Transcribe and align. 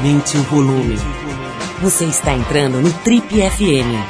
Aumente 0.00 0.38
o 0.38 0.42
volume. 0.44 0.96
Você 1.82 2.06
está 2.06 2.32
entrando 2.32 2.80
no 2.80 2.90
Trip 2.90 3.26
FM. 3.28 4.00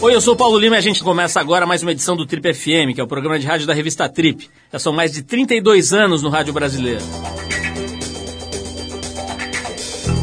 Oi, 0.00 0.14
eu 0.14 0.20
sou 0.22 0.32
o 0.32 0.36
Paulo 0.38 0.58
Lima 0.58 0.76
e 0.76 0.78
a 0.78 0.80
gente 0.80 1.04
começa 1.04 1.38
agora 1.38 1.66
mais 1.66 1.82
uma 1.82 1.92
edição 1.92 2.16
do 2.16 2.24
Trip 2.24 2.54
FM, 2.54 2.94
que 2.94 3.02
é 3.02 3.04
o 3.04 3.06
programa 3.06 3.38
de 3.38 3.46
rádio 3.46 3.66
da 3.66 3.74
revista 3.74 4.08
Trip. 4.08 4.48
Já 4.72 4.78
são 4.78 4.94
mais 4.94 5.12
de 5.12 5.20
32 5.22 5.92
anos 5.92 6.22
no 6.22 6.30
rádio 6.30 6.54
brasileiro. 6.54 7.04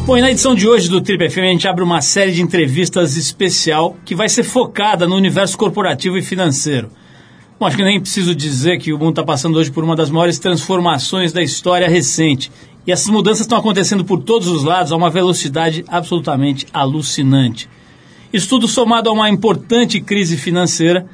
Bom, 0.04 0.16
e 0.16 0.20
na 0.20 0.32
edição 0.32 0.52
de 0.52 0.66
hoje 0.66 0.88
do 0.88 1.00
Trip 1.00 1.30
FM 1.30 1.38
a 1.38 1.52
gente 1.52 1.68
abre 1.68 1.84
uma 1.84 2.00
série 2.00 2.32
de 2.32 2.42
entrevistas 2.42 3.16
especial 3.16 3.96
que 4.04 4.16
vai 4.16 4.28
ser 4.28 4.42
focada 4.42 5.06
no 5.06 5.14
universo 5.14 5.56
corporativo 5.56 6.18
e 6.18 6.22
financeiro. 6.22 6.90
Bom, 7.58 7.66
acho 7.66 7.76
que 7.76 7.82
nem 7.82 8.00
preciso 8.00 8.36
dizer 8.36 8.78
que 8.78 8.92
o 8.92 8.98
mundo 8.98 9.10
está 9.10 9.24
passando 9.24 9.58
hoje 9.58 9.72
por 9.72 9.82
uma 9.82 9.96
das 9.96 10.10
maiores 10.10 10.38
transformações 10.38 11.32
da 11.32 11.42
história 11.42 11.88
recente. 11.88 12.52
E 12.86 12.92
essas 12.92 13.08
mudanças 13.08 13.40
estão 13.40 13.58
acontecendo 13.58 14.04
por 14.04 14.22
todos 14.22 14.46
os 14.46 14.62
lados 14.62 14.92
a 14.92 14.96
uma 14.96 15.10
velocidade 15.10 15.84
absolutamente 15.88 16.68
alucinante. 16.72 17.68
Isso 18.32 18.48
tudo 18.48 18.68
somado 18.68 19.10
a 19.10 19.12
uma 19.12 19.28
importante 19.28 20.00
crise 20.00 20.36
financeira 20.36 21.04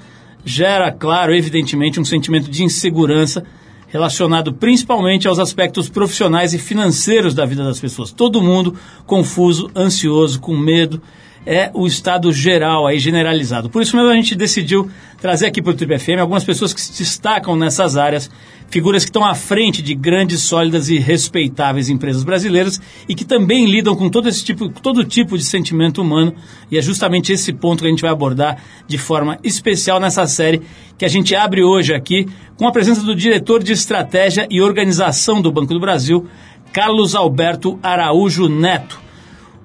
gera, 0.45 0.93
claro, 0.93 1.35
evidentemente, 1.35 1.99
um 1.99 2.05
sentimento 2.05 2.51
de 2.51 2.63
insegurança 2.63 3.43
relacionado 3.89 4.53
principalmente 4.53 5.27
aos 5.27 5.39
aspectos 5.39 5.89
profissionais 5.89 6.53
e 6.53 6.59
financeiros 6.59 7.33
da 7.33 7.47
vida 7.47 7.65
das 7.65 7.81
pessoas. 7.81 8.13
Todo 8.13 8.43
mundo 8.43 8.75
confuso, 9.07 9.71
ansioso, 9.75 10.39
com 10.41 10.55
medo 10.55 11.01
é 11.47 11.71
o 11.75 11.87
estado 11.87 12.33
geral, 12.33 12.87
aí 12.87 12.99
generalizado. 12.99 13.69
Por 13.69 13.83
isso 13.83 13.97
mesmo 13.97 14.11
a 14.11 14.15
gente 14.15 14.35
decidiu 14.35 14.91
trazer 15.21 15.47
aqui 15.47 15.63
para 15.63 15.73
o 15.73 15.75
Triple 15.75 15.99
FM 15.99 16.21
algumas 16.21 16.45
pessoas 16.45 16.73
que 16.73 16.81
se 16.81 16.99
destacam 16.99 17.57
nessas 17.57 17.97
áreas, 17.97 18.31
figuras 18.69 19.05
que 19.05 19.11
estão 19.11 19.25
à 19.25 19.35
frente 19.35 19.83
de 19.83 19.95
grandes, 19.95 20.43
sólidas 20.43 20.89
e 20.89 20.99
respeitáveis 20.99 21.89
empresas 21.89 22.25
brasileiras 22.25 22.81
e 23.09 23.15
que 23.15 23.25
também 23.25 23.67
lidam 23.67 23.95
com 23.95 24.09
todo 24.11 24.29
esse 24.29 24.45
tipo, 24.45 24.69
todo 24.69 25.05
tipo 25.05 25.39
de 25.39 25.45
sentimento 25.45 26.03
humano. 26.03 26.35
E 26.71 26.79
é 26.79 26.83
justamente 26.83 27.33
esse 27.33 27.53
ponto 27.53 27.81
que 27.81 27.87
a 27.87 27.91
gente 27.91 28.03
vai 28.03 28.11
abordar 28.11 28.59
de 28.87 28.99
forma 28.99 29.39
especial 29.43 30.01
nessa 30.01 30.27
série 30.27 30.63
que 30.99 31.05
a 31.05 31.09
gente 31.09 31.35
abre 31.35 31.63
hoje 31.63 31.93
aqui 31.95 32.27
com 32.57 32.67
a 32.67 32.73
presença 32.73 33.03
do 33.03 33.15
diretor 33.15 33.63
de 33.63 33.73
estratégia 33.73 34.47
e 34.51 34.61
organização 34.61 35.43
do 35.43 35.51
Banco 35.51 35.75
do 35.75 35.81
Brasil, 35.81 36.27
Carlos 36.73 37.15
Alberto 37.15 37.79
Araújo 37.83 38.49
Neto. 38.49 39.04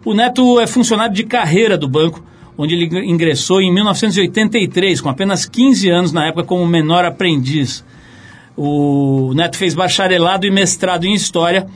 O 0.03 0.13
Neto 0.13 0.59
é 0.59 0.67
funcionário 0.67 1.13
de 1.13 1.23
carreira 1.23 1.77
do 1.77 1.87
banco, 1.87 2.23
onde 2.57 2.73
ele 2.73 3.09
ingressou 3.09 3.61
em 3.61 3.73
1983, 3.73 5.01
com 5.01 5.09
apenas 5.09 5.45
15 5.45 5.89
anos 5.89 6.11
na 6.13 6.27
época 6.27 6.45
como 6.45 6.65
menor 6.65 7.03
aprendiz. 7.03 7.83
O 8.55 9.33
Neto 9.35 9.57
fez 9.57 9.73
bacharelado 9.73 10.45
e 10.45 10.51
mestrado 10.51 11.05
em 11.05 11.13
História, 11.13 11.67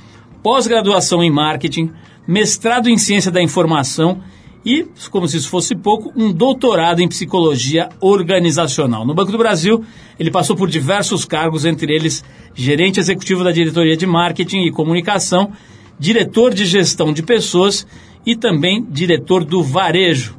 pós-graduação 0.42 1.24
em 1.24 1.30
Marketing, 1.30 1.92
mestrado 2.26 2.90
em 2.90 2.98
Ciência 2.98 3.32
da 3.32 3.42
Informação 3.42 4.22
e, 4.66 4.88
como 5.10 5.28
se 5.28 5.38
isso 5.38 5.50
fosse 5.50 5.76
pouco, 5.76 6.14
um 6.16 6.32
doutorado 6.32 7.02
em 7.02 7.08
Psicologia 7.08 7.90
Organizacional. 8.00 9.06
No 9.06 9.14
Banco 9.14 9.32
do 9.34 9.38
Brasil, 9.38 9.84
ele 10.18 10.32
passou 10.32 10.56
por 10.56 10.70
diversos 10.70 11.26
cargos, 11.26 11.66
entre 11.66 11.94
eles 11.94 12.24
gerente 12.56 13.00
executivo 13.00 13.44
da 13.44 13.52
Diretoria 13.52 13.98
de 13.98 14.06
Marketing 14.06 14.62
e 14.62 14.72
Comunicação, 14.72 15.52
diretor 16.00 16.54
de 16.54 16.66
Gestão 16.66 17.14
de 17.14 17.24
Pessoas 17.24 17.86
e 18.26 18.36
também 18.36 18.86
diretor 18.90 19.44
do 19.44 19.64
Varejo. 19.64 20.36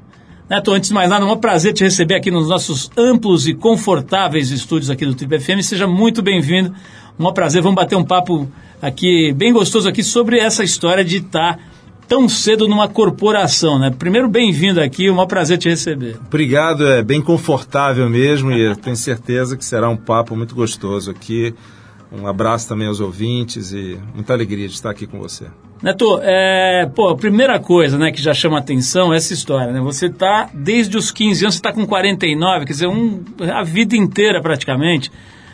Neto, 0.48 0.72
antes 0.72 0.88
de 0.88 0.94
mais 0.94 1.08
nada, 1.08 1.24
é 1.24 1.28
um 1.28 1.36
prazer 1.36 1.72
te 1.72 1.84
receber 1.84 2.16
aqui 2.16 2.30
nos 2.30 2.48
nossos 2.48 2.90
amplos 2.96 3.48
e 3.48 3.54
confortáveis 3.54 4.50
estúdios 4.50 4.90
aqui 4.90 5.06
do 5.06 5.14
Triple 5.14 5.40
FM. 5.40 5.62
Seja 5.62 5.86
muito 5.86 6.22
bem-vindo. 6.22 6.74
Um 7.18 7.32
prazer. 7.32 7.62
Vamos 7.62 7.76
bater 7.76 7.96
um 7.96 8.04
papo 8.04 8.48
aqui 8.82 9.32
bem 9.32 9.52
gostoso 9.52 9.88
aqui 9.88 10.02
sobre 10.02 10.38
essa 10.38 10.62
história 10.62 11.04
de 11.04 11.18
estar 11.18 11.58
tão 12.06 12.28
cedo 12.28 12.68
numa 12.68 12.88
corporação, 12.88 13.78
né? 13.78 13.90
Primeiro, 13.90 14.28
bem-vindo 14.28 14.80
aqui, 14.80 15.08
um 15.10 15.26
prazer 15.26 15.58
te 15.58 15.68
receber. 15.68 16.18
Obrigado, 16.26 16.86
é 16.86 17.02
bem 17.02 17.22
confortável 17.22 18.08
mesmo 18.10 18.52
e 18.52 18.76
tenho 18.76 18.96
certeza 18.96 19.56
que 19.56 19.64
será 19.64 19.88
um 19.88 19.96
papo 19.96 20.36
muito 20.36 20.54
gostoso 20.54 21.10
aqui. 21.10 21.54
Um 22.20 22.26
abraço 22.26 22.68
também 22.68 22.86
aos 22.86 23.00
ouvintes 23.00 23.72
e 23.72 23.98
muita 24.14 24.32
alegria 24.32 24.68
de 24.68 24.74
estar 24.74 24.90
aqui 24.90 25.06
com 25.06 25.18
você. 25.18 25.46
Neto, 25.82 26.20
é, 26.22 26.86
pô, 26.94 27.08
a 27.08 27.16
primeira 27.16 27.58
coisa 27.58 27.98
né, 27.98 28.10
que 28.12 28.22
já 28.22 28.32
chama 28.32 28.58
atenção 28.58 29.12
é 29.12 29.16
essa 29.16 29.34
história, 29.34 29.72
né? 29.72 29.80
Você 29.80 30.06
está, 30.06 30.48
desde 30.54 30.96
os 30.96 31.10
15 31.10 31.44
anos, 31.44 31.54
você 31.54 31.58
está 31.58 31.72
com 31.72 31.84
49, 31.84 32.64
quer 32.64 32.72
dizer, 32.72 32.86
um, 32.86 33.22
a 33.52 33.62
vida 33.62 33.96
inteira 33.96 34.40
praticamente, 34.40 35.10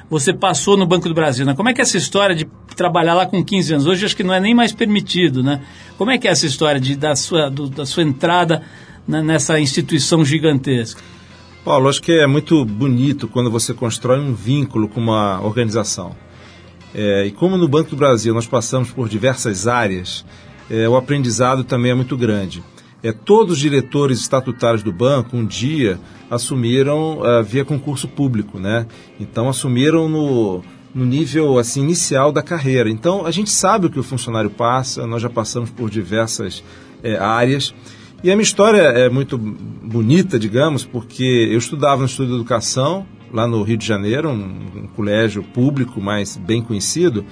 você 0.08 0.32
passou 0.32 0.76
no 0.76 0.86
Banco 0.86 1.08
do 1.08 1.14
Brasil, 1.14 1.46
né? 1.46 1.54
Como 1.54 1.68
é 1.68 1.72
que 1.72 1.80
é 1.80 1.82
essa 1.82 1.96
história 1.96 2.36
de 2.36 2.46
trabalhar 2.76 3.14
lá 3.14 3.26
com 3.26 3.42
15 3.42 3.74
anos? 3.74 3.86
Hoje 3.86 4.04
acho 4.04 4.16
que 4.16 4.22
não 4.22 4.34
é 4.34 4.40
nem 4.40 4.54
mais 4.54 4.72
permitido, 4.72 5.42
né? 5.42 5.62
Como 5.96 6.10
é 6.10 6.18
que 6.18 6.28
é 6.28 6.30
essa 6.30 6.46
história 6.46 6.80
de, 6.80 6.94
da, 6.94 7.16
sua, 7.16 7.48
do, 7.48 7.68
da 7.68 7.86
sua 7.86 8.02
entrada 8.02 8.62
né, 9.08 9.22
nessa 9.22 9.58
instituição 9.58 10.24
gigantesca? 10.24 11.00
Paulo, 11.64 11.88
acho 11.88 12.02
que 12.02 12.12
é 12.12 12.26
muito 12.26 12.64
bonito 12.64 13.28
quando 13.28 13.50
você 13.50 13.74
constrói 13.74 14.18
um 14.18 14.34
vínculo 14.34 14.88
com 14.88 15.00
uma 15.00 15.40
organização. 15.42 16.14
É, 16.94 17.26
e 17.26 17.30
como 17.30 17.56
no 17.56 17.68
Banco 17.68 17.90
do 17.90 17.96
Brasil 17.96 18.34
nós 18.34 18.46
passamos 18.46 18.90
por 18.90 19.08
diversas 19.08 19.66
áreas, 19.66 20.24
é, 20.70 20.88
o 20.88 20.96
aprendizado 20.96 21.64
também 21.64 21.92
é 21.92 21.94
muito 21.94 22.16
grande. 22.16 22.62
É, 23.02 23.12
todos 23.12 23.54
os 23.54 23.58
diretores 23.58 24.20
estatutários 24.20 24.82
do 24.82 24.92
banco, 24.92 25.36
um 25.36 25.44
dia, 25.44 25.98
assumiram 26.30 27.18
uh, 27.18 27.42
via 27.42 27.64
concurso 27.64 28.06
público, 28.06 28.58
né? 28.58 28.86
Então, 29.18 29.48
assumiram 29.48 30.08
no, 30.08 30.62
no 30.94 31.04
nível 31.04 31.58
assim, 31.58 31.80
inicial 31.80 32.30
da 32.30 32.42
carreira. 32.42 32.90
Então, 32.90 33.24
a 33.24 33.30
gente 33.30 33.50
sabe 33.50 33.86
o 33.86 33.90
que 33.90 33.98
o 33.98 34.02
funcionário 34.02 34.50
passa, 34.50 35.06
nós 35.06 35.22
já 35.22 35.30
passamos 35.30 35.70
por 35.70 35.88
diversas 35.88 36.62
é, 37.02 37.16
áreas. 37.16 37.74
E 38.22 38.30
a 38.30 38.36
minha 38.36 38.42
história 38.42 38.82
é 38.82 39.08
muito 39.08 39.38
bonita, 39.38 40.38
digamos, 40.38 40.84
porque 40.84 41.48
eu 41.50 41.58
estudava 41.58 42.00
no 42.00 42.06
Estudo 42.06 42.28
de 42.28 42.34
Educação, 42.34 43.06
lá 43.32 43.46
no 43.46 43.62
Rio 43.62 43.76
de 43.76 43.86
Janeiro, 43.86 44.28
um, 44.28 44.82
um 44.82 44.86
colégio 44.94 45.42
público, 45.42 46.00
mas 46.00 46.36
bem 46.36 46.62
conhecido. 46.62 47.24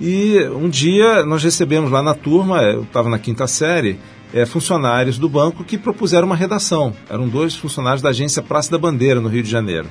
E 0.00 0.38
um 0.54 0.68
dia 0.68 1.24
nós 1.24 1.42
recebemos 1.42 1.90
lá 1.90 2.02
na 2.02 2.14
turma, 2.14 2.62
eu 2.62 2.82
estava 2.82 3.08
na 3.08 3.18
quinta 3.18 3.46
série, 3.46 3.98
é, 4.32 4.44
funcionários 4.44 5.18
do 5.18 5.28
banco 5.28 5.64
que 5.64 5.78
propuseram 5.78 6.26
uma 6.26 6.36
redação. 6.36 6.92
Eram 7.08 7.28
dois 7.28 7.54
funcionários 7.54 8.02
da 8.02 8.10
agência 8.10 8.42
Praça 8.42 8.70
da 8.70 8.78
Bandeira, 8.78 9.20
no 9.20 9.28
Rio 9.28 9.42
de 9.42 9.50
Janeiro. 9.50 9.88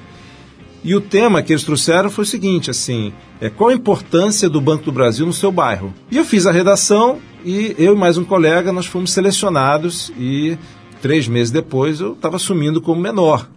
E 0.84 0.94
o 0.94 1.02
tema 1.02 1.42
que 1.42 1.52
eles 1.52 1.64
trouxeram 1.64 2.12
foi 2.12 2.24
o 2.24 2.28
seguinte, 2.28 2.70
assim, 2.70 3.12
é, 3.42 3.50
qual 3.50 3.72
a 3.72 3.74
importância 3.74 4.48
do 4.48 4.62
Banco 4.62 4.86
do 4.86 4.92
Brasil 4.92 5.26
no 5.26 5.34
seu 5.34 5.52
bairro? 5.52 5.92
E 6.12 6.18
eu 6.18 6.24
fiz 6.24 6.46
a 6.46 6.52
redação 6.52 7.18
e 7.44 7.76
eu 7.80 7.96
e 7.96 7.98
mais 7.98 8.20
um 8.20 8.24
colega, 8.24 8.72
nós 8.72 8.86
fomos 8.86 9.12
selecionados 9.12 10.12
e 10.16 10.56
três 11.02 11.28
meses 11.28 11.52
depois 11.52 12.00
eu 12.00 12.14
estava 12.14 12.36
assumindo 12.36 12.80
como 12.80 13.02
menor. 13.02 13.50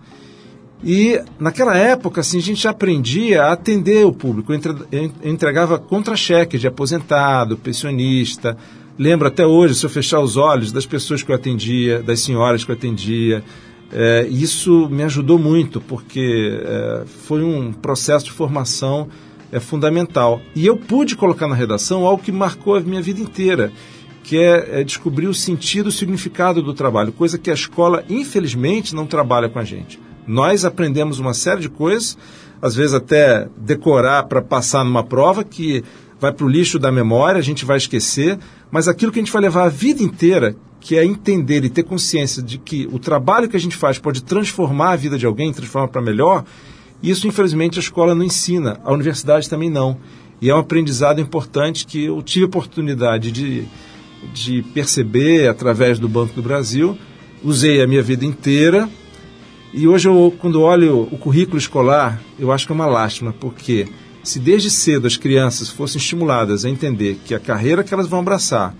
E 0.82 1.20
naquela 1.38 1.76
época, 1.76 2.20
assim, 2.20 2.38
a 2.38 2.42
gente 2.42 2.68
aprendia 2.68 3.44
a 3.44 3.52
atender 3.52 4.06
o 4.06 4.12
público. 4.12 4.52
Eu 4.52 5.12
entregava 5.24 5.78
contra-cheque 5.78 6.56
de 6.56 6.66
aposentado, 6.66 7.56
pensionista. 7.56 8.56
Lembro 8.98 9.28
até 9.28 9.46
hoje, 9.46 9.74
se 9.74 9.84
eu 9.84 9.90
fechar 9.90 10.20
os 10.20 10.36
olhos, 10.36 10.72
das 10.72 10.86
pessoas 10.86 11.22
que 11.22 11.30
eu 11.30 11.34
atendia, 11.34 12.02
das 12.02 12.20
senhoras 12.20 12.64
que 12.64 12.70
eu 12.70 12.76
atendia. 12.76 13.42
É, 13.90 14.26
isso 14.30 14.88
me 14.90 15.02
ajudou 15.02 15.38
muito, 15.38 15.80
porque 15.80 16.60
é, 16.62 17.04
foi 17.06 17.42
um 17.42 17.72
processo 17.72 18.26
de 18.26 18.32
formação 18.32 19.08
é, 19.50 19.58
fundamental. 19.58 20.40
E 20.54 20.66
eu 20.66 20.76
pude 20.76 21.16
colocar 21.16 21.48
na 21.48 21.54
redação 21.54 22.06
algo 22.06 22.22
que 22.22 22.30
marcou 22.30 22.76
a 22.76 22.80
minha 22.80 23.02
vida 23.02 23.20
inteira, 23.20 23.72
que 24.22 24.36
é, 24.36 24.81
é 24.81 24.84
descobrir 24.84 25.26
o 25.26 25.34
sentido, 25.34 25.86
o 25.86 25.92
significado 25.92 26.62
do 26.62 26.74
trabalho, 26.74 27.12
coisa 27.12 27.38
que 27.38 27.50
a 27.50 27.54
escola, 27.54 28.04
infelizmente, 28.08 28.94
não 28.94 29.06
trabalha 29.06 29.48
com 29.48 29.58
a 29.58 29.64
gente. 29.64 29.98
Nós 30.28 30.66
aprendemos 30.66 31.19
uma 31.19 31.32
série 31.32 31.62
de 31.62 31.70
coisas, 31.70 32.19
às 32.60 32.76
vezes 32.76 32.92
até 32.92 33.48
decorar 33.56 34.25
para 34.25 34.42
passar 34.42 34.84
numa 34.84 35.02
prova 35.02 35.42
que 35.42 35.82
vai 36.20 36.30
para 36.30 36.44
o 36.44 36.48
lixo 36.48 36.78
da 36.78 36.92
memória, 36.92 37.38
a 37.38 37.42
gente 37.42 37.64
vai 37.64 37.78
esquecer, 37.78 38.38
mas 38.70 38.86
aquilo 38.86 39.10
que 39.10 39.19
a 39.19 39.22
gente 39.22 39.32
vai 39.32 39.40
levar 39.40 39.64
a 39.64 39.69
vida 39.70 40.02
inteira, 40.02 40.54
que 40.80 40.96
é 40.96 41.04
entender 41.04 41.64
e 41.64 41.70
ter 41.70 41.82
consciência 41.82 42.42
de 42.42 42.58
que 42.58 42.86
o 42.92 42.98
trabalho 42.98 43.48
que 43.48 43.56
a 43.56 43.60
gente 43.60 43.75
faz 43.75 43.98
pode 43.98 44.22
transformar 44.22 44.92
a 44.92 44.96
vida 44.96 45.16
de 45.16 45.25
alguém, 45.25 45.50
transformar 45.50 45.88
para 45.88 46.02
melhor, 46.02 46.44
isso 47.02 47.26
infelizmente 47.26 47.78
a 47.78 47.82
escola 47.82 48.14
não 48.14 48.24
ensina, 48.24 48.78
a 48.84 48.92
universidade 48.92 49.48
também 49.48 49.70
não. 49.70 49.96
E 50.42 50.50
é 50.50 50.54
um 50.54 50.58
aprendizado 50.58 51.20
importante 51.22 51.86
que 51.86 52.04
eu 52.04 52.20
tive 52.22 52.44
a 52.44 52.48
oportunidade 52.48 53.32
de, 53.32 53.64
de 54.34 54.62
perceber 54.74 55.48
através 55.48 55.98
do 55.98 56.08
Banco 56.08 56.34
do 56.34 56.42
Brasil, 56.42 56.98
usei 57.42 57.81
a 57.81 57.86
minha 57.86 58.02
vida 58.02 58.26
inteira 58.26 58.88
e 59.73 59.87
hoje, 59.87 60.09
eu, 60.09 60.35
quando 60.38 60.62
olho 60.62 61.03
o 61.11 61.19
currículo 61.19 61.59
escolar, 61.59 62.20
eu 62.38 62.50
acho 62.50 62.67
que 62.67 62.73
é 62.73 62.75
uma 62.75 62.87
lástima, 62.87 63.32
porque 63.32 63.87
se 64.23 64.38
desde 64.38 64.70
cedo 64.70 65.06
as 65.06 65.17
crianças 65.17 65.69
fossem 65.69 65.99
estimuladas 65.99 66.65
a 66.65 66.70
entender 66.70 67.20
que 67.25 67.35
a 67.35 67.41
carreira 67.41 67.85
que 67.85 67.93
elas 67.93 68.06
vão 68.06 68.20
abraçar, 68.20 68.75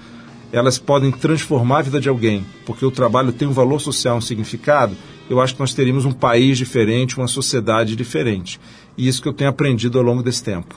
elas 0.50 0.79
podem 0.79 1.11
transformar 1.11 1.81
a 1.81 1.82
vida 1.82 2.00
de 2.00 2.08
alguém, 2.08 2.44
porque 2.64 2.85
o 2.85 2.90
trabalho 2.90 3.32
tem 3.32 3.46
um 3.46 3.52
valor 3.52 3.81
social, 3.81 4.17
um 4.17 4.20
significado, 4.20 4.96
eu 5.29 5.40
acho 5.40 5.55
que 5.55 5.61
nós 5.61 5.75
teríamos 5.75 6.06
um 6.06 6.12
país 6.12 6.56
diferente, 6.56 7.19
uma 7.19 7.29
sociedade 7.29 7.94
diferente. 7.94 8.58
E 8.96 9.06
isso 9.06 9.20
que 9.20 9.29
eu 9.29 9.32
tenho 9.32 9.50
aprendido 9.50 9.99
ao 9.99 10.05
longo 10.05 10.23
desse 10.23 10.43
tempo. 10.43 10.75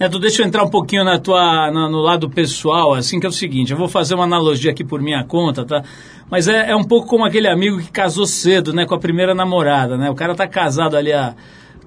Neto, 0.00 0.18
deixa 0.18 0.40
eu 0.40 0.46
entrar 0.46 0.64
um 0.64 0.70
pouquinho 0.70 1.04
na 1.04 1.18
tua, 1.18 1.70
na, 1.70 1.86
no 1.86 2.00
lado 2.00 2.30
pessoal, 2.30 2.94
assim, 2.94 3.20
que 3.20 3.26
é 3.26 3.28
o 3.28 3.32
seguinte, 3.32 3.70
eu 3.70 3.76
vou 3.76 3.86
fazer 3.86 4.14
uma 4.14 4.24
analogia 4.24 4.70
aqui 4.70 4.82
por 4.82 5.02
minha 5.02 5.22
conta, 5.24 5.62
tá? 5.62 5.84
Mas 6.30 6.48
é, 6.48 6.70
é 6.70 6.74
um 6.74 6.82
pouco 6.82 7.06
como 7.06 7.22
aquele 7.22 7.46
amigo 7.46 7.78
que 7.78 7.92
casou 7.92 8.24
cedo, 8.24 8.72
né, 8.72 8.86
com 8.86 8.94
a 8.94 8.98
primeira 8.98 9.34
namorada, 9.34 9.98
né? 9.98 10.08
O 10.08 10.14
cara 10.14 10.34
tá 10.34 10.48
casado 10.48 10.96
ali 10.96 11.12
há 11.12 11.34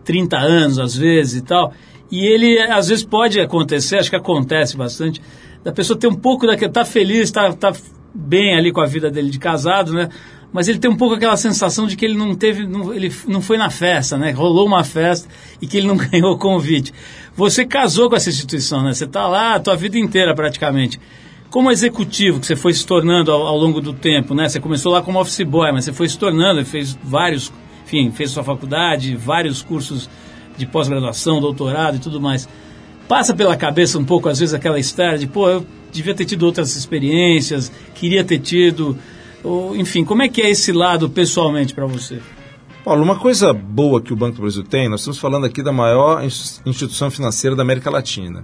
30 0.06 0.38
anos, 0.38 0.78
às 0.78 0.96
vezes, 0.96 1.42
e 1.42 1.42
tal, 1.42 1.74
e 2.12 2.24
ele, 2.28 2.60
às 2.60 2.90
vezes, 2.90 3.04
pode 3.04 3.40
acontecer, 3.40 3.98
acho 3.98 4.12
que 4.12 4.16
acontece 4.16 4.78
bastante, 4.78 5.20
da 5.64 5.72
pessoa 5.72 5.98
ter 5.98 6.06
um 6.06 6.14
pouco 6.14 6.46
daquele, 6.46 6.72
tá 6.72 6.86
feliz, 6.86 7.32
tá, 7.32 7.52
tá 7.52 7.74
bem 8.14 8.56
ali 8.56 8.72
com 8.72 8.82
a 8.82 8.86
vida 8.86 9.10
dele 9.10 9.32
de 9.32 9.40
casado, 9.40 9.92
né? 9.92 10.10
Mas 10.54 10.68
ele 10.68 10.78
tem 10.78 10.90
um 10.90 10.96
pouco 10.96 11.16
aquela 11.16 11.36
sensação 11.36 11.88
de 11.88 11.98
que 11.98 12.06
ele 12.06 12.16
não 12.16 12.36
teve, 12.36 12.68
não, 12.68 12.94
ele 12.94 13.12
não 13.28 13.42
foi 13.42 13.58
na 13.58 13.72
festa, 13.72 14.20
né? 14.20 14.30
Rolou 14.30 14.68
uma 14.68 14.84
festa 14.84 15.28
e 15.60 15.66
que 15.66 15.78
ele 15.78 15.88
não 15.88 15.98
ganhou 16.12 16.32
o 16.32 16.38
convite. 16.38 16.94
Você 17.36 17.66
casou 17.66 18.08
com 18.08 18.16
essa 18.16 18.30
instituição, 18.30 18.84
né? 18.84 18.94
Você 18.94 19.06
está 19.06 19.28
lá 19.28 19.56
a 19.56 19.60
tua 19.60 19.76
vida 19.76 19.98
inteira 19.98 20.36
praticamente. 20.36 21.00
Como 21.50 21.72
executivo 21.72 22.40
que 22.40 22.46
você 22.46 22.56
foi 22.56 22.72
se 22.74 22.86
tornando 22.86 23.32
ao, 23.32 23.42
ao, 23.48 23.58
longo 23.58 23.82
do 23.82 23.94
tempo, 23.94 24.36
né? 24.36 24.48
Você 24.48 24.60
começou 24.60 24.92
lá 24.92 25.02
como 25.02 25.20
office 25.20 25.42
boy, 25.42 25.72
mas 25.72 25.86
você 25.86 25.94
foi 25.94 26.08
se 26.08 26.20
tornando, 26.20 26.64
fez 26.64 26.98
vários, 27.04 27.52
enfim, 27.84 28.12
fez 28.12 28.30
sua 28.30 28.44
faculdade, 28.44 29.16
vários 29.16 29.64
cursos 29.64 30.08
de 30.56 30.68
pós-graduação, 30.68 31.42
doutorado 31.42 31.96
e 31.96 32.00
tudo 32.00 32.22
mais. 32.22 32.48
Passa 33.08 33.34
pela 33.34 33.58
cabeça 33.58 33.98
um 33.98 34.06
pouco 34.06 34.30
às 34.30 34.40
vezes 34.40 34.54
aquela 34.54 34.80
história 34.80 35.18
de, 35.18 35.26
pô, 35.26 35.50
eu 35.50 35.66
devia 35.92 36.14
ter 36.14 36.26
tido 36.26 36.44
outras 36.44 36.76
experiências, 36.76 37.72
queria 37.96 38.24
ter 38.24 38.40
tido 38.40 38.98
ou, 39.44 39.76
enfim, 39.76 40.04
como 40.06 40.22
é 40.22 40.30
que 40.30 40.42
é 40.42 40.50
esse 40.50 40.72
lado 40.72 41.10
pessoalmente 41.10 41.74
para 41.74 41.86
você? 41.86 42.20
Paulo, 42.84 43.04
uma 43.04 43.18
coisa 43.18 43.54
boa 43.54 44.02
que 44.02 44.12
o 44.12 44.16
Banco 44.16 44.36
do 44.36 44.42
Brasil 44.42 44.64
tem, 44.64 44.90
nós 44.90 45.02
estamos 45.02 45.18
falando 45.18 45.46
aqui 45.46 45.64
da 45.64 45.72
maior 45.72 46.24
instituição 46.24 47.10
financeira 47.10 47.56
da 47.56 47.62
América 47.62 47.90
Latina. 47.90 48.44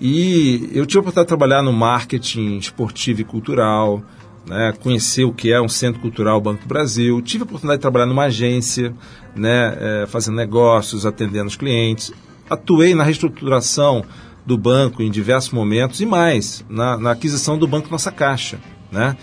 E 0.00 0.68
eu 0.74 0.84
tive 0.84 0.98
a 0.98 1.00
oportunidade 1.00 1.24
de 1.24 1.28
trabalhar 1.28 1.62
no 1.62 1.72
marketing 1.72 2.58
esportivo 2.58 3.22
e 3.22 3.24
cultural, 3.24 4.02
né, 4.46 4.74
conhecer 4.80 5.24
o 5.24 5.32
que 5.32 5.50
é 5.50 5.60
um 5.60 5.68
centro 5.68 6.00
cultural 6.00 6.40
Banco 6.40 6.62
do 6.62 6.68
Brasil. 6.68 7.20
Tive 7.22 7.42
a 7.42 7.46
oportunidade 7.46 7.78
de 7.78 7.82
trabalhar 7.82 8.06
numa 8.06 8.24
agência, 8.24 8.94
né, 9.34 9.76
é, 9.80 10.06
fazendo 10.06 10.36
negócios, 10.36 11.06
atendendo 11.06 11.46
os 11.46 11.56
clientes. 11.56 12.12
Atuei 12.48 12.94
na 12.94 13.04
reestruturação 13.04 14.04
do 14.44 14.56
banco 14.56 15.02
em 15.02 15.10
diversos 15.10 15.50
momentos 15.50 16.00
e 16.00 16.06
mais, 16.06 16.64
na, 16.68 16.96
na 16.96 17.10
aquisição 17.12 17.58
do 17.58 17.66
Banco 17.66 17.90
Nossa 17.90 18.12
Caixa. 18.12 18.60
Né? 18.92 19.16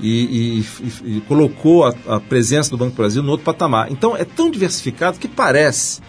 E, 0.00 0.60
e, 0.60 1.16
e 1.16 1.20
colocou 1.22 1.84
a, 1.84 1.94
a, 2.06 2.20
presença 2.20 2.70
do 2.70 2.76
Banco 2.76 2.92
do 2.92 2.96
Brasil 2.96 3.22
no 3.22 3.30
outro 3.30 3.44
patamar. 3.44 3.90
Então 3.90 4.16
é 4.16 4.24
tão 4.24 4.50
diversificado 4.50 5.18
que 5.18 5.28
parece 5.28 6.00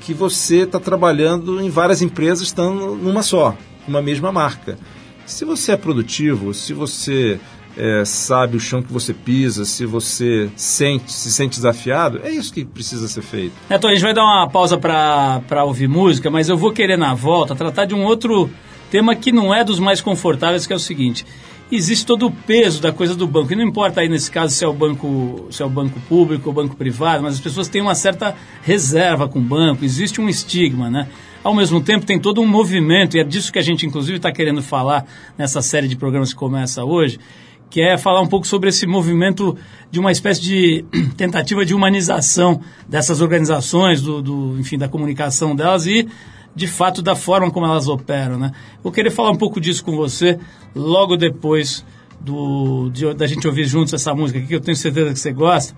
que 0.00 0.14
você 0.14 0.60
está 0.60 0.80
trabalhando 0.80 1.60
em 1.60 1.68
várias 1.68 2.00
empresas 2.00 2.46
estando 2.46 2.94
numa 2.94 3.22
só, 3.22 3.56
uma 3.86 4.00
mesma 4.00 4.32
marca. 4.32 4.78
Se 5.26 5.44
você 5.44 5.72
é 5.72 5.76
produtivo, 5.76 6.54
se 6.54 6.72
você 6.72 7.38
é, 7.76 8.02
sabe 8.04 8.56
o 8.56 8.60
chão 8.60 8.82
que 8.82 8.92
você 8.92 9.12
pisa, 9.12 9.64
se 9.66 9.84
você 9.84 10.48
sente, 10.56 11.12
se 11.12 11.30
sente 11.30 11.56
desafiado, 11.56 12.20
é 12.24 12.30
isso 12.30 12.52
que 12.52 12.64
precisa 12.64 13.06
ser 13.06 13.22
feito. 13.22 13.52
Então 13.70 13.90
a 13.90 13.92
gente 13.92 14.02
vai 14.02 14.14
dar 14.14 14.24
uma 14.24 14.48
pausa 14.48 14.78
para 14.78 15.64
ouvir 15.64 15.88
música, 15.88 16.30
mas 16.30 16.48
eu 16.48 16.56
vou 16.56 16.72
querer 16.72 16.96
na 16.96 17.14
volta 17.14 17.54
tratar 17.54 17.84
de 17.84 17.94
um 17.94 18.04
outro 18.04 18.48
tema 18.90 19.14
que 19.14 19.30
não 19.30 19.54
é 19.54 19.62
dos 19.62 19.78
mais 19.78 20.00
confortáveis, 20.00 20.66
que 20.66 20.72
é 20.72 20.76
o 20.76 20.80
seguinte 20.80 21.26
existe 21.70 22.06
todo 22.06 22.26
o 22.26 22.30
peso 22.30 22.80
da 22.80 22.92
coisa 22.92 23.14
do 23.14 23.26
banco. 23.26 23.52
E 23.52 23.56
não 23.56 23.64
importa 23.64 24.00
aí 24.00 24.08
nesse 24.08 24.30
caso 24.30 24.54
se 24.54 24.64
é 24.64 24.68
o 24.68 24.72
banco, 24.72 25.46
se 25.50 25.62
é 25.62 25.66
o 25.66 25.70
banco 25.70 26.00
público 26.08 26.48
ou 26.48 26.54
banco 26.54 26.76
privado, 26.76 27.22
mas 27.22 27.34
as 27.34 27.40
pessoas 27.40 27.68
têm 27.68 27.82
uma 27.82 27.94
certa 27.94 28.34
reserva 28.62 29.28
com 29.28 29.38
o 29.38 29.42
banco, 29.42 29.84
existe 29.84 30.20
um 30.20 30.28
estigma, 30.28 30.90
né? 30.90 31.08
Ao 31.44 31.54
mesmo 31.54 31.80
tempo 31.80 32.04
tem 32.04 32.18
todo 32.18 32.40
um 32.40 32.46
movimento, 32.46 33.16
e 33.16 33.20
é 33.20 33.24
disso 33.24 33.52
que 33.52 33.58
a 33.58 33.62
gente 33.62 33.86
inclusive 33.86 34.16
está 34.16 34.32
querendo 34.32 34.62
falar 34.62 35.06
nessa 35.36 35.62
série 35.62 35.86
de 35.86 35.96
programas 35.96 36.32
que 36.32 36.38
começa 36.38 36.84
hoje, 36.84 37.18
que 37.70 37.80
é 37.80 37.96
falar 37.98 38.20
um 38.20 38.26
pouco 38.26 38.46
sobre 38.46 38.70
esse 38.70 38.86
movimento 38.86 39.56
de 39.90 40.00
uma 40.00 40.10
espécie 40.10 40.40
de 40.40 40.84
tentativa 41.16 41.64
de 41.64 41.74
humanização 41.74 42.60
dessas 42.88 43.20
organizações, 43.20 44.00
do, 44.00 44.22
do 44.22 44.56
enfim, 44.58 44.78
da 44.78 44.88
comunicação 44.88 45.54
delas 45.54 45.86
e 45.86 46.08
de 46.58 46.66
fato 46.66 47.00
da 47.00 47.14
forma 47.14 47.50
como 47.50 47.64
elas 47.64 47.86
operam. 47.88 48.36
Né? 48.36 48.50
Vou 48.82 48.92
querer 48.92 49.10
falar 49.10 49.30
um 49.30 49.36
pouco 49.36 49.60
disso 49.60 49.84
com 49.84 49.96
você 49.96 50.38
logo 50.74 51.16
depois 51.16 51.84
do, 52.20 52.90
de, 52.90 53.14
da 53.14 53.28
gente 53.28 53.46
ouvir 53.46 53.64
juntos 53.64 53.94
essa 53.94 54.12
música 54.12 54.40
aqui, 54.40 54.48
que 54.48 54.54
eu 54.56 54.60
tenho 54.60 54.76
certeza 54.76 55.12
que 55.12 55.20
você 55.20 55.32
gosta. 55.32 55.74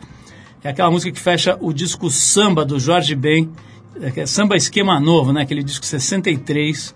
É 0.65 0.71
aquela 0.71 0.91
música 0.91 1.13
que 1.13 1.21
fecha 1.21 1.57
o 1.61 1.73
disco 1.73 2.09
Samba 2.11 2.65
do 2.65 2.81
Jorge 2.81 3.15
Ben, 3.15 3.51
é, 4.01 4.21
é 4.21 4.27
Samba 4.27 4.57
Esquema 4.57 4.99
Novo, 4.99 5.33
né? 5.33 5.43
aquele 5.43 5.63
disco 5.63 5.85
63, 5.85 6.95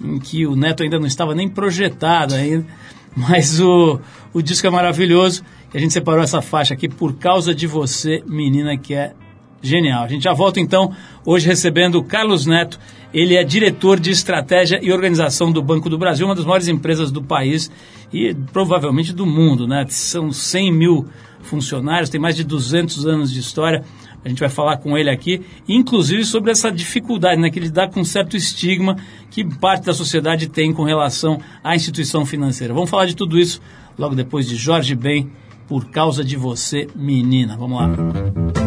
em 0.00 0.18
que 0.20 0.46
o 0.46 0.54
Neto 0.54 0.84
ainda 0.84 0.98
não 0.98 1.06
estava 1.06 1.34
nem 1.34 1.48
projetado 1.48 2.34
ainda, 2.34 2.64
mas 3.14 3.60
o, 3.60 4.00
o 4.32 4.40
disco 4.40 4.68
é 4.68 4.70
maravilhoso. 4.70 5.42
E 5.74 5.76
a 5.76 5.80
gente 5.80 5.92
separou 5.92 6.22
essa 6.22 6.40
faixa 6.40 6.74
aqui 6.74 6.88
por 6.88 7.14
causa 7.14 7.52
de 7.52 7.66
você, 7.66 8.22
menina, 8.24 8.76
que 8.76 8.94
é 8.94 9.14
genial. 9.62 10.04
A 10.04 10.08
gente 10.08 10.24
já 10.24 10.32
volta 10.32 10.60
então, 10.60 10.92
hoje 11.24 11.46
recebendo 11.46 11.96
o 11.96 12.04
Carlos 12.04 12.46
Neto, 12.46 12.78
ele 13.12 13.34
é 13.34 13.42
diretor 13.42 13.98
de 13.98 14.10
estratégia 14.10 14.78
e 14.82 14.92
organização 14.92 15.50
do 15.50 15.62
Banco 15.62 15.88
do 15.88 15.98
Brasil, 15.98 16.26
uma 16.26 16.34
das 16.34 16.44
maiores 16.44 16.68
empresas 16.68 17.10
do 17.10 17.22
país 17.22 17.70
e 18.12 18.34
provavelmente 18.52 19.12
do 19.12 19.26
mundo, 19.26 19.66
né? 19.66 19.84
São 19.88 20.32
100 20.32 20.72
mil 20.72 21.08
funcionários, 21.42 22.10
tem 22.10 22.20
mais 22.20 22.36
de 22.36 22.44
200 22.44 23.06
anos 23.06 23.32
de 23.32 23.40
história. 23.40 23.84
A 24.24 24.28
gente 24.28 24.40
vai 24.40 24.50
falar 24.50 24.76
com 24.76 24.98
ele 24.98 25.08
aqui, 25.08 25.40
inclusive 25.66 26.24
sobre 26.24 26.50
essa 26.50 26.70
dificuldade 26.70 27.40
né, 27.40 27.48
que 27.50 27.58
ele 27.58 27.70
dá 27.70 27.88
com 27.88 28.00
um 28.00 28.04
certo 28.04 28.36
estigma 28.36 28.96
que 29.30 29.42
parte 29.44 29.86
da 29.86 29.94
sociedade 29.94 30.46
tem 30.46 30.74
com 30.74 30.82
relação 30.82 31.40
à 31.64 31.74
instituição 31.74 32.26
financeira. 32.26 32.74
Vamos 32.74 32.90
falar 32.90 33.06
de 33.06 33.16
tudo 33.16 33.38
isso 33.38 33.62
logo 33.98 34.14
depois 34.14 34.46
de 34.46 34.56
Jorge 34.56 34.94
Ben, 34.94 35.30
por 35.66 35.86
causa 35.90 36.22
de 36.22 36.36
você, 36.36 36.86
menina. 36.94 37.56
Vamos 37.56 37.80
lá. 37.80 38.59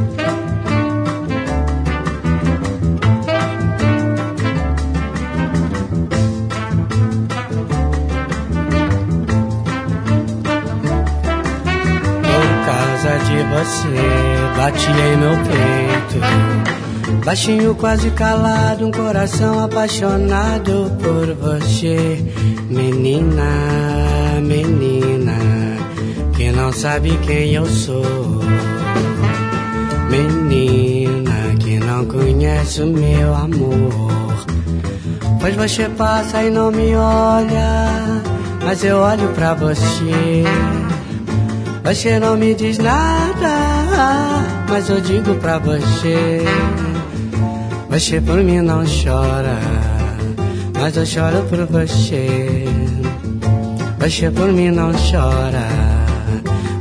Você 13.53 14.57
bate 14.57 14.87
em 14.89 15.17
meu 15.17 15.35
peito. 15.43 17.23
Baixinho, 17.25 17.75
quase 17.75 18.09
calado, 18.11 18.87
um 18.87 18.91
coração 18.91 19.63
apaixonado 19.63 20.91
por 21.01 21.33
você. 21.35 22.19
Menina, 22.69 24.41
menina, 24.41 25.37
que 26.35 26.51
não 26.51 26.71
sabe 26.73 27.17
quem 27.19 27.53
eu 27.53 27.65
sou. 27.65 28.41
Menina, 30.09 31.55
que 31.59 31.79
não 31.79 32.05
conhece 32.05 32.81
o 32.81 32.87
meu 32.87 33.33
amor. 33.33 34.13
Pois 35.39 35.55
você 35.55 35.87
passa 35.89 36.43
e 36.43 36.49
não 36.49 36.71
me 36.71 36.95
olha, 36.95 38.21
mas 38.65 38.83
eu 38.83 38.97
olho 38.97 39.29
pra 39.29 39.53
você. 39.53 40.43
Você 41.83 42.17
não 42.17 42.37
me 42.37 42.55
diz 42.55 42.77
nada, 42.77 43.57
mas 44.69 44.89
eu 44.89 45.01
digo 45.01 45.35
pra 45.35 45.57
você. 45.59 46.41
Você 47.89 48.21
por 48.21 48.37
mim 48.37 48.61
não 48.61 48.83
chora, 48.85 49.59
mas 50.79 50.95
eu 50.95 51.05
choro 51.05 51.43
por 51.49 51.65
você. 51.65 52.65
Você 53.99 54.31
por 54.31 54.51
mim 54.51 54.71
não 54.71 54.91
chora, 54.93 55.67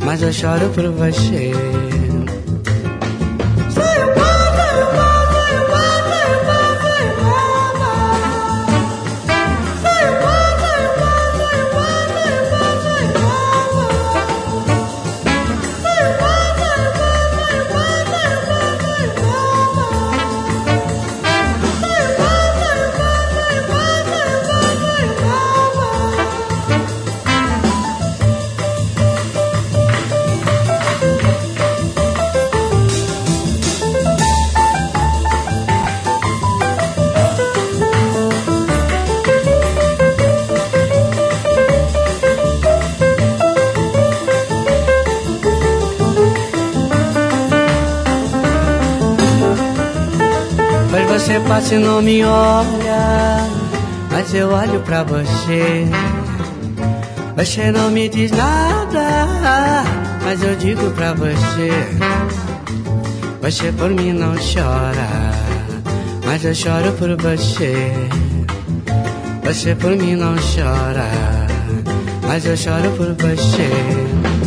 mas 0.04 0.23
eu 0.23 0.32
choro 0.32 0.68
por 0.71 0.88
você. 0.92 1.52
Passa 51.52 51.75
e 51.75 51.78
não 51.78 52.00
me 52.00 52.25
olha, 52.25 53.47
mas 54.11 54.32
eu 54.32 54.50
olho 54.50 54.80
pra 54.80 55.04
você. 55.04 55.87
Você 57.37 57.71
não 57.71 57.90
me 57.90 58.09
diz 58.09 58.30
nada, 58.30 59.85
mas 60.25 60.42
eu 60.42 60.56
digo 60.56 60.90
pra 60.92 61.12
você. 61.12 61.71
Você 63.42 63.71
por 63.73 63.90
mim 63.90 64.12
não 64.12 64.35
chora, 64.37 65.09
mas 66.25 66.42
eu 66.42 66.54
choro 66.54 66.90
por 66.92 67.14
você. 67.21 67.92
Você 69.44 69.75
por 69.75 69.90
mim 69.90 70.16
não 70.16 70.35
chora, 70.37 71.11
mas 72.26 72.47
eu 72.47 72.56
choro 72.56 72.90
por 72.97 73.12
você. 73.12 74.41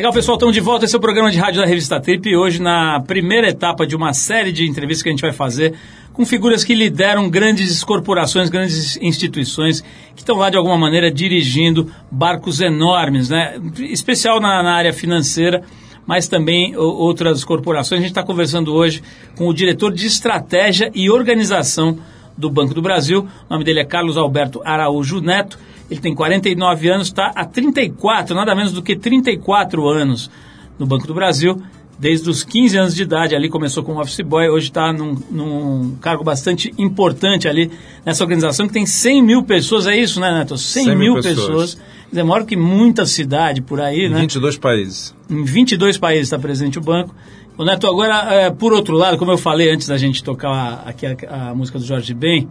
Legal, 0.00 0.14
pessoal, 0.14 0.36
estamos 0.36 0.54
de 0.54 0.62
volta. 0.62 0.86
Esse 0.86 0.94
é 0.94 0.98
o 0.98 1.00
programa 1.00 1.30
de 1.30 1.36
rádio 1.36 1.60
da 1.60 1.66
revista 1.66 2.00
Trip. 2.00 2.34
Hoje, 2.34 2.58
na 2.58 3.00
primeira 3.00 3.50
etapa 3.50 3.86
de 3.86 3.94
uma 3.94 4.14
série 4.14 4.50
de 4.50 4.66
entrevistas 4.66 5.02
que 5.02 5.10
a 5.10 5.12
gente 5.12 5.20
vai 5.20 5.30
fazer 5.30 5.74
com 6.14 6.24
figuras 6.24 6.64
que 6.64 6.74
lideram 6.74 7.28
grandes 7.28 7.84
corporações, 7.84 8.48
grandes 8.48 8.96
instituições, 9.02 9.82
que 10.16 10.22
estão 10.22 10.36
lá 10.36 10.48
de 10.48 10.56
alguma 10.56 10.78
maneira 10.78 11.12
dirigindo 11.12 11.92
barcos 12.10 12.62
enormes, 12.62 13.28
né? 13.28 13.60
Especial 13.78 14.40
na, 14.40 14.62
na 14.62 14.72
área 14.72 14.92
financeira 14.94 15.62
mas 16.06 16.26
também 16.26 16.74
outras 16.74 17.44
corporações. 17.44 17.98
A 17.98 18.02
gente 18.02 18.12
está 18.12 18.22
conversando 18.22 18.72
hoje 18.72 19.02
com 19.36 19.48
o 19.48 19.52
diretor 19.52 19.92
de 19.92 20.06
estratégia 20.06 20.90
e 20.94 21.10
organização 21.10 21.98
do 22.38 22.50
Banco 22.50 22.72
do 22.72 22.80
Brasil. 22.80 23.28
O 23.48 23.52
nome 23.52 23.64
dele 23.64 23.80
é 23.80 23.84
Carlos 23.84 24.16
Alberto 24.16 24.62
Araújo 24.64 25.20
Neto. 25.20 25.58
Ele 25.90 26.00
tem 26.00 26.14
49 26.14 26.88
anos, 26.88 27.08
está 27.08 27.32
há 27.34 27.44
34, 27.44 28.34
nada 28.34 28.54
menos 28.54 28.72
do 28.72 28.80
que 28.82 28.94
34 28.94 29.88
anos 29.88 30.30
no 30.78 30.86
Banco 30.86 31.06
do 31.06 31.14
Brasil. 31.14 31.60
Desde 31.98 32.30
os 32.30 32.42
15 32.42 32.78
anos 32.78 32.94
de 32.94 33.02
idade, 33.02 33.34
ali 33.34 33.50
começou 33.50 33.82
como 33.82 34.00
office 34.00 34.22
boy, 34.22 34.48
hoje 34.48 34.68
está 34.68 34.90
num, 34.90 35.18
num, 35.30 35.96
cargo 36.00 36.24
bastante 36.24 36.72
importante 36.78 37.46
ali 37.46 37.70
nessa 38.06 38.24
organização 38.24 38.66
que 38.66 38.72
tem 38.72 38.86
100 38.86 39.22
mil 39.22 39.42
pessoas, 39.42 39.86
é 39.86 39.94
isso, 39.94 40.18
né, 40.18 40.30
Neto? 40.32 40.56
100, 40.56 40.84
100 40.84 40.96
mil, 40.96 41.14
pessoas. 41.16 41.74
pessoas. 41.74 41.78
Maior 42.24 42.46
que 42.46 42.56
muita 42.56 43.04
cidade 43.04 43.60
por 43.60 43.82
aí, 43.82 44.06
em 44.06 44.08
né? 44.08 44.18
Em 44.18 44.22
22 44.22 44.56
países. 44.56 45.14
Em 45.28 45.44
22 45.44 45.98
países 45.98 46.28
está 46.28 46.38
presente 46.38 46.78
o 46.78 46.80
banco. 46.80 47.14
O 47.58 47.64
Neto, 47.66 47.86
agora, 47.86 48.32
é, 48.32 48.50
por 48.50 48.72
outro 48.72 48.96
lado, 48.96 49.18
como 49.18 49.32
eu 49.32 49.38
falei 49.38 49.70
antes 49.70 49.86
da 49.86 49.98
gente 49.98 50.24
tocar 50.24 50.82
aqui 50.86 51.04
a, 51.04 51.50
a 51.50 51.54
música 51.54 51.78
do 51.78 51.84
Jorge 51.84 52.14
Ben, 52.14 52.48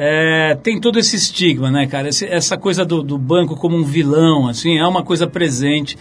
é, 0.00 0.56
tem 0.62 0.80
todo 0.80 0.96
esse 0.96 1.16
estigma, 1.16 1.72
né, 1.72 1.88
cara? 1.88 2.08
Esse, 2.08 2.24
essa 2.24 2.56
coisa 2.56 2.84
do, 2.84 3.02
do, 3.02 3.18
banco 3.18 3.56
como 3.56 3.76
um 3.76 3.82
vilão, 3.82 4.46
assim, 4.46 4.78
é 4.78 4.86
uma 4.86 5.02
coisa 5.02 5.26
presente. 5.26 5.98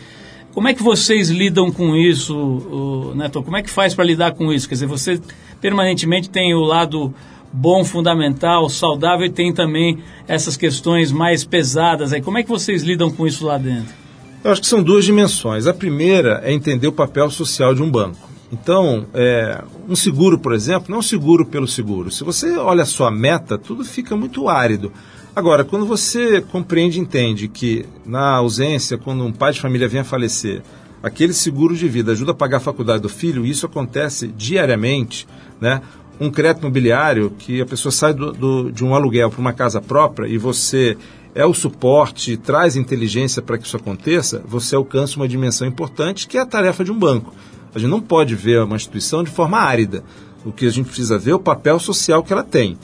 Como 0.54 0.68
é 0.68 0.74
que 0.74 0.84
vocês 0.84 1.30
lidam 1.30 1.72
com 1.72 1.96
isso, 1.96 2.38
o, 2.38 3.16
Neto? 3.16 3.42
Como 3.42 3.58
é 3.58 3.64
que 3.64 3.72
faz 3.72 3.96
para 3.96 4.06
lidar 4.06 4.34
com 4.34 4.54
isso? 4.54 4.70
Quer 4.70 4.76
dizer, 4.76 4.86
você 4.86 5.20
permanentemente 5.60 6.30
tem 6.30 6.54
o 6.54 6.60
lado 6.60 7.12
bom, 7.52 7.84
fundamental, 7.84 8.70
saudável 8.70 9.26
e 9.26 9.32
tem 9.32 9.52
também 9.52 9.98
essas 10.28 10.56
questões 10.56 11.12
mais 11.12 11.44
pesadas. 11.44 12.14
Aí, 12.14 12.22
como 12.22 12.38
é 12.38 12.44
que 12.44 12.50
vocês 12.50 12.84
lidam 12.84 13.10
com 13.10 13.26
isso 13.26 13.48
lá 13.48 13.58
dentro? 13.58 13.96
Eu 14.44 14.52
acho 14.52 14.62
que 14.62 14.68
são 14.68 14.84
duas 14.84 15.06
dimensões. 15.06 15.66
A 15.66 15.74
primeira 15.74 16.40
é 16.44 16.54
entender 16.54 16.88
o 16.88 16.92
papel 16.92 17.32
social 17.32 17.74
de 17.74 17.82
um 17.82 17.90
banco. 17.90 18.27
Então, 18.52 19.06
é, 19.14 19.62
um 19.90 19.96
seguro, 19.96 20.40
por 20.40 20.54
exemplo, 20.54 20.86
não 20.90 20.98
é 20.98 21.00
um 21.00 21.04
seguro 21.04 21.46
pelo 21.46 21.68
seguro. 21.68 22.10
Se 22.10 22.24
você 22.24 22.56
olha 22.56 22.84
a 22.84 22.86
sua 22.86 23.12
meta, 23.12 23.58
tudo 23.58 23.84
fica 23.84 24.16
muito 24.16 24.48
árido. 24.48 24.92
Agora, 25.36 25.66
quando 25.66 25.86
você 25.86 26.42
compreende 26.42 26.98
e 26.98 27.02
entende 27.02 27.48
que, 27.48 27.86
na 28.06 28.38
ausência, 28.38 28.98
quando 28.98 29.24
um 29.24 29.32
pai 29.32 29.52
de 29.52 29.60
família 29.60 29.88
vem 29.88 30.00
a 30.02 30.04
falecer, 30.04 30.64
aquele 31.04 31.34
seguro 31.34 31.76
de 31.76 31.88
vida 31.88 32.14
ajuda 32.14 32.32
a 32.32 32.36
pagar 32.36 32.58
a 32.58 32.62
faculdade 32.62 33.04
do 33.04 33.10
filho, 33.10 33.46
e 33.46 33.50
isso 33.50 33.66
acontece 33.66 34.28
diariamente, 34.30 35.28
né? 35.60 35.82
Um 36.20 36.32
crédito 36.32 36.64
imobiliário 36.64 37.32
que 37.38 37.62
a 37.62 37.66
pessoa 37.66 37.92
sai 37.92 38.14
do, 38.14 38.32
do, 38.32 38.72
de 38.72 38.84
um 38.84 38.96
aluguel 38.96 39.30
para 39.30 39.40
uma 39.40 39.54
casa 39.54 39.80
própria 39.80 40.28
e 40.28 40.36
você 40.36 40.98
é 41.36 41.46
o 41.46 41.54
suporte, 41.54 42.36
traz 42.36 42.76
inteligência 42.76 43.40
para 43.40 43.60
que 43.60 43.68
isso 43.68 43.78
aconteça, 43.78 44.42
você 44.44 44.76
alcança 44.76 45.18
uma 45.18 45.28
dimensão 45.28 45.68
importante 45.68 46.28
que 46.28 46.36
é 46.36 46.42
a 46.42 46.46
tarefa 46.48 46.84
de 46.84 46.92
um 46.92 46.98
banco 46.98 47.36
a 47.78 47.80
gente 47.80 47.92
não 47.92 48.02
pode 48.02 48.34
ver 48.36 48.64
uma 48.64 48.76
instituição 48.76 49.24
de 49.24 49.30
forma 49.30 49.60
árida. 49.60 50.04
O 50.44 50.52
que 50.52 50.66
a 50.66 50.70
gente 50.72 50.88
precisa 50.88 51.18
ver 51.18 51.32
é 51.32 51.36
o 51.36 51.40
papel 51.40 51.80
social 51.80 52.24
que 52.24 52.34
ela 52.34 52.44
tem. 52.44 52.76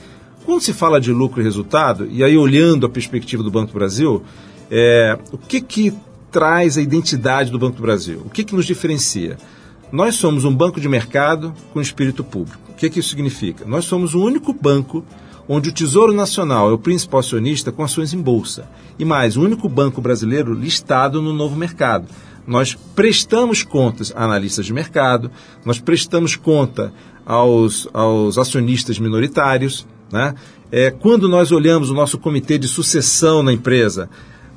Quando 0.44 0.60
se 0.60 0.72
fala 0.72 1.00
de 1.00 1.10
lucro 1.10 1.40
e 1.40 1.44
resultado, 1.44 2.06
e 2.08 2.22
aí 2.22 2.36
olhando 2.36 2.86
a 2.86 2.88
perspectiva 2.88 3.42
do 3.42 3.50
Banco 3.50 3.72
do 3.72 3.78
Brasil, 3.78 4.22
é, 4.70 5.18
o 5.32 5.38
que, 5.38 5.60
que 5.60 5.92
traz 6.30 6.78
a 6.78 6.82
identidade 6.82 7.50
do 7.50 7.58
Banco 7.58 7.76
do 7.76 7.82
Brasil? 7.82 8.22
O 8.24 8.30
que, 8.30 8.44
que 8.44 8.54
nos 8.54 8.66
diferencia? 8.66 9.36
Nós 9.90 10.14
somos 10.14 10.44
um 10.44 10.54
banco 10.54 10.80
de 10.80 10.88
mercado 10.88 11.52
com 11.72 11.80
espírito 11.80 12.22
público. 12.22 12.60
O 12.70 12.74
que, 12.74 12.88
que 12.88 13.00
isso 13.00 13.08
significa? 13.08 13.64
Nós 13.64 13.86
somos 13.86 14.14
o 14.14 14.22
único 14.22 14.52
banco 14.52 15.04
onde 15.48 15.70
o 15.70 15.72
Tesouro 15.72 16.12
Nacional 16.12 16.70
é 16.70 16.72
o 16.72 16.78
principal 16.78 17.18
acionista 17.20 17.72
com 17.72 17.82
ações 17.82 18.14
em 18.14 18.20
bolsa. 18.20 18.68
E 18.96 19.04
mais, 19.04 19.36
o 19.36 19.42
único 19.42 19.68
banco 19.68 20.00
brasileiro 20.00 20.54
listado 20.54 21.20
no 21.20 21.32
novo 21.32 21.56
mercado. 21.56 22.06
Nós 22.46 22.74
prestamos 22.94 23.62
contas 23.62 24.12
a 24.14 24.24
analistas 24.24 24.66
de 24.66 24.72
mercado, 24.72 25.30
nós 25.64 25.78
prestamos 25.78 26.36
conta 26.36 26.92
aos, 27.24 27.88
aos 27.92 28.36
acionistas 28.36 28.98
minoritários. 28.98 29.86
Né? 30.12 30.34
É, 30.70 30.90
quando 30.90 31.28
nós 31.28 31.52
olhamos 31.52 31.90
o 31.90 31.94
nosso 31.94 32.18
comitê 32.18 32.58
de 32.58 32.68
sucessão 32.68 33.42
na 33.42 33.52
empresa, 33.52 34.08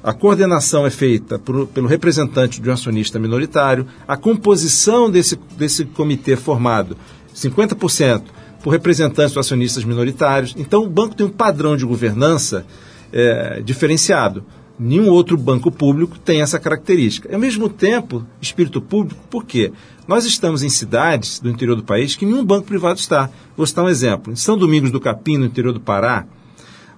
a 0.03 0.13
coordenação 0.13 0.85
é 0.85 0.89
feita 0.89 1.39
por, 1.39 1.67
pelo 1.67 1.87
representante 1.87 2.61
de 2.61 2.69
um 2.69 2.73
acionista 2.73 3.19
minoritário, 3.19 3.87
a 4.07 4.15
composição 4.15 5.09
desse, 5.09 5.37
desse 5.57 5.85
comitê 5.85 6.33
é 6.33 6.37
formado 6.37 6.97
50% 7.35 8.23
por 8.63 8.71
representantes 8.71 9.33
dos 9.33 9.45
acionistas 9.45 9.83
minoritários. 9.83 10.53
Então, 10.57 10.83
o 10.83 10.89
banco 10.89 11.15
tem 11.15 11.25
um 11.25 11.29
padrão 11.29 11.77
de 11.77 11.85
governança 11.85 12.65
é, 13.11 13.61
diferenciado. 13.63 14.43
Nenhum 14.79 15.09
outro 15.09 15.35
banco 15.35 15.71
público 15.71 16.19
tem 16.19 16.41
essa 16.41 16.59
característica. 16.59 17.33
Ao 17.33 17.39
mesmo 17.39 17.67
tempo, 17.67 18.23
espírito 18.39 18.79
público, 18.79 19.19
por 19.29 19.43
quê? 19.43 19.71
Nós 20.07 20.23
estamos 20.23 20.61
em 20.61 20.69
cidades 20.69 21.39
do 21.39 21.49
interior 21.49 21.75
do 21.75 21.83
país 21.83 22.15
que 22.15 22.25
nenhum 22.25 22.45
banco 22.45 22.67
privado 22.67 22.99
está. 22.99 23.29
Vou 23.55 23.65
citar 23.65 23.83
um 23.83 23.89
exemplo. 23.89 24.31
Em 24.31 24.35
São 24.35 24.55
Domingos 24.55 24.91
do 24.91 24.99
Capim, 24.99 25.37
no 25.37 25.45
interior 25.45 25.73
do 25.73 25.79
Pará, 25.79 26.27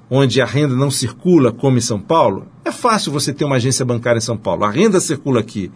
onde 0.10 0.42
a 0.42 0.46
renda 0.46 0.76
não 0.76 0.92
circula 0.92 1.54
como 1.54 1.78
em 1.78 1.82
São 1.82 2.00
Paulo, 2.00 2.48
é 2.66 2.72
fácil 2.72 3.14
você 3.14 3.32
ter 3.32 3.46
uma 3.46 3.56
agência 3.56 3.86
bancária 3.86 4.18
em 4.18 4.22
São 4.22 4.36
Paulo. 4.36 4.66
A 4.66 4.72
renda 4.72 5.00
circula 5.00 5.40
aqui. 5.40 5.72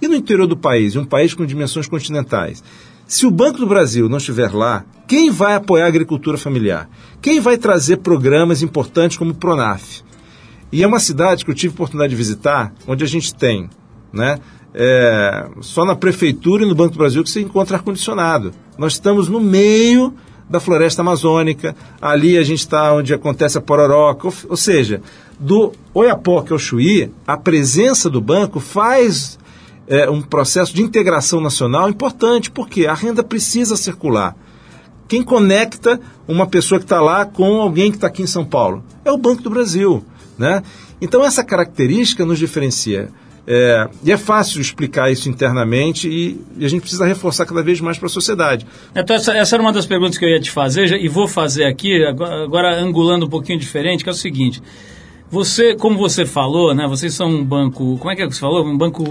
E 0.00 0.08
no 0.08 0.14
interior 0.14 0.46
do 0.46 0.56
país, 0.56 0.96
um 0.96 1.04
país 1.04 1.34
com 1.34 1.44
dimensões 1.44 1.86
continentais, 1.86 2.64
se 3.06 3.26
o 3.26 3.30
Banco 3.30 3.58
do 3.58 3.66
Brasil 3.66 4.08
não 4.08 4.16
estiver 4.16 4.52
lá, 4.52 4.86
quem 5.06 5.30
vai 5.30 5.54
apoiar 5.54 5.84
a 5.84 5.88
agricultura 5.88 6.38
familiar? 6.38 6.88
Quem 7.20 7.40
vai 7.40 7.58
trazer 7.58 7.98
programas 7.98 8.62
importantes 8.62 9.18
como 9.18 9.32
o 9.32 9.34
Pronaf? 9.34 10.02
E 10.72 10.82
é 10.82 10.86
uma 10.86 10.98
cidade 10.98 11.44
que 11.44 11.50
eu 11.50 11.54
tive 11.54 11.74
oportunidade 11.74 12.10
de 12.10 12.16
visitar, 12.16 12.72
onde 12.86 13.04
a 13.04 13.06
gente 13.06 13.34
tem, 13.34 13.68
né? 14.10 14.38
É, 14.74 15.50
só 15.60 15.84
na 15.84 15.94
prefeitura 15.94 16.64
e 16.64 16.66
no 16.66 16.74
Banco 16.74 16.94
do 16.94 16.98
Brasil 16.98 17.22
que 17.22 17.28
você 17.28 17.42
encontra 17.42 17.76
ar-condicionado. 17.76 18.52
Nós 18.78 18.94
estamos 18.94 19.28
no 19.28 19.38
meio 19.38 20.14
da 20.48 20.60
floresta 20.60 21.02
amazônica, 21.02 21.76
ali 22.00 22.38
a 22.38 22.42
gente 22.42 22.60
está 22.60 22.92
onde 22.94 23.12
acontece 23.12 23.58
a 23.58 23.60
pororoca, 23.60 24.28
ou, 24.28 24.34
ou, 24.48 24.56
seja, 24.56 25.02
do 25.38 25.72
Oiapoque 25.92 26.52
ao 26.52 26.58
Chuí, 26.58 27.10
a 27.26 27.36
presença 27.36 28.08
do 28.08 28.20
banco 28.20 28.58
faz 28.60 29.38
é, 29.86 30.08
um 30.08 30.22
processo 30.22 30.74
de 30.74 30.82
integração 30.82 31.40
nacional 31.40 31.88
importante, 31.88 32.50
porque 32.50 32.86
a 32.86 32.94
renda 32.94 33.22
precisa 33.22 33.76
circular. 33.76 34.34
Quem 35.06 35.22
conecta 35.22 36.00
uma 36.26 36.46
pessoa 36.46 36.78
que 36.78 36.86
está 36.86 37.00
lá 37.00 37.26
com 37.26 37.60
alguém 37.60 37.90
que 37.90 37.98
está 37.98 38.06
aqui 38.06 38.22
em 38.22 38.26
São 38.26 38.44
Paulo? 38.44 38.82
É 39.04 39.12
o 39.12 39.18
Banco 39.18 39.42
do 39.42 39.50
Brasil. 39.50 40.02
Né? 40.42 40.60
Então, 41.00 41.24
essa 41.24 41.44
característica 41.44 42.26
nos 42.26 42.36
diferencia. 42.36 43.10
É, 43.46 43.88
e 44.04 44.10
é 44.10 44.16
fácil 44.16 44.60
explicar 44.60 45.10
isso 45.10 45.28
internamente 45.28 46.08
e, 46.08 46.40
e, 46.58 46.64
a 46.64 46.68
gente 46.68 46.80
precisa 46.80 47.04
reforçar 47.04 47.46
cada 47.46 47.62
vez 47.62 47.80
mais 47.80 47.96
para 47.96 48.06
a 48.06 48.10
sociedade. 48.10 48.66
Então, 48.94 49.14
essa, 49.14 49.32
essa, 49.36 49.54
era 49.54 49.62
uma 49.62 49.72
das 49.72 49.86
perguntas 49.86 50.18
que 50.18 50.24
eu 50.24 50.28
ia 50.28 50.40
te 50.40 50.50
fazer 50.50 50.88
já, 50.88 50.96
e 50.96 51.08
vou 51.08 51.28
fazer 51.28 51.64
aqui, 51.64 52.04
agora, 52.04 52.44
agora, 52.44 52.80
angulando 52.80 53.26
um 53.26 53.28
pouquinho 53.28 53.58
diferente, 53.58 54.02
que 54.02 54.10
é 54.10 54.12
o 54.12 54.16
seguinte. 54.16 54.60
Você, 55.30 55.76
como 55.76 55.96
você 55.96 56.26
falou, 56.26 56.74
né, 56.74 56.88
vocês 56.88 57.14
são 57.14 57.28
um 57.28 57.44
banco, 57.44 57.96
como 57.98 58.10
é 58.10 58.16
que, 58.16 58.22
é 58.22 58.26
que 58.26 58.34
você 58.34 58.40
falou? 58.40 58.66
Um 58.66 58.76
banco... 58.76 59.04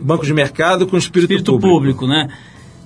Banco 0.00 0.24
de 0.24 0.32
mercado 0.32 0.86
com 0.86 0.96
espírito, 0.96 1.32
espírito 1.32 1.52
público. 1.52 1.74
público, 1.74 2.06
né? 2.06 2.28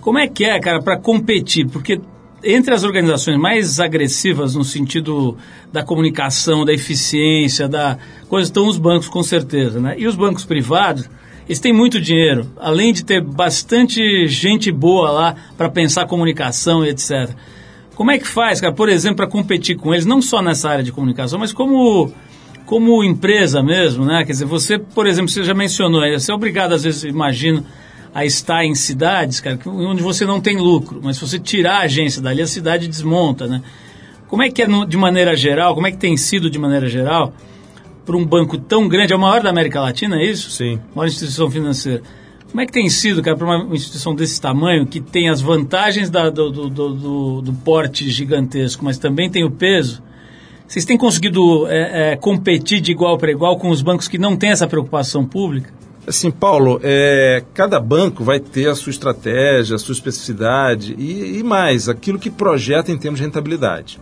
Como 0.00 0.18
é 0.18 0.26
que 0.26 0.44
é, 0.46 0.58
cara, 0.58 0.80
para 0.80 0.98
competir? 0.98 1.66
Porque 1.68 2.00
entre 2.42 2.74
as 2.74 2.84
organizações 2.84 3.38
mais 3.38 3.80
agressivas 3.80 4.54
no 4.54 4.64
sentido 4.64 5.36
da 5.72 5.82
comunicação, 5.82 6.64
da 6.64 6.72
eficiência, 6.72 7.68
da 7.68 7.98
coisa, 8.28 8.48
estão 8.48 8.66
os 8.66 8.78
bancos 8.78 9.08
com 9.08 9.22
certeza, 9.22 9.80
né? 9.80 9.94
E 9.98 10.06
os 10.06 10.16
bancos 10.16 10.44
privados, 10.44 11.08
eles 11.46 11.60
têm 11.60 11.72
muito 11.72 12.00
dinheiro, 12.00 12.50
além 12.56 12.92
de 12.92 13.04
ter 13.04 13.22
bastante 13.22 14.26
gente 14.26 14.70
boa 14.72 15.10
lá 15.10 15.36
para 15.56 15.68
pensar 15.68 16.06
comunicação 16.06 16.84
e 16.84 16.88
etc. 16.88 17.30
Como 17.94 18.10
é 18.10 18.18
que 18.18 18.26
faz, 18.26 18.60
cara, 18.60 18.72
por 18.72 18.88
exemplo, 18.88 19.16
para 19.16 19.26
competir 19.26 19.76
com 19.76 19.92
eles, 19.92 20.06
não 20.06 20.22
só 20.22 20.40
nessa 20.40 20.70
área 20.70 20.84
de 20.84 20.92
comunicação, 20.92 21.38
mas 21.38 21.52
como 21.52 22.12
como 22.64 23.02
empresa 23.02 23.64
mesmo, 23.64 24.04
né? 24.04 24.24
Quer 24.24 24.30
dizer, 24.30 24.44
você, 24.44 24.78
por 24.78 25.04
exemplo, 25.04 25.28
você 25.28 25.42
já 25.42 25.52
mencionou, 25.52 26.02
você 26.08 26.30
é 26.30 26.34
obrigado, 26.34 26.72
às 26.72 26.84
vezes, 26.84 27.02
imagino, 27.02 27.66
a 28.14 28.24
estar 28.24 28.64
em 28.64 28.74
cidades, 28.74 29.40
cara, 29.40 29.58
onde 29.66 30.02
você 30.02 30.26
não 30.26 30.40
tem 30.40 30.56
lucro, 30.56 31.00
mas 31.02 31.16
se 31.16 31.26
você 31.26 31.38
tirar 31.38 31.78
a 31.78 31.82
agência 31.82 32.20
dali, 32.20 32.42
a 32.42 32.46
cidade 32.46 32.88
desmonta, 32.88 33.46
né? 33.46 33.62
Como 34.28 34.42
é 34.42 34.50
que 34.50 34.62
é 34.62 34.66
de 34.86 34.96
maneira 34.96 35.36
geral, 35.36 35.74
como 35.74 35.86
é 35.86 35.90
que 35.90 35.96
tem 35.96 36.16
sido 36.16 36.48
de 36.48 36.58
maneira 36.58 36.88
geral 36.88 37.32
para 38.04 38.16
um 38.16 38.24
banco 38.24 38.58
tão 38.58 38.88
grande, 38.88 39.12
é 39.12 39.16
o 39.16 39.20
maior 39.20 39.42
da 39.42 39.50
América 39.50 39.80
Latina, 39.80 40.16
é 40.16 40.24
isso? 40.24 40.50
Sim. 40.50 40.80
Maior 40.94 41.08
instituição 41.08 41.50
financeira. 41.50 42.02
Como 42.50 42.60
é 42.60 42.66
que 42.66 42.72
tem 42.72 42.88
sido, 42.88 43.22
cara, 43.22 43.36
para 43.36 43.46
uma 43.46 43.74
instituição 43.76 44.14
desse 44.14 44.40
tamanho, 44.40 44.84
que 44.84 45.00
tem 45.00 45.28
as 45.28 45.40
vantagens 45.40 46.10
da, 46.10 46.28
do, 46.28 46.50
do, 46.50 46.68
do, 46.68 47.42
do, 47.42 47.52
porte 47.52 48.10
gigantesco, 48.10 48.84
mas 48.84 48.98
também 48.98 49.30
tem 49.30 49.44
o 49.44 49.50
peso? 49.50 50.02
Vocês 50.66 50.84
têm 50.84 50.98
conseguido 50.98 51.68
é, 51.68 52.12
é, 52.12 52.16
competir 52.16 52.80
de 52.80 52.90
igual 52.90 53.16
para 53.18 53.30
igual 53.30 53.56
com 53.56 53.70
os 53.70 53.82
bancos 53.82 54.08
que 54.08 54.18
não 54.18 54.36
têm 54.36 54.50
essa 54.50 54.66
preocupação 54.66 55.24
pública? 55.24 55.72
Assim, 56.06 56.30
Paulo, 56.30 56.80
é, 56.82 57.44
cada 57.52 57.78
banco 57.78 58.24
vai 58.24 58.40
ter 58.40 58.68
a 58.68 58.74
sua 58.74 58.90
estratégia, 58.90 59.76
a 59.76 59.78
sua 59.78 59.92
especificidade 59.92 60.94
e, 60.98 61.38
e, 61.38 61.42
mais, 61.42 61.88
aquilo 61.88 62.18
que 62.18 62.30
projeta 62.30 62.90
em 62.90 62.98
termos 62.98 63.20
de 63.20 63.26
rentabilidade. 63.26 64.00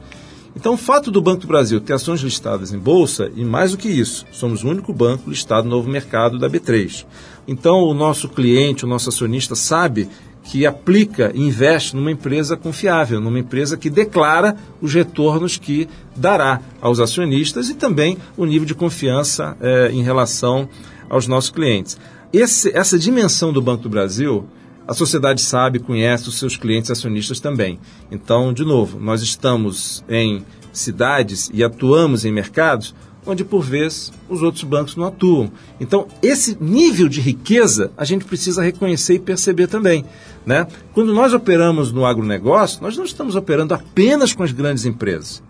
Então, 0.57 0.75
o 0.75 0.77
fato 0.77 1.11
do 1.11 1.21
Banco 1.21 1.43
do 1.43 1.47
Brasil 1.47 1.81
ter 1.81 1.93
ações 1.93 2.21
listadas 2.21 2.73
em 2.73 2.79
bolsa, 2.79 3.31
e 3.37 3.45
mais 3.45 3.73
do 3.73 3.79
que 3.79 3.89
isso, 3.89 4.25
somos 4.33 4.65
o 4.65 4.69
único 4.69 4.93
banco 4.93 5.29
listado 5.29 5.69
no 5.69 5.77
novo 5.77 5.89
mercado 5.89 6.39
da 6.39 6.49
B3. 6.49 7.05
Então, 7.47 7.83
o 7.83 7.95
nosso 7.95 8.29
cliente, 8.29 8.85
o 8.85 8.89
nosso 8.89 9.09
acionista 9.09 9.55
sabe 9.55 10.09
que 10.45 10.65
aplica 10.65 11.31
e 11.35 11.43
investe 11.43 11.95
numa 11.95 12.11
empresa 12.11 12.57
confiável, 12.57 13.21
numa 13.21 13.39
empresa 13.39 13.77
que 13.77 13.91
declara 13.91 14.57
os 14.81 14.95
retornos 14.95 15.59
que 15.59 15.87
dará 16.17 16.61
aos 16.81 17.01
acionistas 17.01 17.69
e 17.69 17.75
também 17.75 18.17
o 18.37 18.47
nível 18.47 18.67
de 18.67 18.75
confiança 18.75 19.57
é, 19.61 19.91
em 19.93 20.03
relação 20.03 20.69
aos 21.09 21.27
nossos 21.27 21.51
clientes. 21.51 21.99
Esse, 22.33 22.77
essa 22.77 22.99
dimensão 22.99 23.53
do 23.53 23.63
Banco 23.63 23.85
do 23.85 23.89
Brasil, 23.89 24.47
a 24.87 24.95
sociedade 24.95 25.41
sabe, 25.41 25.79
conhece 25.79 26.29
os 26.29 26.39
seus 26.39 26.57
clientes 26.57 26.91
acionistas 26.91 27.41
também. 27.41 27.79
Então, 28.11 28.53
de 28.53 28.65
novo, 28.65 28.99
nós 28.99 29.23
estamos 29.23 30.05
em 30.09 30.45
cidades 30.73 31.51
e 31.53 31.65
atuamos 31.65 32.25
em 32.25 32.33
mercados 32.33 32.95
onde, 33.27 33.45
por 33.45 33.63
vezes, 33.63 34.11
os 34.29 34.43
outros 34.43 34.65
bancos 34.65 34.97
não 34.97 35.05
atuam. 35.05 35.53
Então, 35.79 36.07
esse 36.23 36.57
nível 36.59 37.09
de 37.09 37.21
riqueza 37.21 37.91
a 37.97 38.05
gente 38.05 38.25
precisa 38.25 38.63
reconhecer 38.63 39.15
e 39.15 39.19
perceber 39.19 39.67
também. 39.67 40.05
Né? 40.47 40.67
Quando 40.95 41.13
nós 41.13 41.35
operamos 41.35 41.93
no 41.93 42.07
agronegócio, 42.07 42.83
nós 42.83 42.97
não 42.97 43.05
estamos 43.05 43.37
operando 43.37 43.75
apenas 43.75 44.33
com 44.33 44.43
as 44.43 44.53
grandes 44.53 44.87
empresas. 44.87 45.43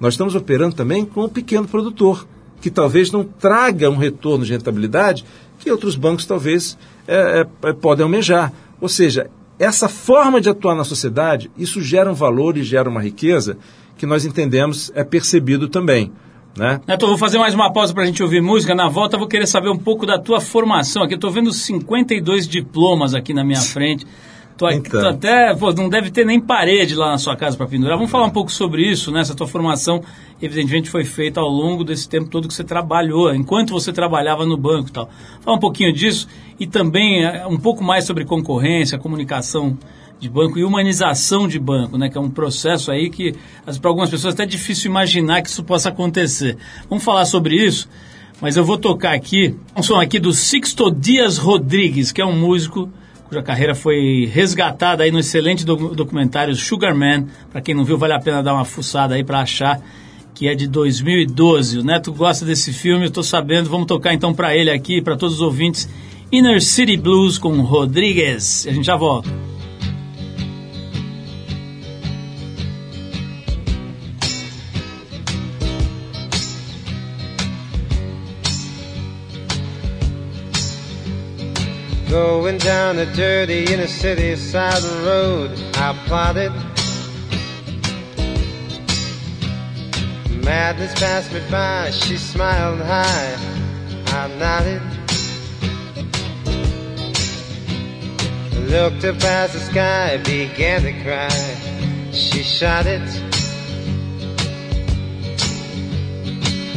Nós 0.00 0.14
estamos 0.14 0.34
operando 0.34 0.74
também 0.74 1.04
com 1.04 1.24
o 1.24 1.28
pequeno 1.28 1.68
produtor 1.68 2.26
que 2.60 2.70
talvez 2.70 3.10
não 3.10 3.24
traga 3.24 3.90
um 3.90 3.96
retorno 3.96 4.44
de 4.44 4.52
rentabilidade 4.52 5.24
que 5.58 5.70
outros 5.70 5.94
bancos 5.94 6.26
talvez 6.26 6.76
é, 7.06 7.46
é, 7.64 7.68
é, 7.68 7.72
podem 7.72 8.02
almejar. 8.02 8.52
Ou 8.80 8.88
seja, 8.88 9.30
essa 9.58 9.88
forma 9.88 10.40
de 10.40 10.48
atuar 10.48 10.74
na 10.74 10.84
sociedade, 10.84 11.50
isso 11.56 11.82
gera 11.82 12.10
um 12.10 12.14
valor 12.14 12.56
e 12.56 12.62
gera 12.62 12.88
uma 12.88 13.02
riqueza 13.02 13.58
que 13.96 14.06
nós 14.06 14.24
entendemos 14.24 14.90
é 14.94 15.04
percebido 15.04 15.68
também. 15.68 16.10
Né? 16.56 16.80
Neto, 16.86 17.06
vou 17.06 17.18
fazer 17.18 17.38
mais 17.38 17.54
uma 17.54 17.72
pausa 17.72 17.92
para 17.92 18.02
a 18.02 18.06
gente 18.06 18.22
ouvir 18.22 18.40
música. 18.40 18.74
Na 18.74 18.88
volta, 18.88 19.18
vou 19.18 19.28
querer 19.28 19.46
saber 19.46 19.68
um 19.68 19.76
pouco 19.76 20.06
da 20.06 20.18
tua 20.18 20.40
formação 20.40 21.02
aqui. 21.02 21.14
Estou 21.14 21.30
vendo 21.30 21.52
52 21.52 22.48
diplomas 22.48 23.14
aqui 23.14 23.34
na 23.34 23.44
minha 23.44 23.60
frente. 23.60 24.06
Então. 24.56 25.00
tô 25.00 25.08
até, 25.08 25.54
pô, 25.54 25.72
não 25.72 25.88
deve 25.88 26.10
ter 26.10 26.26
nem 26.26 26.38
parede 26.38 26.94
lá 26.94 27.10
na 27.10 27.18
sua 27.18 27.34
casa 27.34 27.56
para 27.56 27.66
pendurar. 27.66 27.96
Vamos 27.96 28.10
falar 28.10 28.26
um 28.26 28.30
pouco 28.30 28.52
sobre 28.52 28.82
isso, 28.82 29.10
né? 29.10 29.20
Essa 29.20 29.34
tua 29.34 29.46
formação, 29.46 30.02
evidentemente, 30.40 30.90
foi 30.90 31.04
feita 31.04 31.40
ao 31.40 31.48
longo 31.48 31.82
desse 31.82 32.08
tempo 32.08 32.28
todo 32.28 32.46
que 32.46 32.52
você 32.52 32.64
trabalhou, 32.64 33.34
enquanto 33.34 33.70
você 33.70 33.92
trabalhava 33.92 34.44
no 34.44 34.56
banco 34.56 34.88
e 34.88 34.92
tal. 34.92 35.08
Fala 35.40 35.56
um 35.56 35.60
pouquinho 35.60 35.92
disso 35.92 36.28
e 36.58 36.66
também 36.66 37.24
é, 37.24 37.46
um 37.46 37.56
pouco 37.56 37.82
mais 37.82 38.04
sobre 38.04 38.24
concorrência, 38.24 38.98
comunicação 38.98 39.78
de 40.20 40.28
banco 40.28 40.58
e 40.58 40.64
humanização 40.64 41.48
de 41.48 41.58
banco, 41.58 41.96
né? 41.96 42.10
Que 42.10 42.18
é 42.18 42.20
um 42.20 42.30
processo 42.30 42.92
aí 42.92 43.08
que, 43.08 43.34
para 43.80 43.88
algumas 43.88 44.10
pessoas, 44.10 44.34
é 44.34 44.42
até 44.42 44.46
difícil 44.46 44.90
imaginar 44.90 45.40
que 45.40 45.48
isso 45.48 45.64
possa 45.64 45.88
acontecer. 45.88 46.58
Vamos 46.88 47.02
falar 47.02 47.24
sobre 47.24 47.56
isso, 47.56 47.88
mas 48.40 48.58
eu 48.58 48.64
vou 48.64 48.76
tocar 48.76 49.14
aqui 49.14 49.54
um 49.74 49.82
som 49.82 49.98
aqui 49.98 50.18
do 50.18 50.34
Sixto 50.34 50.90
Dias 50.90 51.38
Rodrigues, 51.38 52.12
que 52.12 52.20
é 52.20 52.26
um 52.26 52.38
músico 52.38 52.90
cuja 53.30 53.42
carreira 53.44 53.76
foi 53.76 54.28
resgatada 54.32 55.04
aí 55.04 55.12
no 55.12 55.20
excelente 55.20 55.64
documentário 55.64 56.52
Sugar 56.56 56.92
Man. 56.92 57.26
Para 57.48 57.60
quem 57.60 57.76
não 57.76 57.84
viu, 57.84 57.96
vale 57.96 58.12
a 58.12 58.18
pena 58.18 58.42
dar 58.42 58.54
uma 58.54 58.64
fuçada 58.64 59.14
aí 59.14 59.22
para 59.22 59.40
achar 59.40 59.80
que 60.34 60.48
é 60.48 60.54
de 60.54 60.66
2012. 60.66 61.78
O 61.78 61.84
Neto 61.84 62.12
gosta 62.12 62.44
desse 62.44 62.72
filme, 62.72 63.08
tô 63.08 63.22
sabendo. 63.22 63.70
Vamos 63.70 63.86
tocar 63.86 64.12
então 64.12 64.34
para 64.34 64.56
ele 64.56 64.68
aqui, 64.68 65.00
para 65.00 65.16
todos 65.16 65.36
os 65.36 65.40
ouvintes, 65.42 65.88
Inner 66.32 66.60
City 66.60 66.96
Blues 66.96 67.38
com 67.38 67.60
Rodrigues. 67.60 68.66
A 68.66 68.72
gente 68.72 68.86
já 68.86 68.96
volta. 68.96 69.30
Going 82.10 82.58
down 82.58 82.98
a 82.98 83.06
dirty 83.14 83.72
inner 83.72 83.86
city 83.86 84.34
side 84.34 84.78
of 84.78 85.06
road, 85.06 85.56
I 85.76 85.96
plotted. 86.06 86.50
Madness 90.44 90.92
passed 90.98 91.32
me 91.32 91.40
by, 91.48 91.92
she 91.92 92.16
smiled 92.16 92.80
high, 92.80 93.36
I 94.06 94.26
nodded. 94.40 94.82
Looked 98.68 99.04
up 99.04 99.22
as 99.22 99.52
the 99.52 99.60
sky 99.60 100.16
began 100.24 100.82
to 100.82 100.92
cry, 101.04 102.10
she 102.10 102.42
shot 102.42 102.86
it. 102.86 103.06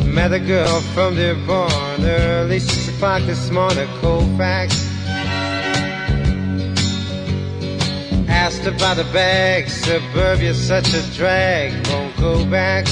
Met 0.05 0.31
a 0.31 0.39
girl 0.39 0.79
from 0.93 1.15
Dearborn 1.15 2.05
early 2.05 2.59
six 2.59 2.87
o'clock 2.95 3.23
this 3.23 3.49
morning, 3.49 3.87
Colfax. 3.99 4.82
Asked 8.27 8.65
about 8.65 8.97
the 8.97 9.03
bag. 9.13 9.69
Suburbia's 9.69 10.59
such 10.59 10.93
a 10.93 11.01
drag, 11.15 11.71
won't 11.87 12.15
go 12.17 12.45
back. 12.45 12.85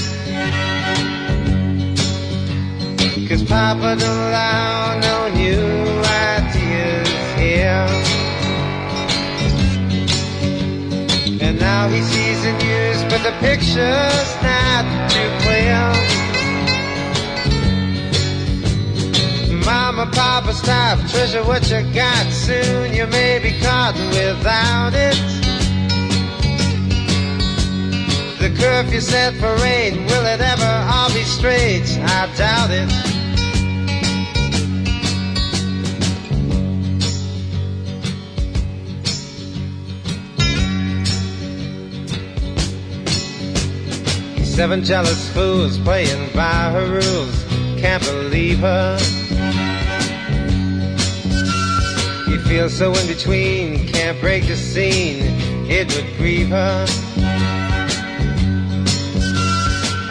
Cause 3.28 3.44
Papa 3.44 3.96
don't 3.98 4.02
allow 4.02 5.00
no 5.00 5.34
new 5.36 5.63
ideas 6.36 7.10
here. 7.39 7.88
And 11.41 11.60
now 11.60 11.88
he 11.88 12.02
sees 12.02 12.44
the 12.44 12.52
news, 12.52 13.04
but 13.06 13.24
the 13.24 13.34
picture's 13.39 14.32
not 14.44 14.84
too 15.12 15.30
clear. 15.46 16.01
Mama, 19.71 20.05
Papa, 20.12 20.51
stop, 20.51 20.99
treasure 21.07 21.45
what 21.45 21.71
you 21.71 21.81
got. 21.93 22.25
Soon 22.29 22.93
you 22.93 23.07
may 23.07 23.39
be 23.39 23.57
caught 23.62 23.95
without 23.95 24.91
it. 24.93 25.15
The 28.41 28.53
curfew 28.60 28.99
set 28.99 29.34
for 29.36 29.55
rain, 29.63 30.05
will 30.07 30.25
it 30.25 30.41
ever 30.41 30.91
all 30.91 31.07
be 31.13 31.23
straight? 31.23 31.88
I 32.03 32.27
doubt 32.36 32.71
it. 32.71 32.91
Seven 44.45 44.84
jealous 44.84 45.29
fools 45.34 45.77
playing 45.77 46.29
by 46.36 46.71
her 46.71 46.88
rules, 46.88 47.45
can't 47.79 48.03
believe 48.03 48.60
her. 48.60 49.20
He 52.52 52.58
feels 52.58 52.74
so 52.78 52.94
in 52.94 53.08
between, 53.08 53.88
can't 53.88 54.20
break 54.20 54.46
the 54.46 54.58
scene, 54.58 55.20
it 55.70 55.88
would 55.96 56.18
grieve 56.18 56.50
her. 56.50 56.86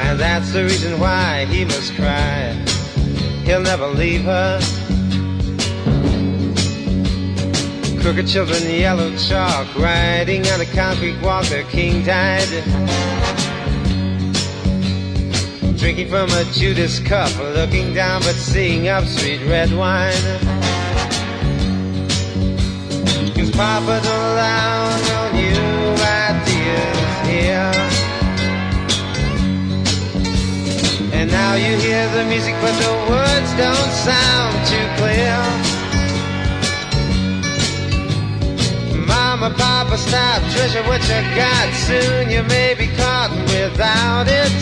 And 0.00 0.18
that's 0.18 0.50
the 0.54 0.62
reason 0.64 0.98
why 0.98 1.44
he 1.44 1.66
must 1.66 1.94
cry. 1.96 2.52
He'll 3.44 3.60
never 3.60 3.88
leave 3.88 4.22
her. 4.22 4.58
Crooked 8.00 8.26
children, 8.26 8.62
yellow 8.70 9.14
chalk, 9.18 9.76
riding 9.76 10.46
on 10.46 10.62
a 10.62 10.66
concrete 10.72 11.20
walk, 11.20 11.44
their 11.44 11.64
king 11.64 12.02
died. 12.02 12.48
Drinking 15.76 16.08
from 16.08 16.30
a 16.30 16.44
Judas 16.54 17.00
cup, 17.00 17.36
looking 17.38 17.92
down 17.92 18.22
but 18.22 18.34
seeing 18.34 18.88
up, 18.88 19.04
sweet 19.04 19.42
red 19.42 19.70
wine. 19.74 20.69
Papa 23.60 24.00
don't 24.02 24.24
allow 24.32 24.88
no 25.10 25.20
new 25.36 25.92
ideas 26.00 27.10
here. 27.28 27.72
And 31.12 31.30
now 31.30 31.52
you 31.56 31.76
hear 31.76 32.08
the 32.16 32.24
music, 32.24 32.54
but 32.62 32.72
the 32.80 32.92
words 33.10 33.50
don't 33.60 33.92
sound 34.08 34.56
too 34.64 34.86
clear. 34.96 35.36
Mama, 39.06 39.50
Papa, 39.50 39.98
stop, 39.98 40.40
treasure 40.52 40.82
what 40.84 41.02
you 41.02 41.20
got. 41.36 41.74
Soon 41.74 42.30
you 42.30 42.42
may 42.44 42.72
be 42.72 42.86
caught 42.96 43.30
without 43.52 44.26
it. 44.26 44.56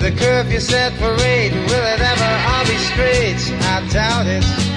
The 0.00 0.10
curfew 0.18 0.58
set 0.58 0.94
for 0.94 1.12
eight, 1.20 1.52
will 1.52 1.86
it 1.94 2.00
ever 2.00 2.30
all 2.48 2.64
be 2.64 2.78
straight? 2.78 3.42
I 3.74 3.86
doubt 3.92 4.26
it. 4.26 4.71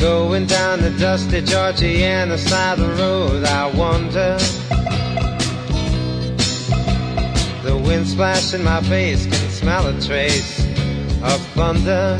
Going 0.00 0.46
down 0.46 0.80
the 0.80 0.88
dusty 0.98 1.42
Georgiana 1.42 2.38
side 2.38 2.78
of 2.78 2.88
the 2.88 3.02
road, 3.02 3.44
I 3.44 3.66
wonder. 3.76 4.38
The 7.62 7.76
wind 7.76 8.08
splashing 8.08 8.64
my 8.64 8.80
face 8.84 9.26
can 9.26 9.50
smell 9.50 9.86
a 9.88 10.00
trace 10.00 10.64
of 11.22 11.38
thunder. 11.48 12.18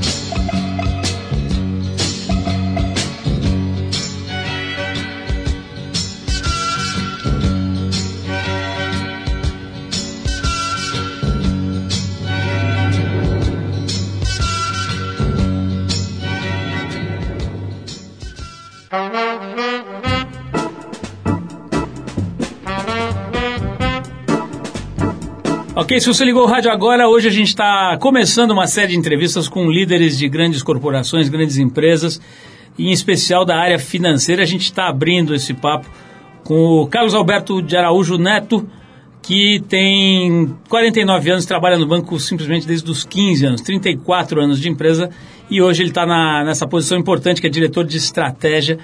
Ok, 25.91 25.99
se 25.99 26.07
você 26.07 26.25
ligou 26.25 26.45
o 26.45 26.47
rádio 26.47 26.71
agora, 26.71 27.09
hoje 27.09 27.27
a 27.27 27.33
gente 27.33 27.49
está 27.49 27.99
começando 27.99 28.53
uma 28.53 28.69
série 28.69 28.93
de 28.93 28.97
entrevistas 28.97 29.49
com 29.49 29.69
líderes 29.69 30.17
de 30.17 30.29
grandes 30.29 30.63
corporações, 30.63 31.29
grandes 31.29 31.59
empresas, 31.59 32.21
e 32.79 32.87
em 32.87 32.93
especial 32.93 33.45
da 33.45 33.57
área 33.57 33.77
financeira. 33.77 34.41
A 34.41 34.47
gente 34.47 34.63
está 34.63 34.89
abrindo 34.89 35.35
esse 35.35 35.53
papo 35.53 35.91
com 36.45 36.55
o 36.55 36.87
Carlos 36.87 37.13
Alberto 37.13 37.61
de 37.61 37.77
Araújo 37.77 38.17
Neto, 38.19 38.69
que 39.21 39.65
tem 39.69 40.55
49 40.69 41.29
anos, 41.29 41.45
trabalha 41.45 41.77
no 41.77 41.89
banco 41.89 42.21
simplesmente 42.21 42.69
desde 42.69 42.89
os 42.89 43.03
15 43.03 43.47
anos, 43.47 43.61
34 43.61 44.41
anos 44.41 44.61
de 44.61 44.69
empresa, 44.69 45.11
e 45.51 45.61
hoje 45.61 45.83
ele 45.83 45.91
está 45.91 46.07
nessa 46.45 46.69
posição 46.69 46.99
importante 46.99 47.41
que 47.41 47.49
é 47.49 47.51
diretor 47.51 47.85
de 47.85 47.97
estratégia 47.97 48.79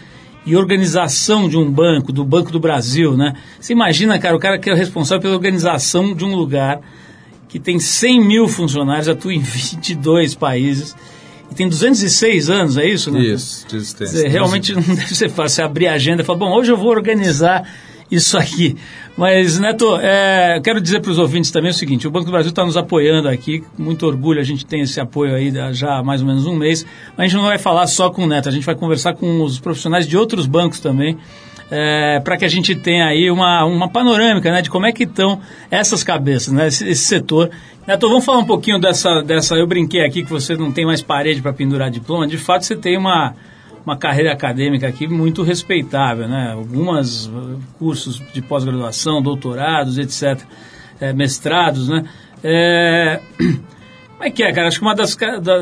e 0.47 0.55
organização 0.55 1.49
de 1.49 1.59
um 1.59 1.69
banco, 1.69 2.13
do 2.13 2.25
Banco 2.25 2.53
do 2.53 2.61
Brasil, 2.61 3.17
né? 3.17 3.35
Você 3.61 3.73
imagina, 3.73 4.17
cara, 4.17 4.37
o 4.37 4.39
cara 4.39 4.59
que 4.59 4.71
é 4.71 4.75
responsável 4.75 5.21
pela 5.21 5.35
organização 5.35 6.15
de 6.15 6.25
um 6.25 6.37
lugar 6.37 6.81
que 7.49 7.59
tem 7.59 7.81
100 7.81 8.21
mil 8.21 8.49
funcionários, 8.49 9.09
atua 9.09 9.35
em 9.35 9.41
22 9.43 10.37
países 10.37 10.95
e 11.51 11.55
tem 11.55 11.69
206 11.69 12.49
anos, 12.49 12.77
é 12.77 12.87
isso, 12.87 13.11
né? 13.11 13.21
Isso, 13.21 13.67
de 13.69 13.77
existência. 13.77 14.29
Realmente 14.29 14.73
não 14.75 14.83
deve 14.83 15.15
ser 15.15 15.29
fácil 15.29 15.57
você 15.57 15.63
abrir 15.63 15.89
a 15.89 15.95
agenda 15.95 16.23
e 16.23 16.25
falar, 16.25 16.39
bom, 16.39 16.53
hoje 16.53 16.71
eu 16.71 16.77
vou 16.77 16.91
organizar 16.91 17.69
isso 18.11 18.37
aqui. 18.39 18.77
Mas, 19.17 19.59
Neto, 19.59 19.97
é, 20.01 20.61
quero 20.63 20.81
dizer 20.81 21.01
para 21.01 21.11
os 21.11 21.19
ouvintes 21.19 21.51
também 21.51 21.71
o 21.71 21.75
seguinte: 21.75 22.07
o 22.07 22.11
Banco 22.11 22.27
do 22.27 22.33
Brasil 22.33 22.51
está 22.51 22.65
nos 22.65 22.77
apoiando 22.77 23.29
aqui, 23.29 23.65
muito 23.79 24.07
orgulho, 24.07 24.41
a 24.41 24.45
gente 24.45 24.65
tem 24.65 24.83
esse 24.83 25.01
apoio 25.01 25.35
aí 25.35 25.53
já 25.73 25.99
há 25.99 26.03
mais 26.03 26.21
ou 26.21 26.27
menos 26.27 26.47
um 26.47 26.55
mês. 26.55 26.85
Mas 27.17 27.19
a 27.19 27.23
gente 27.25 27.37
não 27.37 27.45
vai 27.45 27.59
falar 27.59 27.87
só 27.87 28.11
com 28.11 28.25
o 28.25 28.27
Neto, 28.27 28.49
a 28.49 28.53
gente 28.53 28.67
vai 28.67 28.75
conversar 28.75 29.15
com 29.15 29.43
os 29.43 29.59
profissionais 29.59 30.07
de 30.07 30.17
outros 30.17 30.47
bancos 30.47 30.81
também. 30.81 31.17
É, 31.69 32.21
para 32.21 32.37
que 32.37 32.45
a 32.45 32.49
gente 32.49 32.77
tenha 32.77 33.07
aí 33.07 33.29
uma, 33.29 33.65
uma 33.65 33.89
panorâmica 33.89 34.53
né, 34.53 34.63
de 34.63 34.71
como 34.71 34.87
é 34.87 34.93
que 34.93 35.03
estão 35.03 35.41
essas 35.69 36.05
cabeças, 36.05 36.53
né, 36.55 36.69
esse, 36.69 36.89
esse 36.89 37.05
setor. 37.05 37.51
Neto, 37.89 38.09
vamos 38.09 38.25
falar 38.25 38.39
um 38.39 38.45
pouquinho 38.45 38.79
dessa, 38.79 39.21
dessa. 39.23 39.57
Eu 39.57 39.67
brinquei 39.67 40.05
aqui 40.05 40.23
que 40.23 40.31
você 40.31 40.57
não 40.57 40.71
tem 40.71 40.87
mais 40.87 41.03
parede 41.03 41.43
para 41.43 41.53
pendurar 41.53 41.91
diploma. 41.91 42.27
De 42.27 42.39
fato, 42.39 42.65
você 42.65 42.77
tem 42.77 42.97
uma, 42.97 43.35
uma 43.87 43.97
carreira 43.97 44.33
acadêmica 44.33 44.89
aqui 44.89 45.07
muito 45.07 45.45
respeitável, 45.45 46.29
né? 46.29 46.51
Algumas 46.53 47.27
uh, 47.27 47.61
cursos 47.79 48.21
de 48.35 48.43
pós-graduação, 48.43 49.23
doutorados, 49.23 49.97
etc., 49.97 50.45
é, 51.01 51.13
mestrados, 51.13 51.89
né? 51.89 52.05
É... 52.43 53.21
Como 54.17 54.25
é 54.25 54.31
que 54.31 54.43
é, 54.43 54.53
cara? 54.53 54.67
Acho 54.67 54.79
que 54.79 54.85
uma 54.85 54.95
das... 54.95 55.15
Da, 55.15 55.57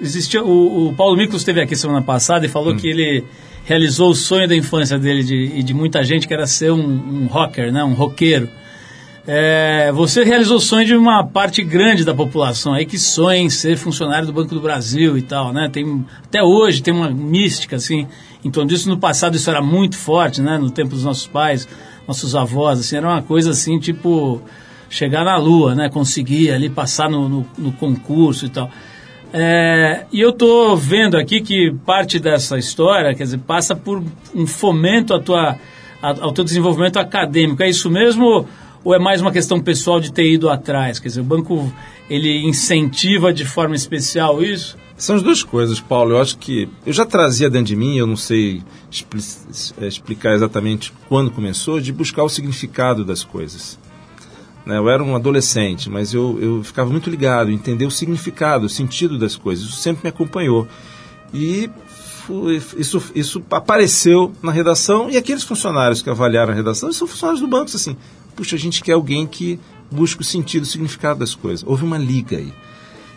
existia, 0.00 0.42
o, 0.42 0.88
o 0.88 0.94
Paulo 0.94 1.16
Miklos 1.16 1.42
esteve 1.42 1.62
aqui 1.62 1.76
semana 1.76 2.02
passada 2.02 2.44
e 2.44 2.48
falou 2.48 2.74
hum. 2.74 2.76
que 2.76 2.88
ele 2.88 3.24
realizou 3.64 4.10
o 4.10 4.14
sonho 4.14 4.46
da 4.48 4.54
infância 4.54 4.98
dele 4.98 5.22
de, 5.22 5.52
e 5.54 5.62
de 5.62 5.72
muita 5.72 6.02
gente, 6.02 6.26
que 6.28 6.34
era 6.34 6.46
ser 6.46 6.70
um, 6.70 6.82
um 6.82 7.26
rocker, 7.26 7.72
né? 7.72 7.82
Um 7.82 7.94
roqueiro. 7.94 8.48
É, 9.26 9.90
você 9.92 10.22
realizou 10.22 10.58
o 10.58 10.60
sonho 10.60 10.84
de 10.84 10.94
uma 10.94 11.24
parte 11.24 11.62
grande 11.64 12.04
da 12.04 12.12
população 12.12 12.74
aí 12.74 12.84
que 12.84 12.98
sonha 12.98 13.38
em 13.38 13.48
ser 13.48 13.78
funcionário 13.78 14.26
do 14.26 14.34
Banco 14.34 14.54
do 14.54 14.60
Brasil 14.60 15.16
e 15.16 15.22
tal, 15.22 15.50
né? 15.50 15.70
Tem, 15.72 16.04
até 16.22 16.42
hoje 16.42 16.82
tem 16.82 16.92
uma 16.92 17.08
mística, 17.08 17.76
assim, 17.76 18.06
em 18.44 18.50
torno 18.50 18.68
disso. 18.68 18.86
No 18.88 18.98
passado 18.98 19.34
isso 19.34 19.48
era 19.48 19.62
muito 19.62 19.96
forte, 19.96 20.42
né? 20.42 20.58
No 20.58 20.70
tempo 20.70 20.90
dos 20.90 21.04
nossos 21.04 21.26
pais, 21.26 21.66
nossos 22.06 22.36
avós, 22.36 22.80
assim, 22.80 22.96
era 22.96 23.08
uma 23.08 23.22
coisa 23.22 23.52
assim, 23.52 23.78
tipo, 23.78 24.42
chegar 24.90 25.24
na 25.24 25.38
lua, 25.38 25.74
né? 25.74 25.88
Conseguir 25.88 26.50
ali 26.50 26.68
passar 26.68 27.08
no, 27.08 27.26
no, 27.26 27.46
no 27.56 27.72
concurso 27.72 28.44
e 28.44 28.50
tal. 28.50 28.70
É, 29.32 30.04
e 30.12 30.20
eu 30.20 30.30
estou 30.30 30.76
vendo 30.76 31.16
aqui 31.16 31.40
que 31.40 31.74
parte 31.86 32.20
dessa 32.20 32.58
história, 32.58 33.14
quer 33.14 33.24
dizer, 33.24 33.38
passa 33.38 33.74
por 33.74 34.04
um 34.34 34.46
fomento 34.46 35.14
à 35.14 35.18
tua, 35.18 35.56
ao 36.02 36.30
teu 36.30 36.44
desenvolvimento 36.44 36.98
acadêmico. 36.98 37.62
É 37.62 37.70
isso 37.70 37.90
mesmo? 37.90 38.46
Ou 38.84 38.94
é 38.94 38.98
mais 38.98 39.20
uma 39.20 39.32
questão 39.32 39.58
pessoal 39.60 39.98
de 39.98 40.12
ter 40.12 40.30
ido 40.30 40.50
atrás? 40.50 40.98
Quer 40.98 41.08
dizer, 41.08 41.20
o 41.22 41.24
banco 41.24 41.72
ele 42.08 42.44
incentiva 42.46 43.32
de 43.32 43.44
forma 43.44 43.74
especial 43.74 44.42
isso? 44.42 44.76
São 44.96 45.16
as 45.16 45.22
duas 45.22 45.42
coisas, 45.42 45.80
Paulo. 45.80 46.12
Eu 46.12 46.20
acho 46.20 46.38
que 46.38 46.68
eu 46.86 46.92
já 46.92 47.04
trazia 47.04 47.50
dentro 47.50 47.66
de 47.66 47.76
mim, 47.76 47.96
eu 47.96 48.06
não 48.06 48.16
sei 48.16 48.62
expli 48.90 49.20
é, 49.80 49.86
explicar 49.88 50.34
exatamente 50.34 50.92
quando 51.08 51.30
começou, 51.30 51.80
de 51.80 51.92
buscar 51.92 52.22
o 52.22 52.28
significado 52.28 53.04
das 53.04 53.24
coisas. 53.24 53.78
Né? 54.64 54.78
Eu 54.78 54.88
era 54.88 55.02
um 55.02 55.16
adolescente, 55.16 55.90
mas 55.90 56.14
eu, 56.14 56.38
eu 56.40 56.62
ficava 56.62 56.90
muito 56.90 57.10
ligado, 57.10 57.50
entender 57.50 57.86
o 57.86 57.90
significado, 57.90 58.66
o 58.66 58.68
sentido 58.68 59.18
das 59.18 59.34
coisas. 59.34 59.64
Isso 59.64 59.76
sempre 59.78 60.04
me 60.04 60.10
acompanhou. 60.10 60.68
E 61.32 61.68
isso, 62.78 63.02
isso 63.14 63.42
apareceu 63.50 64.32
na 64.42 64.52
redação 64.52 65.10
e 65.10 65.16
aqueles 65.16 65.42
funcionários 65.42 66.00
que 66.00 66.08
avaliaram 66.08 66.52
a 66.52 66.56
redação 66.56 66.92
são 66.92 67.06
funcionários 67.06 67.40
do 67.40 67.48
banco, 67.48 67.70
assim, 67.74 67.96
puxa, 68.34 68.56
a 68.56 68.58
gente 68.58 68.82
quer 68.82 68.92
alguém 68.92 69.26
que 69.26 69.58
busque 69.90 70.22
o 70.22 70.24
sentido, 70.24 70.64
o 70.64 70.66
significado 70.66 71.20
das 71.20 71.34
coisas. 71.34 71.64
Houve 71.66 71.84
uma 71.84 71.98
liga 71.98 72.36
aí. 72.36 72.52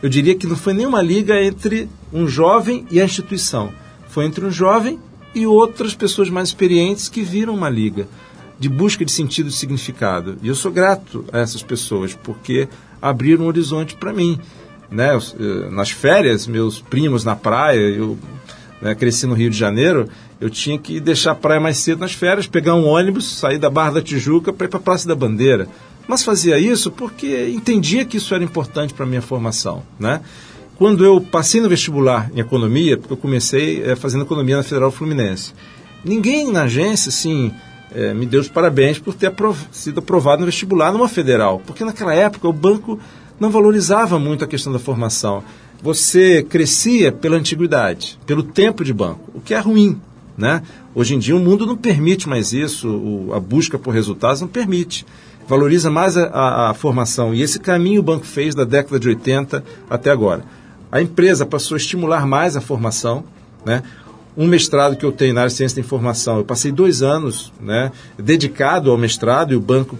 Eu 0.02 0.10
diria 0.10 0.36
que 0.36 0.46
não 0.46 0.56
foi 0.56 0.74
nenhuma 0.74 1.02
liga 1.02 1.42
entre 1.42 1.90
um 2.14 2.28
jovem 2.28 2.86
e 2.92 3.02
a 3.02 3.06
instituição. 3.06 3.72
Foi 4.10 4.26
entre 4.26 4.46
um 4.46 4.52
jovem 4.52 5.00
e 5.34 5.46
outras 5.46 5.96
pessoas 5.96 6.30
mais 6.30 6.50
experientes 6.50 7.10
que 7.10 7.22
viram 7.22 7.54
uma 7.54 7.70
liga 7.70 8.08
de 8.60 8.70
busca 8.70 9.06
de 9.06 9.12
sentido 9.12 9.50
e 9.50 9.52
significado. 9.52 10.38
E 10.42 10.48
eu 10.48 10.56
sou 10.56 10.72
grato 10.72 11.26
a 11.32 11.40
essas 11.40 11.62
pessoas 11.62 12.14
porque 12.14 12.68
abriram 13.02 13.46
um 13.46 13.48
horizonte 13.48 13.96
para 13.96 14.14
mim. 14.14 14.40
Né? 14.90 15.10
Eh, 15.16 15.70
nas 15.70 15.92
férias, 15.92 16.48
meus 16.48 16.82
primos 16.82 17.24
na 17.24 17.36
praia, 17.36 17.80
eu 17.80 18.18
né, 18.82 18.96
cresci 18.96 19.28
no 19.28 19.34
Rio 19.34 19.50
de 19.50 19.58
Janeiro, 19.58 20.10
eu 20.40 20.50
tinha 20.50 20.78
que 20.78 21.00
deixar 21.00 21.32
a 21.32 21.36
praia 21.36 21.60
mais 21.60 21.78
cedo 21.78 22.00
nas 22.00 22.14
férias, 22.14 22.48
pegar 22.48 22.76
um 22.76 22.86
ônibus, 22.86 23.38
sair 23.38 23.58
da 23.58 23.70
Barra 23.70 23.94
da 23.94 24.02
Tijuca 24.02 24.54
para 24.54 24.66
ir 24.66 24.70
para 24.70 24.80
a 24.80 24.82
Praça 24.82 25.08
da 25.08 25.16
Bandeira. 25.16 25.68
Mas 26.08 26.24
fazia 26.24 26.58
isso 26.58 26.92
porque 26.92 27.50
entendia 27.50 28.06
que 28.06 28.18
isso 28.18 28.34
era 28.34 28.44
importante 28.44 28.94
para 28.94 29.06
a 29.06 29.08
minha 29.08 29.22
formação. 29.22 29.84
Né? 30.00 30.22
Quando 30.78 31.04
eu 31.04 31.20
passei 31.20 31.60
no 31.60 31.68
vestibular 31.68 32.30
em 32.34 32.40
economia, 32.40 32.98
porque 32.98 33.14
eu 33.14 33.18
comecei 33.18 33.84
é, 33.84 33.96
fazendo 33.96 34.24
economia 34.24 34.58
na 34.58 34.64
Federal 34.64 34.92
Fluminense, 34.92 35.54
ninguém 36.06 36.52
na 36.52 36.64
agência, 36.64 37.10
assim, 37.10 37.52
é, 37.94 38.14
me 38.14 38.26
deu 38.26 38.40
os 38.40 38.48
parabéns 38.48 39.00
por 39.00 39.16
ter 39.16 39.28
aprov 39.28 39.58
sido 39.72 40.00
aprovado 40.00 40.42
no 40.42 40.46
vestibular 40.46 40.92
numa 40.92 41.10
federal, 41.10 41.62
porque 41.66 41.84
naquela 41.84 42.14
época 42.14 42.48
o 42.48 42.54
banco 42.54 43.00
não 43.40 43.50
valorizava 43.50 44.20
muito 44.20 44.44
a 44.44 44.48
questão 44.48 44.72
da 44.72 44.80
formação. 44.80 45.44
Você 45.82 46.44
crescia 46.44 47.12
pela 47.12 47.38
antiguidade, 47.38 48.20
pelo 48.26 48.44
tempo 48.44 48.84
de 48.84 48.94
banco, 48.94 49.32
o 49.34 49.42
que 49.42 49.54
é 49.54 49.60
ruim. 49.60 50.00
Né? 50.38 50.62
Hoje 50.94 51.16
em 51.16 51.20
dia 51.20 51.36
o 51.36 51.40
mundo 51.40 51.66
não 51.66 51.76
permite 51.76 52.30
mais 52.30 52.54
isso, 52.54 52.88
o, 52.88 53.34
a 53.34 53.40
busca 53.40 53.80
por 53.80 53.92
resultados 53.92 54.42
não 54.42 54.48
permite. 54.48 55.06
Valoriza 55.48 55.90
mais 55.90 56.16
a, 56.18 56.26
a, 56.28 56.70
a, 56.70 56.74
formação. 56.74 57.34
E 57.34 57.42
esse 57.42 57.60
caminho 57.60 58.02
o 58.02 58.04
banco 58.04 58.26
fez 58.26 58.54
da 58.54 58.64
década 58.64 59.00
de 59.00 59.08
80 59.08 59.64
até 59.90 60.12
agora. 60.12 60.44
A 60.92 61.02
empresa 61.02 61.46
passou 61.46 61.76
a 61.76 61.78
estimular 61.78 62.28
mais 62.28 62.56
a 62.56 62.62
formação, 62.62 63.24
né? 63.66 63.82
Um 64.38 64.46
mestrado 64.46 64.96
que 64.96 65.04
eu 65.04 65.12
tenho 65.12 65.34
na 65.34 65.42
área 65.42 65.50
de 65.50 65.56
ciência 65.56 65.82
da 65.82 65.86
informação, 65.86 66.38
eu 66.38 66.46
passei 66.46 66.72
dois 66.72 67.02
anos 67.02 67.52
né, 67.60 67.92
dedicado 68.20 68.92
ao 68.92 68.98
mestrado 68.98 69.52
e 69.52 69.56
o 69.56 69.60
banco 69.60 69.98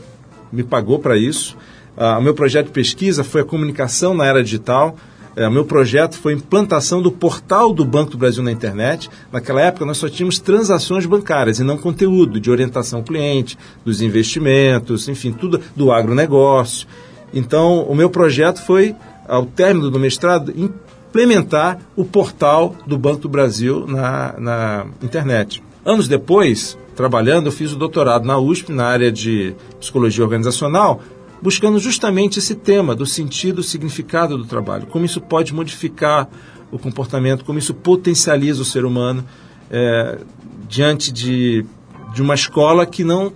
me 0.52 0.62
pagou 0.62 1.00
para 1.00 1.18
isso. 1.18 1.58
Ah, 1.96 2.20
o 2.20 2.22
meu 2.22 2.36
projeto 2.36 2.68
de 2.68 2.72
pesquisa 2.72 3.24
foi 3.24 3.42
a 3.42 3.44
comunicação 3.44 4.14
na 4.14 4.28
era 4.28 4.44
digital. 4.44 4.96
É, 5.38 5.48
meu 5.52 5.64
projeto 5.64 6.18
foi 6.18 6.34
a 6.34 6.36
implantação 6.36 7.00
do 7.00 7.12
portal 7.12 7.72
do 7.72 7.86
Banco 7.86 8.10
do 8.10 8.18
Brasil 8.18 8.42
na 8.42 8.52
internet. 8.52 9.08
Naquela 9.32 9.62
época, 9.62 9.86
nós 9.86 10.00
só 10.00 10.10
tínhamos 10.10 10.40
transações 10.40 11.06
bancárias 11.06 11.60
e 11.60 11.64
não 11.64 11.78
conteúdo 11.78 12.40
de 12.40 12.50
orientação 12.50 13.00
ao 13.00 13.06
cliente, 13.06 13.56
dos 13.86 14.02
investimentos, 14.02 15.08
enfim, 15.08 15.32
tudo 15.32 15.62
do 15.76 15.92
agronegócio. 15.92 16.88
Então, 17.32 17.84
o 17.84 17.94
meu 17.94 18.10
projeto 18.10 18.66
foi, 18.66 18.96
ao 19.28 19.46
término 19.46 19.92
do 19.92 20.00
mestrado, 20.00 20.52
implementar 20.58 21.78
o 21.96 22.04
portal 22.04 22.76
do 22.88 22.98
Banco 22.98 23.22
do 23.22 23.30
Brasil 23.30 23.86
na, 23.86 24.34
na 24.40 24.88
internet. 25.04 25.62
Anos 25.86 26.08
depois, 26.08 26.76
trabalhando, 26.96 27.46
eu 27.46 27.52
fiz 27.52 27.72
o 27.72 27.78
doutorado 27.78 28.26
na 28.26 28.40
USP, 28.40 28.72
na 28.72 28.88
área 28.88 29.12
de 29.12 29.54
psicologia 29.80 30.24
organizacional, 30.24 31.00
buscando 31.42 31.80
justamente 31.80 32.40
esse 32.40 32.56
tema 32.56 32.96
do 32.96 33.06
sentido, 33.06 33.62
significado 33.64 34.38
do 34.38 34.46
trabalho, 34.46 34.88
como 34.88 35.06
isso 35.06 35.22
pode 35.22 35.54
modificar 35.54 36.28
o 36.72 36.78
comportamento, 36.78 37.46
como 37.46 37.60
isso 37.60 37.74
potencializa 37.74 38.62
o 38.62 38.66
ser 38.66 38.86
humano 38.86 39.24
é, 39.70 40.20
diante 40.68 41.12
de, 41.12 41.66
de 42.14 42.22
uma 42.22 42.34
escola 42.34 42.86
que 42.86 43.04
não 43.04 43.32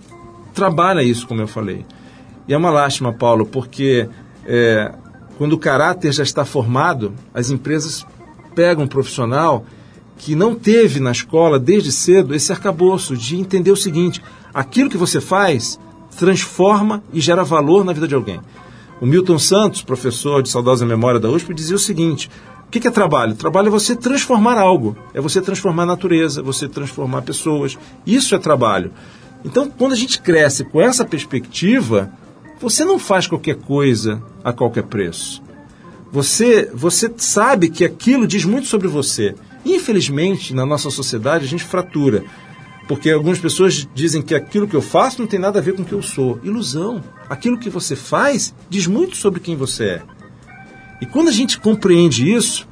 trabalha 0.54 1.02
isso, 1.02 1.28
como 1.28 1.42
eu 1.42 1.48
falei. 1.48 1.86
E 2.48 2.54
é 2.54 2.58
uma 2.58 2.70
lástima, 2.70 3.14
Paulo, 3.14 3.46
porque 3.46 4.10
é, 4.46 4.94
quando 5.38 5.54
o 5.54 5.58
caráter 5.58 6.12
já 6.12 6.24
está 6.24 6.44
formado, 6.44 7.14
as 7.34 7.50
empresas 7.50 8.06
pegam 8.54 8.84
um 8.84 8.88
profissional 8.88 9.66
que 10.18 10.36
não 10.36 10.54
teve 10.54 11.00
na 11.00 11.12
escola 11.12 11.58
desde 11.58 11.92
cedo 11.92 12.36
esse 12.36 12.52
arcabouço 12.52 13.16
de 13.16 13.38
entender 13.38 13.72
o 13.72 13.76
seguinte: 13.76 14.22
aquilo 14.54 14.90
que 14.90 14.98
você 14.98 15.22
faz 15.22 15.80
transforma 16.17 17.04
e 17.12 17.19
gera 17.19 17.43
valor 17.43 17.84
na 17.84 17.93
vida 17.93 18.08
de 18.08 18.15
alguém. 18.15 18.39
O 19.00 19.06
Milton 19.06 19.39
Santos, 19.39 19.82
professor 19.82 20.43
de 20.43 20.50
saudosa 20.50 20.86
memória 20.86 21.19
da 21.19 21.30
USP, 21.30 21.54
dizia 21.54 21.76
o 21.76 21.80
seguinte: 21.80 22.30
o 22.67 22.69
que 22.71 22.88
é 22.88 22.91
trabalho? 22.91 23.36
Trabalho 23.36 23.67
é 23.67 23.71
você 23.71 23.95
transformar 23.95 24.58
algo, 24.58 24.95
é 25.13 25.19
você 25.19 25.41
transformar 25.41 25.84
a 25.84 25.88
natureza, 25.88 26.43
você 26.43 26.67
transformar 26.67 27.24
pessoas. 27.24 27.78
Isso 28.06 28.36
é 28.36 28.39
trabalho. 28.39 28.91
Então, 29.43 29.69
quando 29.69 29.93
a 29.93 29.97
gente 29.97 30.21
cresce 30.21 30.63
com 30.63 30.80
essa 30.80 31.04
perspectiva, 31.04 32.12
você 32.62 32.86
não 32.86 33.00
faz 33.00 33.26
qualquer 33.26 33.56
coisa 33.56 34.21
a 34.43 34.54
qualquer 34.54 34.84
preço. 34.84 35.41
Você, 36.12 36.69
você 36.74 37.12
sabe 37.17 37.69
que 37.69 37.84
aquilo 37.84 38.28
diz 38.28 38.45
muito 38.45 38.67
sobre 38.67 38.88
você. 38.88 39.34
Infelizmente, 39.65 40.54
na 40.54 40.65
nossa 40.65 40.89
sociedade, 40.89 41.45
a 41.45 41.47
gente 41.47 41.63
fratura. 41.63 42.24
Porque 42.88 43.10
algumas 43.10 43.39
pessoas 43.39 43.88
dizem 43.94 44.22
que 44.22 44.36
aquilo 44.36 44.67
que 44.67 44.76
eu 44.76 44.82
faço 44.82 45.22
não 45.22 45.28
tem 45.28 45.39
nada 45.39 45.60
a 45.60 45.62
ver 45.62 45.74
com 45.74 45.82
o 45.82 45.86
que 45.86 45.94
eu 45.94 46.02
sou. 46.02 46.39
Ilusão. 46.44 47.04
Aquilo 47.30 47.58
que 47.58 47.70
você 47.70 47.96
faz 47.96 48.54
diz 48.70 48.88
muito 48.88 49.15
sobre 49.15 49.39
quem 49.39 49.56
você 49.56 49.84
é. 49.86 50.02
E 51.02 51.06
quando 51.06 51.30
a 51.30 51.32
gente 51.32 51.60
compreende 51.60 52.32
isso, 52.32 52.67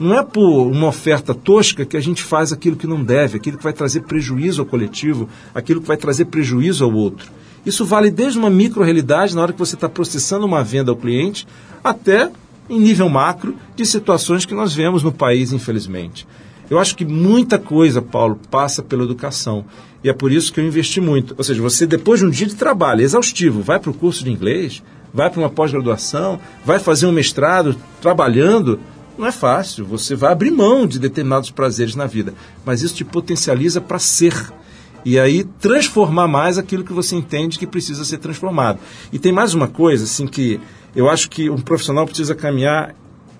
não 0.00 0.16
é 0.16 0.22
por 0.22 0.66
uma 0.66 0.88
oferta 0.88 1.34
tosca 1.34 1.84
que 1.84 1.96
a 1.96 2.00
gente 2.00 2.22
faz 2.22 2.52
aquilo 2.52 2.76
que 2.76 2.86
não 2.86 3.02
deve, 3.02 3.36
aquilo 3.36 3.58
que 3.58 3.64
vai 3.64 3.72
trazer 3.72 4.00
prejuízo 4.00 4.60
ao 4.60 4.66
coletivo, 4.66 5.28
aquilo 5.54 5.80
que 5.80 5.88
vai 5.88 5.96
trazer 5.96 6.26
prejuízo 6.26 6.84
ao 6.84 6.92
outro. 6.92 7.30
Isso 7.66 7.84
vale 7.84 8.10
desde 8.10 8.38
uma 8.38 8.48
micro-realidade, 8.48 9.34
na 9.34 9.42
hora 9.42 9.52
que 9.52 9.58
você 9.58 9.74
está 9.74 9.88
processando 9.88 10.46
uma 10.46 10.62
venda 10.62 10.90
ao 10.90 10.96
cliente, 10.96 11.46
até 11.82 12.30
em 12.70 12.78
nível 12.78 13.08
macro 13.08 13.56
de 13.74 13.84
situações 13.84 14.44
que 14.44 14.54
nós 14.54 14.74
vemos 14.74 15.02
no 15.02 15.12
país, 15.12 15.52
infelizmente. 15.52 16.26
Eu 16.70 16.78
acho 16.78 16.96
que 16.96 17.04
muita 17.04 17.58
coisa, 17.58 18.02
Paulo, 18.02 18.38
passa 18.50 18.82
pela 18.82 19.04
educação. 19.04 19.64
E 20.02 20.08
é 20.08 20.12
por 20.12 20.30
isso 20.30 20.52
que 20.52 20.60
eu 20.60 20.66
investi 20.66 21.00
muito. 21.00 21.34
Ou 21.36 21.44
seja, 21.44 21.60
você, 21.60 21.86
depois 21.86 22.20
de 22.20 22.26
um 22.26 22.30
dia 22.30 22.46
de 22.46 22.54
trabalho 22.54 23.02
exaustivo, 23.02 23.62
vai 23.62 23.78
para 23.78 23.90
o 23.90 23.94
curso 23.94 24.22
de 24.22 24.30
inglês, 24.30 24.82
vai 25.12 25.30
para 25.30 25.40
uma 25.40 25.50
pós-graduação, 25.50 26.38
vai 26.64 26.78
fazer 26.78 27.06
um 27.06 27.12
mestrado 27.12 27.76
trabalhando. 28.00 28.78
Não 29.16 29.26
é 29.26 29.32
fácil. 29.32 29.84
Você 29.86 30.14
vai 30.14 30.30
abrir 30.30 30.50
mão 30.50 30.86
de 30.86 30.98
determinados 30.98 31.50
prazeres 31.50 31.94
na 31.94 32.06
vida. 32.06 32.34
Mas 32.64 32.82
isso 32.82 32.94
te 32.94 33.04
potencializa 33.04 33.80
para 33.80 33.98
ser 33.98 34.52
e 35.04 35.18
aí 35.18 35.44
transformar 35.44 36.28
mais 36.28 36.58
aquilo 36.58 36.84
que 36.84 36.92
você 36.92 37.16
entende 37.16 37.58
que 37.58 37.66
precisa 37.66 38.04
ser 38.04 38.18
transformado. 38.18 38.78
E 39.12 39.18
tem 39.18 39.32
mais 39.32 39.54
uma 39.54 39.68
coisa, 39.68 40.04
assim, 40.04 40.26
que 40.26 40.60
eu 40.94 41.08
acho 41.08 41.30
que 41.30 41.48
um 41.48 41.58
profissional 41.58 42.04
precisa 42.04 42.34
caminhar 42.34 42.94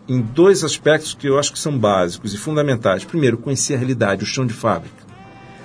em 0.09 0.21
dois 0.21 0.65
aspectos 0.65 1.15
que 1.15 1.29
eu 1.29 1.39
acho 1.39 1.53
que 1.53 1.59
são 1.59 1.79
básicos 1.79 2.33
e 2.33 2.39
fundamentais. 2.39 3.05
Primeiro, 3.05 3.37
conhecer 3.37 3.75
a 3.75 3.79
realidade, 3.79 4.25
o 4.25 4.27
chão 4.27 4.47
de 4.47 4.55
fábrica. 4.55 5.07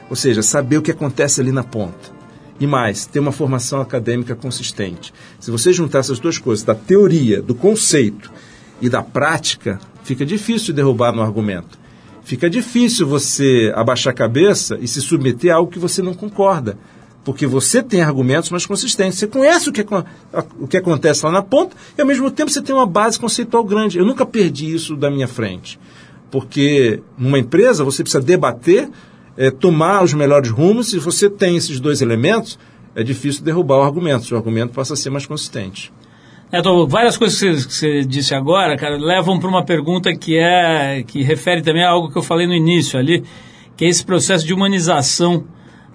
Ou 0.10 0.16
seja, 0.16 0.42
saber 0.42 0.78
o 0.78 0.82
que 0.82 0.92
acontece 0.92 1.40
ali 1.40 1.52
na 1.52 1.64
ponta. 1.64 2.12
E 2.60 2.68
mais, 2.68 3.06
ter 3.06 3.20
uma 3.20 3.32
formação 3.32 3.82
acadêmica 3.82 4.36
consistente. 4.36 5.14
Se 5.40 5.50
você 5.50 5.72
juntar 5.72 6.00
essas 6.00 6.20
duas 6.20 6.38
coisas, 6.38 6.64
da 6.64 6.76
teoria, 6.76 7.42
do 7.42 7.56
conceito 7.56 8.32
e 8.82 8.90
da 8.90 9.02
prática, 9.02 9.80
fica 10.04 10.26
difícil 10.26 10.74
derrubar 10.74 11.14
no 11.14 11.22
argumento 11.22 11.84
fica 12.24 12.50
difícil 12.50 13.06
você 13.06 13.72
abaixar 13.76 14.12
a 14.12 14.16
cabeça 14.16 14.78
e 14.80 14.88
se 14.88 15.02
submeter 15.02 15.52
a 15.52 15.56
algo 15.56 15.72
que 15.72 15.80
você 15.80 16.02
não 16.02 16.14
concorda. 16.14 16.78
Porque 17.24 17.48
você 17.48 17.82
tem 17.82 18.02
argumentos 18.02 18.50
mais 18.50 18.66
consistentes. 18.66 19.18
Você 19.18 19.28
conhece 19.28 19.70
o 19.70 19.74
que, 19.74 19.86
o 20.60 20.68
que 20.68 20.78
acontece 20.78 21.26
lá 21.26 21.32
na 21.32 21.42
ponta 21.42 21.76
e, 21.98 22.02
ao 22.02 22.08
mesmo 22.08 22.30
tempo, 22.30 22.52
você 22.52 22.62
tem 22.62 22.76
uma 22.76 22.86
base 22.86 23.18
conceitual 23.18 23.64
grande. 23.64 23.98
Eu 23.98 24.06
nunca 24.06 24.26
perdi 24.26 24.74
isso 24.74 24.96
da 24.96 25.10
minha 25.10 25.28
frente. 25.28 25.80
Porque 26.30 27.02
numa 27.18 27.40
empresa 27.40 27.84
você 27.84 28.04
precisa 28.04 28.22
debater, 28.22 28.90
é, 29.38 29.50
tomar 29.50 30.04
os 30.04 30.14
melhores 30.14 30.50
rumos. 30.50 30.90
Se 30.90 31.00
você 31.00 31.30
tem 31.30 31.56
esses 31.56 31.80
dois 31.80 32.02
elementos, 32.02 32.60
é 32.94 33.04
difícil 33.04 33.44
derrubar 33.44 33.78
o 33.78 33.84
argumento. 33.84 34.30
O 34.34 34.38
argumento 34.38 34.74
passa 34.74 34.94
a 34.94 34.98
ser 34.98 35.10
mais 35.10 35.26
consistente. 35.26 35.94
Então, 36.52 36.88
várias 36.88 37.18
coisas 37.18 37.40
que 37.40 37.46
você, 37.46 37.68
que 37.68 37.74
você, 37.74 38.06
disse 38.06 38.36
agora, 38.36 38.78
cara, 38.78 38.96
levam 38.98 39.40
para 39.40 39.50
uma 39.50 39.66
pergunta 39.66 40.16
que 40.16 40.38
é 40.38 41.04
que 41.08 41.24
refere 41.24 41.64
também 41.64 41.84
a 41.84 41.90
algo 41.90 42.12
que 42.12 42.18
eu 42.18 42.22
falei 42.22 42.46
no 42.46 42.54
início 42.54 43.00
ali, 43.00 43.24
que 43.76 43.86
é 43.86 43.88
esse 43.88 44.06
processo 44.06 44.46
de 44.46 44.54
humanização 44.54 45.46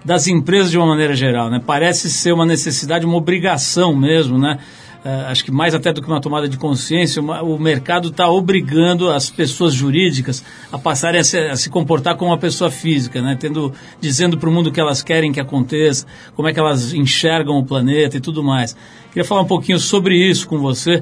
das 0.03 0.27
empresas 0.27 0.71
de 0.71 0.77
uma 0.77 0.87
maneira 0.87 1.13
geral, 1.13 1.49
né? 1.49 1.61
Parece 1.65 2.09
ser 2.09 2.31
uma 2.31 2.45
necessidade, 2.45 3.05
uma 3.05 3.17
obrigação 3.17 3.95
mesmo, 3.95 4.37
né? 4.37 4.59
Uh, 5.03 5.31
acho 5.31 5.45
que 5.45 5.51
mais 5.51 5.73
até 5.73 5.93
do 5.93 6.01
que 6.01 6.07
uma 6.09 6.19
tomada 6.19 6.47
de 6.49 6.57
consciência, 6.57 7.21
o 7.21 7.57
mercado 7.57 8.09
está 8.09 8.29
obrigando 8.29 9.09
as 9.09 9.29
pessoas 9.29 9.73
jurídicas 9.73 10.43
a 10.73 10.77
passarem 10.77 11.21
a 11.21 11.23
se, 11.23 11.37
a 11.37 11.55
se, 11.55 11.69
comportar 11.69 12.17
como 12.17 12.31
uma 12.31 12.37
pessoa 12.37 12.69
física, 12.69 13.21
né? 13.21 13.37
Tendo, 13.39 13.73
dizendo 14.01 14.37
para 14.37 14.49
o 14.49 14.51
mundo 14.51 14.67
o 14.67 14.71
que 14.73 14.79
elas 14.79 15.01
querem 15.01 15.31
que 15.31 15.39
aconteça, 15.39 16.05
como 16.35 16.49
é 16.49 16.53
que 16.53 16.59
elas 16.59 16.93
enxergam 16.93 17.57
o 17.57 17.65
planeta 17.65 18.17
e 18.17 18.19
tudo 18.19 18.43
mais. 18.43 18.75
Queria 19.07 19.23
falar 19.23 19.41
um 19.41 19.47
pouquinho 19.47 19.79
sobre 19.79 20.17
isso 20.17 20.45
com 20.45 20.57
você, 20.57 21.01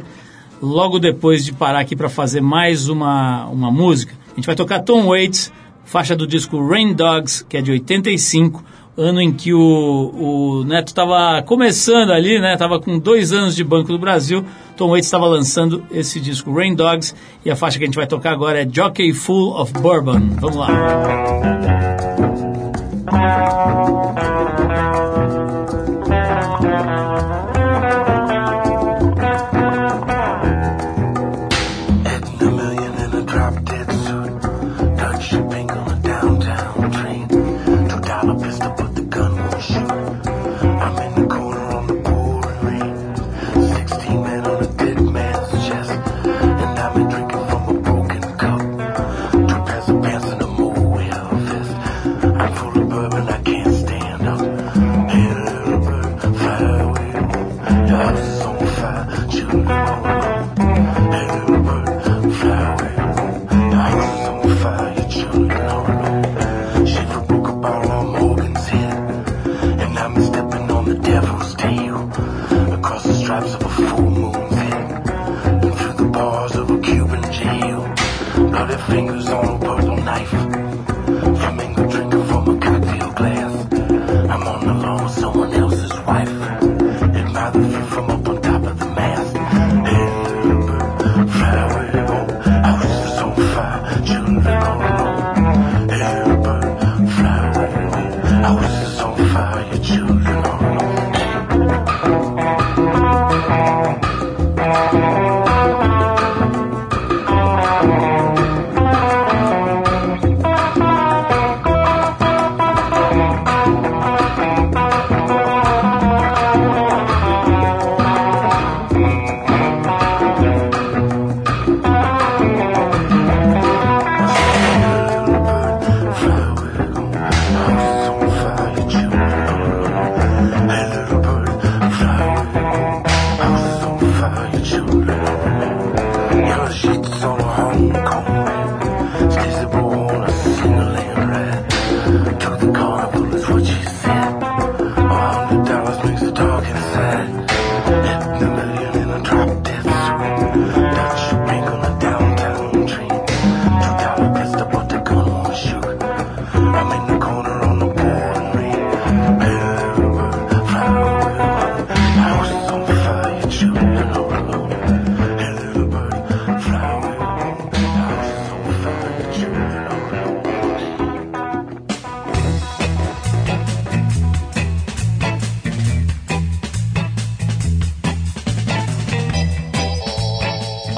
logo 0.61 0.99
depois 0.99 1.43
de 1.43 1.51
parar 1.51 1.79
aqui 1.79 1.95
para 1.95 2.07
fazer 2.07 2.41
mais 2.41 2.89
uma, 2.89 3.47
uma 3.47 3.71
música. 3.71 4.13
A 4.31 4.35
gente 4.35 4.45
vai 4.45 4.55
tocar 4.55 4.81
Tom 4.81 5.07
Waits, 5.07 5.51
faixa 5.83 6.15
do 6.15 6.27
disco 6.27 6.63
Rain 6.67 6.93
Dogs, 6.93 7.43
que 7.49 7.57
é 7.57 7.61
de 7.63 7.71
85, 7.71 8.63
ano 8.97 9.21
em 9.21 9.31
que 9.31 9.53
o, 9.53 9.59
o 9.59 10.63
Neto 10.65 10.87
estava 10.87 11.41
começando 11.43 12.11
ali, 12.11 12.39
né? 12.39 12.53
Estava 12.53 12.79
com 12.79 12.97
dois 12.97 13.31
anos 13.31 13.55
de 13.55 13.63
Banco 13.63 13.89
do 13.89 13.99
Brasil. 13.99 14.43
Tom 14.75 14.89
Waits 14.89 15.07
estava 15.07 15.27
lançando 15.27 15.83
esse 15.91 16.19
disco 16.19 16.51
Rain 16.53 16.73
Dogs 16.75 17.15
e 17.45 17.51
a 17.51 17.55
faixa 17.55 17.77
que 17.77 17.83
a 17.83 17.87
gente 17.87 17.95
vai 17.95 18.07
tocar 18.07 18.31
agora 18.31 18.63
é 18.63 18.67
Jockey 18.69 19.13
Full 19.13 19.59
of 19.59 19.71
Bourbon. 19.73 20.29
Vamos 20.39 20.57
lá. 20.57 20.67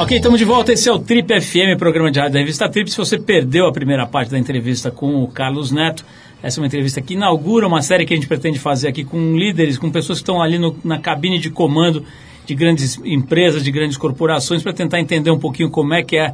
Ok, 0.10 0.18
estamos 0.18 0.40
de 0.40 0.46
volta. 0.46 0.74
Esse 0.74 0.90
é 0.90 0.92
o 0.92 0.98
Trip 0.98 1.40
FM, 1.40 1.78
programa 1.78 2.10
de 2.10 2.18
rádio 2.18 2.34
da 2.34 2.40
revista 2.40 2.68
Trip. 2.68 2.90
Se 2.90 2.98
você 2.98 3.16
perdeu 3.16 3.68
a 3.68 3.72
primeira 3.72 4.08
parte 4.08 4.32
da 4.32 4.40
entrevista 4.40 4.90
com 4.90 5.22
o 5.24 5.28
Carlos 5.28 5.70
Neto, 5.70 6.04
essa 6.42 6.60
é 6.60 6.62
uma 6.62 6.66
entrevista 6.66 7.00
que 7.00 7.14
inaugura 7.14 7.68
uma 7.68 7.84
série 7.84 8.08
que 8.08 8.14
a 8.16 8.18
gente 8.18 8.26
pretende 8.28 8.58
fazer 8.58 8.88
aqui 8.88 9.04
com 9.04 9.38
líderes, 9.38 9.78
com 9.78 9.92
pessoas 9.92 10.18
que 10.18 10.24
estão 10.24 10.42
ali 10.42 10.58
no- 10.58 10.76
na 10.84 10.98
cabine 10.98 11.38
de 11.38 11.52
comando 11.52 12.04
de 12.44 12.56
grandes 12.56 13.00
empresas, 13.06 13.64
de 13.64 13.72
grandes 13.72 13.98
corporações, 13.98 14.64
para 14.64 14.74
tentar 14.74 15.00
entender 15.00 15.30
um 15.30 15.38
pouquinho 15.38 15.70
como 15.70 15.94
é 15.94 16.02
que 16.02 16.18
é, 16.18 16.34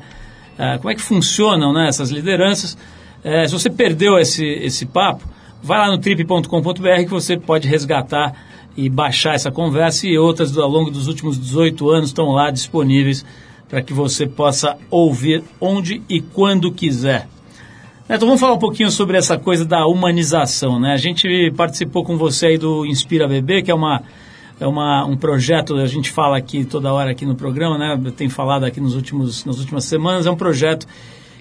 ah, 0.58 0.78
como 0.78 0.90
é 0.90 0.96
que 0.96 1.02
funcionam 1.02 1.74
né, 1.74 1.90
essas 1.90 2.12
lideranças. 2.12 2.78
Eh, 3.26 3.46
se 3.46 3.52
você 3.52 3.70
perdeu 3.70 4.18
esse, 4.18 4.46
esse 4.46 4.86
papo, 4.86 5.26
vai 5.62 5.80
lá 5.80 5.92
no 5.92 5.98
trip.com.br 5.98 7.04
que 7.04 7.10
você 7.10 7.36
pode 7.36 7.68
resgatar 7.68 8.42
e 8.78 8.88
baixar 8.88 9.36
essa 9.36 9.52
conversa 9.52 10.08
e 10.08 10.18
outras 10.18 10.58
ao 10.58 10.70
longo 10.70 10.90
dos 10.90 11.08
últimos 11.10 11.38
18 11.38 11.90
anos 11.90 12.08
estão 12.12 12.28
lá 12.32 12.50
disponíveis 12.52 13.26
para 13.70 13.82
que 13.82 13.94
você 13.94 14.26
possa 14.28 14.78
ouvir 14.90 15.44
onde 15.60 16.02
e 16.10 16.22
quando 16.22 16.72
quiser. 16.72 17.28
Neto, 18.08 18.26
vamos 18.26 18.40
falar 18.40 18.54
um 18.54 18.60
pouquinho 18.60 18.92
sobre 18.92 19.18
essa 19.18 19.38
coisa 19.38 19.66
da 19.66 19.88
humanização, 19.88 20.80
né? 20.80 20.94
A 20.94 20.98
gente 20.98 21.52
participou 21.58 22.04
com 22.06 22.18
você 22.18 22.48
aí 22.48 22.58
do 22.58 22.86
Inspira 22.86 23.28
Bebê, 23.28 23.62
que 23.62 23.72
é 23.72 23.76
uma 23.76 24.04
é 24.58 24.66
uma, 24.66 25.04
um 25.04 25.18
projeto, 25.18 25.76
a 25.76 25.86
gente 25.86 26.10
fala 26.10 26.38
aqui 26.38 26.64
toda 26.64 26.94
hora 26.94 27.12
aqui 27.12 27.26
no 27.26 27.36
programa, 27.36 27.78
né? 27.78 28.12
Tenho 28.16 28.30
falado 28.30 28.64
aqui 28.64 28.80
nos 28.80 28.96
últimos, 28.96 29.44
nas 29.44 29.60
últimas 29.60 29.84
semanas, 29.84 30.26
é 30.26 30.32
um 30.32 30.36
projeto 30.38 30.88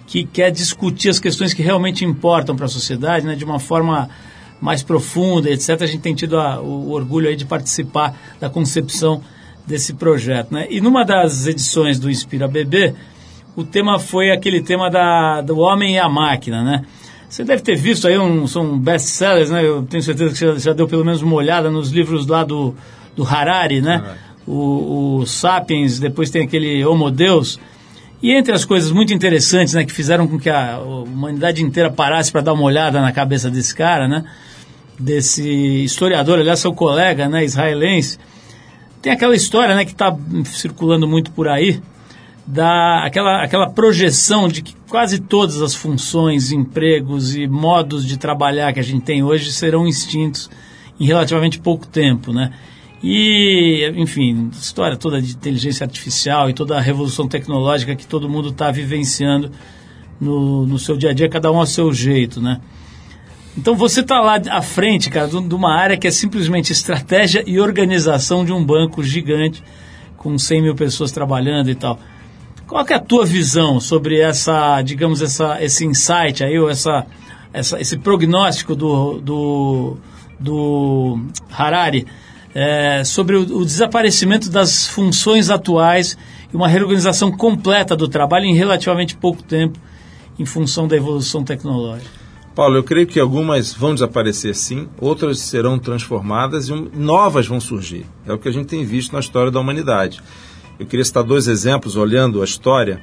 que 0.06 0.24
quer 0.24 0.50
discutir 0.50 1.10
as 1.10 1.20
questões 1.20 1.54
que 1.54 1.62
realmente 1.62 2.04
importam 2.04 2.56
para 2.56 2.64
a 2.64 2.68
sociedade, 2.68 3.24
né? 3.24 3.36
De 3.36 3.44
uma 3.44 3.60
forma 3.60 4.08
mais 4.60 4.82
profunda, 4.82 5.48
etc. 5.50 5.80
A 5.82 5.86
gente 5.86 6.00
tem 6.00 6.14
tido 6.14 6.38
a- 6.40 6.60
o 6.60 6.90
orgulho 6.90 7.28
aí 7.28 7.36
de 7.36 7.44
participar 7.44 8.18
da 8.40 8.48
concepção 8.50 9.22
desse 9.66 9.94
projeto, 9.94 10.52
né? 10.52 10.66
E 10.70 10.80
numa 10.80 11.04
das 11.04 11.46
edições 11.46 11.98
do 11.98 12.10
Inspira 12.10 12.46
Bebê, 12.46 12.94
o 13.56 13.64
tema 13.64 13.98
foi 13.98 14.30
aquele 14.30 14.62
tema 14.62 14.90
da, 14.90 15.40
do 15.40 15.58
homem 15.58 15.94
e 15.94 15.98
a 15.98 16.08
máquina, 16.08 16.62
né? 16.62 16.84
Você 17.28 17.42
deve 17.42 17.62
ter 17.62 17.74
visto 17.74 18.06
aí, 18.06 18.18
um, 18.18 18.46
são 18.46 18.78
best-sellers, 18.78 19.50
né? 19.50 19.64
Eu 19.64 19.82
tenho 19.82 20.02
certeza 20.02 20.32
que 20.32 20.38
você 20.38 20.58
já 20.58 20.72
deu 20.72 20.86
pelo 20.86 21.04
menos 21.04 21.22
uma 21.22 21.34
olhada 21.34 21.70
nos 21.70 21.90
livros 21.90 22.26
lá 22.26 22.44
do, 22.44 22.74
do 23.16 23.24
Harari, 23.24 23.80
né? 23.80 24.16
O, 24.46 25.18
o 25.20 25.26
Sapiens, 25.26 25.98
depois 25.98 26.30
tem 26.30 26.42
aquele 26.42 26.84
Homo 26.84 27.10
Deus. 27.10 27.58
E 28.22 28.32
entre 28.32 28.54
as 28.54 28.64
coisas 28.64 28.90
muito 28.90 29.12
interessantes, 29.12 29.74
né, 29.74 29.84
que 29.84 29.92
fizeram 29.92 30.26
com 30.26 30.38
que 30.38 30.48
a 30.48 30.78
humanidade 30.78 31.62
inteira 31.62 31.90
parasse 31.90 32.30
para 32.30 32.40
dar 32.40 32.52
uma 32.52 32.62
olhada 32.62 33.00
na 33.00 33.12
cabeça 33.12 33.50
desse 33.50 33.74
cara, 33.74 34.06
né? 34.06 34.24
Desse 34.98 35.84
historiador, 35.84 36.38
aliás, 36.38 36.60
seu 36.60 36.72
colega, 36.72 37.28
né, 37.28 37.44
israelense. 37.44 38.18
Tem 39.04 39.12
aquela 39.12 39.36
história, 39.36 39.74
né, 39.74 39.84
que 39.84 39.92
está 39.92 40.16
circulando 40.46 41.06
muito 41.06 41.30
por 41.30 41.46
aí, 41.46 41.78
da 42.46 43.04
aquela, 43.04 43.44
aquela 43.44 43.68
projeção 43.68 44.48
de 44.48 44.62
que 44.62 44.74
quase 44.88 45.18
todas 45.18 45.60
as 45.60 45.74
funções, 45.74 46.50
empregos 46.50 47.36
e 47.36 47.46
modos 47.46 48.06
de 48.06 48.16
trabalhar 48.16 48.72
que 48.72 48.80
a 48.80 48.82
gente 48.82 49.04
tem 49.04 49.22
hoje 49.22 49.52
serão 49.52 49.86
extintos 49.86 50.48
em 50.98 51.04
relativamente 51.04 51.58
pouco 51.58 51.86
tempo, 51.86 52.32
né? 52.32 52.50
E, 53.02 53.92
enfim, 53.94 54.48
história 54.54 54.96
toda 54.96 55.20
de 55.20 55.32
inteligência 55.32 55.84
artificial 55.84 56.48
e 56.48 56.54
toda 56.54 56.78
a 56.78 56.80
revolução 56.80 57.28
tecnológica 57.28 57.94
que 57.94 58.06
todo 58.06 58.26
mundo 58.26 58.48
está 58.48 58.70
vivenciando 58.70 59.52
no, 60.18 60.66
no 60.66 60.78
seu 60.78 60.96
dia 60.96 61.10
a 61.10 61.12
dia, 61.12 61.28
cada 61.28 61.52
um 61.52 61.58
ao 61.58 61.66
seu 61.66 61.92
jeito, 61.92 62.40
né? 62.40 62.58
Então 63.56 63.76
você 63.76 64.00
está 64.00 64.20
lá 64.20 64.40
à 64.50 64.60
frente, 64.60 65.08
cara, 65.08 65.28
de 65.28 65.54
uma 65.54 65.72
área 65.72 65.96
que 65.96 66.08
é 66.08 66.10
simplesmente 66.10 66.72
estratégia 66.72 67.44
e 67.46 67.60
organização 67.60 68.44
de 68.44 68.52
um 68.52 68.64
banco 68.64 69.02
gigante 69.02 69.62
com 70.16 70.36
100 70.36 70.62
mil 70.62 70.74
pessoas 70.74 71.12
trabalhando 71.12 71.70
e 71.70 71.74
tal. 71.74 71.98
Qual 72.66 72.84
é 72.88 72.94
a 72.94 72.98
tua 72.98 73.24
visão 73.24 73.78
sobre 73.78 74.18
essa, 74.18 74.82
digamos, 74.82 75.22
essa, 75.22 75.62
esse 75.62 75.84
insight 75.84 76.42
aí, 76.42 76.58
ou 76.58 76.68
essa, 76.68 77.06
essa, 77.52 77.80
esse 77.80 77.98
prognóstico 77.98 78.74
do, 78.74 79.20
do, 79.20 79.96
do 80.40 81.20
Harari 81.56 82.06
é, 82.54 83.04
sobre 83.04 83.36
o, 83.36 83.58
o 83.58 83.64
desaparecimento 83.64 84.50
das 84.50 84.88
funções 84.88 85.50
atuais 85.50 86.16
e 86.52 86.56
uma 86.56 86.66
reorganização 86.66 87.30
completa 87.30 87.94
do 87.94 88.08
trabalho 88.08 88.46
em 88.46 88.54
relativamente 88.54 89.14
pouco 89.14 89.42
tempo 89.42 89.78
em 90.38 90.44
função 90.44 90.88
da 90.88 90.96
evolução 90.96 91.44
tecnológica? 91.44 92.23
Paulo, 92.54 92.76
eu 92.76 92.84
creio 92.84 93.06
que 93.06 93.18
algumas 93.18 93.72
vão 93.72 93.94
desaparecer 93.94 94.54
sim, 94.54 94.88
outras 95.00 95.40
serão 95.40 95.76
transformadas 95.78 96.68
e 96.68 96.72
um- 96.72 96.88
novas 96.94 97.46
vão 97.48 97.60
surgir. 97.60 98.06
É 98.24 98.32
o 98.32 98.38
que 98.38 98.48
a 98.48 98.52
gente 98.52 98.66
tem 98.66 98.84
visto 98.84 99.12
na 99.12 99.18
história 99.18 99.50
da 99.50 99.58
humanidade. 99.58 100.22
Eu 100.78 100.86
queria 100.86 101.04
citar 101.04 101.24
dois 101.24 101.48
exemplos 101.48 101.96
olhando 101.96 102.40
a 102.40 102.44
história. 102.44 103.02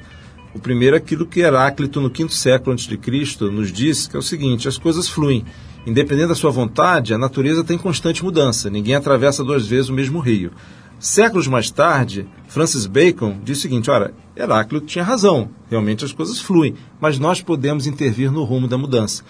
O 0.54 0.58
primeiro 0.58 0.96
é 0.96 0.98
aquilo 0.98 1.26
que 1.26 1.40
Heráclito, 1.40 2.00
no 2.00 2.08
quinto 2.10 2.32
século 2.32 2.72
antes 2.72 2.86
de 2.86 2.96
Cristo, 2.96 3.50
nos 3.50 3.70
disse, 3.70 4.08
que 4.08 4.16
é 4.16 4.18
o 4.18 4.22
seguinte: 4.22 4.68
as 4.68 4.78
coisas 4.78 5.08
fluem. 5.08 5.44
Independente 5.86 6.28
da 6.28 6.34
sua 6.34 6.50
vontade, 6.50 7.12
a 7.12 7.18
natureza 7.18 7.64
tem 7.64 7.76
constante 7.76 8.22
mudança. 8.22 8.70
Ninguém 8.70 8.94
atravessa 8.94 9.42
duas 9.42 9.66
vezes 9.66 9.88
o 9.90 9.92
mesmo 9.94 10.18
rio. 10.20 10.52
Séculos 11.02 11.48
mais 11.48 11.68
tarde, 11.68 12.28
Francis 12.46 12.86
Bacon 12.86 13.36
disse 13.42 13.58
o 13.58 13.62
seguinte: 13.62 13.90
olha, 13.90 14.14
Heráclito 14.36 14.86
tinha 14.86 15.02
razão, 15.02 15.50
realmente 15.68 16.04
as 16.04 16.12
coisas 16.12 16.38
fluem, 16.38 16.76
mas 17.00 17.18
nós 17.18 17.42
podemos 17.42 17.88
intervir 17.88 18.30
no 18.30 18.44
rumo 18.44 18.68
da 18.68 18.78
mudança. 18.78 19.24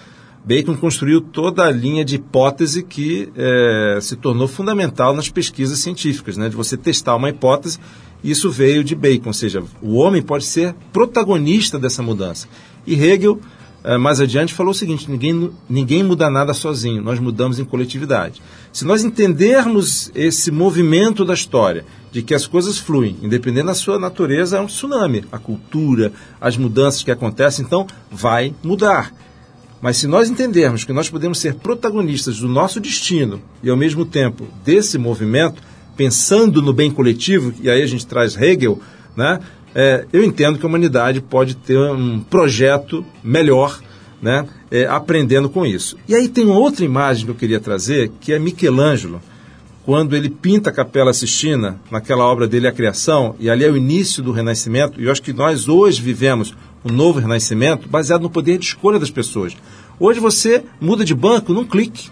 Bacon 0.44 0.76
construiu 0.76 1.22
toda 1.22 1.64
a 1.64 1.70
linha 1.70 2.04
de 2.04 2.16
hipótese 2.16 2.82
que 2.82 3.32
eh, 3.34 3.98
se 4.02 4.16
tornou 4.16 4.46
fundamental 4.46 5.16
nas 5.16 5.30
pesquisas 5.30 5.78
científicas, 5.78 6.36
né? 6.36 6.50
de 6.50 6.56
você 6.56 6.76
testar 6.76 7.16
uma 7.16 7.30
hipótese, 7.30 7.78
isso 8.22 8.50
veio 8.50 8.84
de 8.84 8.94
Bacon, 8.94 9.28
ou 9.28 9.32
seja, 9.32 9.62
o 9.80 9.94
homem 9.94 10.20
pode 10.20 10.44
ser 10.44 10.74
protagonista 10.92 11.78
dessa 11.78 12.02
mudança. 12.02 12.48
E 12.86 12.92
Hegel 12.92 13.40
eh, 13.84 13.98
mais 13.98 14.20
adiante, 14.20 14.54
falou 14.54 14.70
o 14.70 14.74
seguinte: 14.74 15.10
ninguém, 15.10 15.50
ninguém 15.68 16.02
muda 16.02 16.30
nada 16.30 16.54
sozinho, 16.54 17.02
nós 17.02 17.18
mudamos 17.18 17.58
em 17.58 17.64
coletividade. 17.64 18.40
Se 18.72 18.86
nós 18.86 19.04
entendermos 19.04 20.10
esse 20.14 20.50
movimento 20.50 21.26
da 21.26 21.34
história, 21.34 21.84
de 22.10 22.22
que 22.22 22.34
as 22.34 22.46
coisas 22.46 22.78
fluem, 22.78 23.16
independente 23.22 23.66
da 23.66 23.74
sua 23.74 23.98
natureza, 23.98 24.56
é 24.56 24.60
um 24.60 24.66
tsunami. 24.66 25.24
A 25.30 25.38
cultura, 25.38 26.12
as 26.40 26.56
mudanças 26.56 27.02
que 27.02 27.10
acontecem, 27.10 27.64
então 27.64 27.86
vai 28.10 28.54
mudar. 28.62 29.12
Mas 29.80 29.98
se 29.98 30.06
nós 30.06 30.30
entendermos 30.30 30.84
que 30.84 30.92
nós 30.92 31.10
podemos 31.10 31.38
ser 31.38 31.54
protagonistas 31.56 32.38
do 32.38 32.48
nosso 32.48 32.80
destino 32.80 33.42
e, 33.62 33.68
ao 33.68 33.76
mesmo 33.76 34.06
tempo, 34.06 34.46
desse 34.64 34.96
movimento, 34.96 35.60
pensando 35.94 36.62
no 36.62 36.72
bem 36.72 36.90
coletivo, 36.90 37.52
e 37.60 37.68
aí 37.68 37.82
a 37.82 37.86
gente 37.86 38.06
traz 38.06 38.40
Hegel, 38.40 38.80
né? 39.14 39.40
É, 39.74 40.06
eu 40.12 40.22
entendo 40.22 40.58
que 40.58 40.64
a 40.64 40.68
humanidade 40.68 41.20
pode 41.20 41.56
ter 41.56 41.78
um 41.78 42.20
projeto 42.20 43.04
melhor, 43.24 43.80
né? 44.22 44.46
É, 44.70 44.86
aprendendo 44.86 45.50
com 45.50 45.66
isso. 45.66 45.96
E 46.08 46.14
aí 46.14 46.28
tem 46.28 46.46
outra 46.46 46.84
imagem 46.84 47.24
que 47.24 47.30
eu 47.32 47.34
queria 47.34 47.58
trazer, 47.58 48.12
que 48.20 48.32
é 48.32 48.38
Michelangelo, 48.38 49.20
quando 49.84 50.14
ele 50.14 50.30
pinta 50.30 50.70
a 50.70 50.72
Capela 50.72 51.12
Sistina, 51.12 51.80
naquela 51.90 52.24
obra 52.24 52.46
dele, 52.46 52.68
A 52.68 52.72
Criação, 52.72 53.34
e 53.40 53.50
ali 53.50 53.64
é 53.64 53.70
o 53.70 53.76
início 53.76 54.22
do 54.22 54.30
Renascimento, 54.30 55.00
e 55.00 55.06
eu 55.06 55.12
acho 55.12 55.20
que 55.20 55.32
nós 55.32 55.68
hoje 55.68 56.00
vivemos 56.00 56.54
um 56.84 56.92
novo 56.92 57.18
Renascimento 57.18 57.88
baseado 57.88 58.22
no 58.22 58.30
poder 58.30 58.58
de 58.58 58.66
escolha 58.66 58.98
das 58.98 59.10
pessoas. 59.10 59.56
Hoje 59.98 60.20
você 60.20 60.64
muda 60.80 61.04
de 61.04 61.14
banco 61.14 61.52
num 61.52 61.64
clique. 61.64 62.10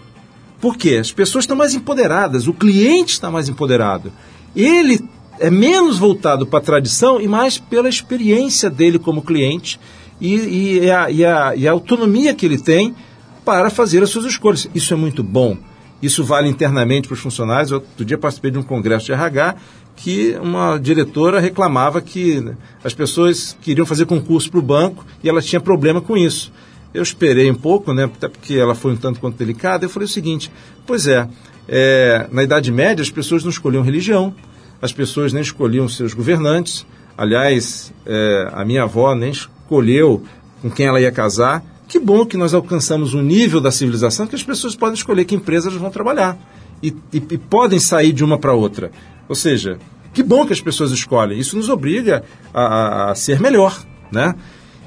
Por 0.59 0.77
quê? 0.77 0.97
As 0.97 1.11
pessoas 1.11 1.43
estão 1.43 1.57
mais 1.57 1.73
empoderadas, 1.73 2.47
o 2.47 2.53
cliente 2.53 3.13
está 3.13 3.31
mais 3.31 3.47
empoderado. 3.47 4.11
Ele 4.53 4.99
é 5.39 5.49
menos 5.49 5.97
voltado 5.97 6.45
para 6.45 6.59
a 6.59 6.63
tradição 6.63 7.19
e 7.19 7.27
mais 7.27 7.57
pela 7.57 7.89
experiência 7.89 8.69
dele 8.69 8.99
como 8.99 9.23
cliente 9.23 9.79
e, 10.21 10.79
e, 10.83 10.91
a, 10.91 11.09
e, 11.09 11.25
a, 11.25 11.55
e 11.55 11.67
a 11.67 11.71
autonomia 11.71 12.33
que 12.33 12.45
ele 12.45 12.59
tem 12.59 12.95
para 13.43 13.69
fazer 13.71 14.03
as 14.03 14.09
suas 14.09 14.25
escolhas. 14.25 14.69
Isso 14.73 14.93
é 14.93 14.97
muito 14.97 15.23
bom. 15.23 15.57
Isso 16.01 16.23
vale 16.23 16.47
internamente 16.47 17.07
para 17.07 17.15
os 17.15 17.19
funcionários. 17.19 17.71
Outro 17.71 18.05
dia 18.05 18.17
participei 18.17 18.51
de 18.51 18.59
um 18.59 18.63
congresso 18.63 19.07
de 19.07 19.13
RH 19.13 19.55
que 19.95 20.35
uma 20.41 20.77
diretora 20.77 21.39
reclamava 21.39 22.01
que 22.01 22.43
as 22.83 22.93
pessoas 22.93 23.57
queriam 23.61 23.85
fazer 23.85 24.05
concurso 24.05 24.49
para 24.49 24.59
o 24.59 24.63
banco 24.63 25.05
e 25.23 25.29
ela 25.29 25.41
tinha 25.41 25.59
problema 25.59 26.01
com 26.01 26.15
isso. 26.15 26.51
Eu 26.93 27.03
esperei 27.03 27.49
um 27.49 27.55
pouco, 27.55 27.93
né, 27.93 28.05
até 28.05 28.27
porque 28.27 28.55
ela 28.55 28.75
foi 28.75 28.93
um 28.93 28.97
tanto 28.97 29.19
quanto 29.19 29.37
delicada. 29.37 29.85
Eu 29.85 29.89
falei 29.89 30.05
o 30.05 30.11
seguinte: 30.11 30.51
pois 30.85 31.07
é, 31.07 31.27
é, 31.67 32.27
na 32.31 32.43
Idade 32.43 32.71
Média 32.71 33.01
as 33.01 33.09
pessoas 33.09 33.43
não 33.43 33.49
escolhiam 33.49 33.83
religião, 33.83 34.33
as 34.81 34.91
pessoas 34.91 35.33
nem 35.33 35.41
escolhiam 35.41 35.87
seus 35.87 36.13
governantes. 36.13 36.85
Aliás, 37.17 37.93
é, 38.05 38.49
a 38.51 38.65
minha 38.65 38.83
avó 38.83 39.13
nem 39.13 39.31
escolheu 39.71 40.21
com 40.61 40.69
quem 40.69 40.85
ela 40.85 40.99
ia 40.99 41.11
casar. 41.11 41.63
Que 41.87 41.97
bom 41.97 42.25
que 42.25 42.37
nós 42.37 42.53
alcançamos 42.53 43.13
um 43.13 43.21
nível 43.21 43.61
da 43.61 43.71
civilização 43.71 44.27
que 44.27 44.35
as 44.35 44.43
pessoas 44.43 44.75
podem 44.75 44.95
escolher 44.95 45.25
que 45.25 45.35
empresas 45.35 45.73
vão 45.73 45.89
trabalhar 45.89 46.37
e, 46.83 46.89
e, 47.11 47.17
e 47.17 47.37
podem 47.37 47.79
sair 47.79 48.11
de 48.11 48.23
uma 48.23 48.37
para 48.37 48.53
outra. 48.53 48.91
Ou 49.27 49.35
seja, 49.35 49.77
que 50.13 50.21
bom 50.21 50.45
que 50.45 50.53
as 50.53 50.61
pessoas 50.61 50.91
escolhem. 50.91 51.39
Isso 51.39 51.55
nos 51.55 51.69
obriga 51.69 52.23
a, 52.53 52.61
a, 52.61 53.11
a 53.11 53.15
ser 53.15 53.39
melhor, 53.39 53.81
né? 54.11 54.35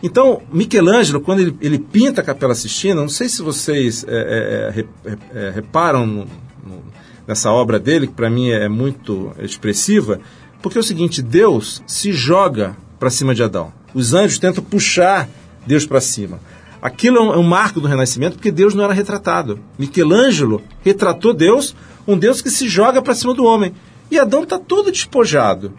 Então, 0.03 0.43
Michelangelo, 0.53 1.21
quando 1.21 1.41
ele, 1.41 1.57
ele, 1.63 1.79
pinta 1.79 2.21
a 2.21 2.25
Capela 2.25 2.55
Sistina, 2.55 3.01
não 3.01 3.09
sei 3.09 3.27
se 3.27 3.41
vocês 3.41 4.05
é, 4.07 4.75
é, 4.75 5.15
é, 5.35 5.51
reparam 5.51 6.07
no, 6.07 6.27
no, 6.67 6.83
nessa 7.27 7.51
obra 7.51 7.79
dele, 7.79 8.07
que 8.07 8.13
para 8.13 8.29
mim 8.29 8.51
é 8.51 8.69
muito 8.69 9.33
expressiva, 9.39 10.21
porque 10.61 10.77
é 10.77 10.81
o 10.81 10.85
seguinte: 10.85 11.23
Deus 11.23 11.83
se 11.87 12.13
joga 12.13 12.77
para 12.99 13.09
cima 13.09 13.35
de 13.35 13.43
Adão. 13.43 13.73
Os 13.95 14.13
anjos 14.13 14.39
tentam 14.39 14.63
puxar 14.63 15.29
Deus 15.67 15.87
para 15.87 16.01
cima. 16.01 16.41
Aquilo 16.83 17.17
é 17.17 17.21
um, 17.23 17.33
é 17.33 17.39
um, 17.39 17.43
marco 17.43 17.81
do 17.81 17.89
Renascimento, 17.89 18.37
porque 18.37 18.51
Deus 18.51 18.75
não 18.75 18.85
era 18.85 18.93
retratado. 18.93 19.59
Michelangelo 19.79 20.63
retratou 20.83 21.33
Deus, 21.33 21.75
um 22.07 22.19
Deus 22.19 22.43
que 22.43 22.51
se 22.51 22.69
joga 22.69 23.01
para 23.01 23.15
cima 23.15 23.33
do 23.33 23.45
homem. 23.45 23.73
E 24.11 24.19
Adão 24.19 24.43
está 24.43 24.59
todo 24.59 24.93
despojado. 24.93 25.73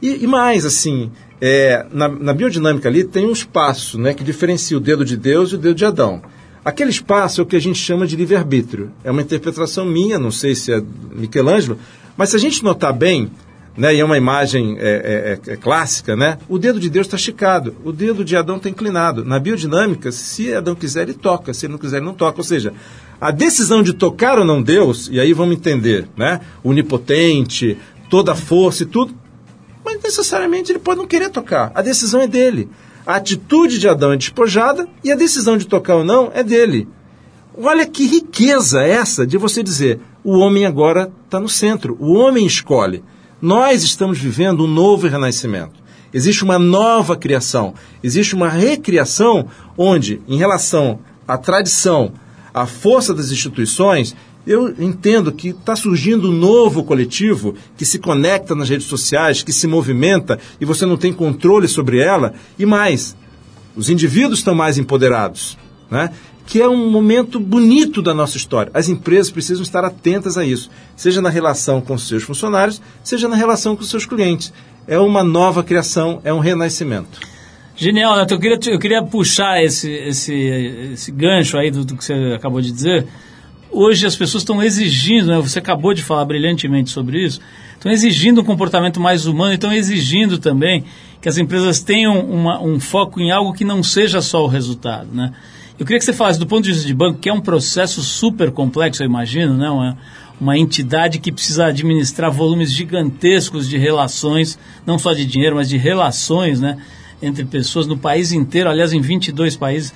E, 0.00 0.24
e 0.24 0.26
mais, 0.26 0.64
assim, 0.64 1.10
é, 1.40 1.84
na, 1.92 2.08
na, 2.08 2.32
biodinâmica 2.32 2.88
ali 2.88 3.04
tem 3.04 3.26
um 3.26 3.32
espaço 3.32 3.98
né, 3.98 4.14
que 4.14 4.24
diferencia 4.24 4.76
o 4.76 4.80
dedo 4.80 5.04
de 5.04 5.16
Deus 5.16 5.50
e 5.50 5.56
o 5.56 5.58
dedo 5.58 5.74
de 5.74 5.84
Adão. 5.84 6.22
Aquele 6.64 6.90
espaço 6.90 7.40
é 7.40 7.44
o 7.44 7.46
que 7.46 7.56
a 7.56 7.60
gente 7.60 7.78
chama 7.78 8.06
de 8.06 8.16
livre-arbítrio. 8.16 8.90
É 9.04 9.10
uma 9.10 9.22
interpretação 9.22 9.84
minha, 9.84 10.18
não 10.18 10.30
sei 10.30 10.54
se 10.54 10.72
é 10.72 10.82
Michelangelo, 11.12 11.78
mas 12.16 12.30
se 12.30 12.36
a 12.36 12.38
gente 12.38 12.64
notar 12.64 12.92
bem, 12.92 13.30
né, 13.78 13.94
e 13.94 14.00
é 14.00 14.04
uma 14.04 14.18
imagem 14.18 14.76
é, 14.78 15.38
é, 15.46 15.52
é, 15.52 15.54
é 15.54 15.56
clássica, 15.56 16.16
né, 16.16 16.36
o 16.48 16.58
dedo 16.58 16.80
de 16.80 16.90
Deus 16.90 17.06
está 17.06 17.16
esticado, 17.16 17.76
o 17.84 17.92
dedo 17.92 18.24
de 18.24 18.36
Adão 18.36 18.56
está 18.56 18.68
inclinado. 18.68 19.24
Na 19.24 19.38
biodinâmica, 19.38 20.10
se 20.10 20.52
Adão 20.52 20.74
quiser, 20.74 21.02
ele 21.02 21.14
toca, 21.14 21.54
se 21.54 21.66
ele 21.66 21.72
não 21.72 21.78
quiser, 21.78 21.98
ele 21.98 22.06
não 22.06 22.14
toca. 22.14 22.38
Ou 22.38 22.44
seja, 22.44 22.74
a 23.20 23.30
decisão 23.30 23.82
de 23.82 23.92
tocar 23.92 24.36
ou 24.36 24.44
não 24.44 24.60
Deus, 24.60 25.08
e 25.12 25.20
aí 25.20 25.32
vamos 25.32 25.56
entender, 25.56 26.08
né? 26.16 26.40
Onipotente, 26.64 27.78
toda 28.10 28.32
a 28.32 28.36
força 28.36 28.82
e 28.82 28.86
tudo, 28.86 29.14
mas 29.84 30.02
necessariamente 30.02 30.72
ele 30.72 30.80
pode 30.80 30.98
não 30.98 31.06
querer 31.06 31.30
tocar. 31.30 31.70
A 31.74 31.80
decisão 31.80 32.20
é 32.20 32.26
dele. 32.26 32.68
A 33.06 33.14
atitude 33.14 33.78
de 33.78 33.88
Adão 33.88 34.12
é 34.12 34.16
despojada 34.16 34.88
e 35.04 35.12
a 35.12 35.16
decisão 35.16 35.56
de 35.56 35.66
tocar 35.66 35.96
ou 35.96 36.04
não 36.04 36.30
é 36.34 36.42
dele. 36.42 36.88
Olha 37.56 37.86
que 37.86 38.06
riqueza 38.06 38.82
essa 38.82 39.26
de 39.26 39.38
você 39.38 39.62
dizer: 39.62 40.00
o 40.22 40.38
homem 40.38 40.66
agora 40.66 41.10
está 41.24 41.40
no 41.40 41.48
centro, 41.48 41.96
o 41.98 42.12
homem 42.14 42.44
escolhe. 42.44 43.02
Nós 43.40 43.84
estamos 43.84 44.18
vivendo 44.18 44.64
um 44.64 44.66
novo 44.66 45.06
renascimento. 45.06 45.74
Existe 46.12 46.42
uma 46.42 46.58
nova 46.58 47.16
criação, 47.16 47.74
existe 48.02 48.34
uma 48.34 48.48
recriação 48.48 49.46
onde, 49.76 50.20
em 50.26 50.36
relação 50.36 50.98
à 51.26 51.38
tradição, 51.38 52.12
a 52.52 52.66
força 52.66 53.14
das 53.14 53.30
instituições, 53.30 54.16
eu 54.46 54.74
entendo 54.82 55.30
que 55.30 55.50
está 55.50 55.76
surgindo 55.76 56.30
um 56.30 56.34
novo 56.34 56.82
coletivo 56.82 57.54
que 57.76 57.84
se 57.84 57.98
conecta 57.98 58.54
nas 58.54 58.68
redes 58.68 58.86
sociais, 58.86 59.42
que 59.42 59.52
se 59.52 59.66
movimenta 59.66 60.38
e 60.60 60.64
você 60.64 60.86
não 60.86 60.96
tem 60.96 61.12
controle 61.12 61.68
sobre 61.68 62.00
ela. 62.00 62.32
E 62.58 62.64
mais, 62.64 63.14
os 63.76 63.90
indivíduos 63.90 64.38
estão 64.38 64.54
mais 64.54 64.78
empoderados, 64.78 65.58
né? 65.90 66.10
Que 66.48 66.62
é 66.62 66.66
um 66.66 66.90
momento 66.90 67.38
bonito 67.38 68.00
da 68.00 68.14
nossa 68.14 68.38
história. 68.38 68.72
As 68.72 68.88
empresas 68.88 69.30
precisam 69.30 69.62
estar 69.62 69.84
atentas 69.84 70.38
a 70.38 70.46
isso, 70.46 70.70
seja 70.96 71.20
na 71.20 71.28
relação 71.28 71.78
com 71.78 71.98
seus 71.98 72.22
funcionários, 72.22 72.80
seja 73.04 73.28
na 73.28 73.36
relação 73.36 73.76
com 73.76 73.82
seus 73.82 74.06
clientes. 74.06 74.50
É 74.86 74.98
uma 74.98 75.22
nova 75.22 75.62
criação, 75.62 76.22
é 76.24 76.32
um 76.32 76.38
renascimento. 76.38 77.20
Genial, 77.76 78.16
Neto. 78.16 78.32
Eu 78.32 78.40
queria, 78.40 78.58
eu 78.72 78.78
queria 78.78 79.02
puxar 79.02 79.62
esse, 79.62 79.92
esse, 79.92 80.34
esse 80.94 81.12
gancho 81.12 81.58
aí 81.58 81.70
do, 81.70 81.84
do 81.84 81.94
que 81.94 82.02
você 82.02 82.14
acabou 82.34 82.62
de 82.62 82.72
dizer. 82.72 83.06
Hoje 83.70 84.06
as 84.06 84.16
pessoas 84.16 84.40
estão 84.40 84.62
exigindo, 84.62 85.26
né, 85.26 85.38
você 85.38 85.58
acabou 85.58 85.92
de 85.92 86.02
falar 86.02 86.24
brilhantemente 86.24 86.88
sobre 86.88 87.22
isso, 87.22 87.42
estão 87.74 87.92
exigindo 87.92 88.40
um 88.40 88.44
comportamento 88.44 88.98
mais 88.98 89.26
humano 89.26 89.52
estão 89.52 89.70
exigindo 89.70 90.38
também 90.38 90.82
que 91.20 91.28
as 91.28 91.36
empresas 91.36 91.82
tenham 91.82 92.18
uma, 92.20 92.58
um 92.62 92.80
foco 92.80 93.20
em 93.20 93.30
algo 93.30 93.52
que 93.52 93.66
não 93.66 93.82
seja 93.82 94.22
só 94.22 94.42
o 94.42 94.46
resultado. 94.46 95.08
Né? 95.12 95.30
Eu 95.78 95.86
queria 95.86 96.00
que 96.00 96.04
você 96.04 96.12
falasse, 96.12 96.40
do 96.40 96.46
ponto 96.46 96.64
de 96.64 96.72
vista 96.72 96.86
de 96.86 96.92
banco, 96.92 97.20
que 97.20 97.28
é 97.28 97.32
um 97.32 97.40
processo 97.40 98.02
super 98.02 98.50
complexo, 98.50 99.00
eu 99.00 99.06
imagino, 99.06 99.54
né? 99.54 99.70
uma, 99.70 99.96
uma 100.40 100.58
entidade 100.58 101.20
que 101.20 101.30
precisa 101.30 101.66
administrar 101.66 102.32
volumes 102.32 102.72
gigantescos 102.72 103.68
de 103.68 103.78
relações, 103.78 104.58
não 104.84 104.98
só 104.98 105.12
de 105.12 105.24
dinheiro, 105.24 105.54
mas 105.54 105.68
de 105.68 105.76
relações, 105.76 106.60
né? 106.60 106.78
entre 107.22 107.44
pessoas 107.44 107.86
no 107.86 107.96
país 107.96 108.32
inteiro, 108.32 108.68
aliás, 108.68 108.92
em 108.92 109.00
22 109.00 109.56
países. 109.56 109.94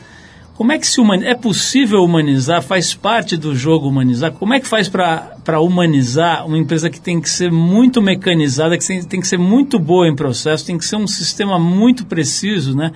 Como 0.55 0.70
é 0.70 0.78
que 0.78 0.87
se 0.87 1.01
humaniza? 1.01 1.28
É 1.28 1.35
possível 1.35 2.05
humanizar? 2.05 2.62
Faz 2.62 2.95
parte 2.95 3.37
do 3.37 3.57
jogo 3.57 3.89
humanizar? 3.89 4.30
Como 4.30 4.55
é 4.55 4.61
que 4.61 4.68
faz 4.68 4.89
para 4.89 5.61
humanizar 5.61 6.47
uma 6.47 6.59
empresa 6.59 6.91
que 6.91 7.01
tem 7.01 7.20
que 7.20 7.28
ser 7.28 7.51
muito 7.51 8.01
mecanizada, 8.01 8.78
que 8.78 8.87
tem, 9.07 9.20
que 9.20 9.26
ser 9.26 9.39
muito 9.39 9.80
boa 9.80 10.07
em 10.07 10.14
processo, 10.14 10.64
tem 10.64 10.78
que 10.78 10.85
ser 10.85 10.97
um 10.97 11.09
sistema 11.09 11.59
muito 11.59 12.07
preciso, 12.07 12.76
né? 12.76 12.93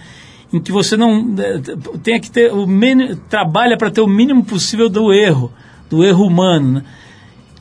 Em 0.53 0.61
que 0.61 0.71
você 0.71 0.97
não 0.97 1.35
é, 1.39 1.61
tenha 2.03 2.21
que 2.21 2.31
ter 2.31 2.53
o 2.53 2.67
mínimo, 2.67 3.17
trabalha 3.29 3.77
para 3.77 3.91
ter 3.91 4.01
o 4.01 4.07
mínimo 4.07 4.45
possível 4.45 4.89
do 4.89 5.13
erro, 5.13 5.53
do 5.91 6.05
erro 6.05 6.25
humano, 6.25 6.73
né? 6.73 6.85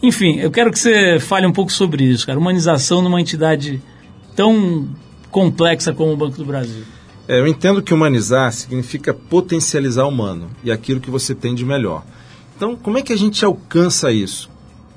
Enfim, 0.02 0.38
eu 0.38 0.52
quero 0.52 0.72
que 0.72 0.78
você 0.78 1.20
fale 1.20 1.48
um 1.48 1.52
pouco 1.52 1.72
sobre 1.72 2.04
isso, 2.04 2.28
cara. 2.28 2.38
Humanização 2.38 3.02
numa 3.02 3.20
entidade 3.20 3.82
tão 4.36 4.88
complexa 5.32 5.94
como 5.94 6.14
o 6.14 6.18
Banco 6.18 6.38
do 6.38 6.46
Brasil? 6.46 6.84
É, 7.28 7.40
eu 7.40 7.48
entendo 7.48 7.82
que 7.82 7.94
humanizar 7.94 8.52
significa 8.52 9.14
potencializar 9.14 10.06
o 10.06 10.10
humano 10.10 10.50
e 10.64 10.72
aquilo 10.72 11.00
que 11.00 11.10
você 11.10 11.34
tem 11.34 11.56
de 11.56 11.66
melhor. 11.66 12.04
Então, 12.56 12.76
como 12.76 12.98
é 12.98 13.02
que 13.02 13.12
a 13.12 13.18
gente 13.18 13.44
alcança 13.44 14.12
isso? 14.12 14.50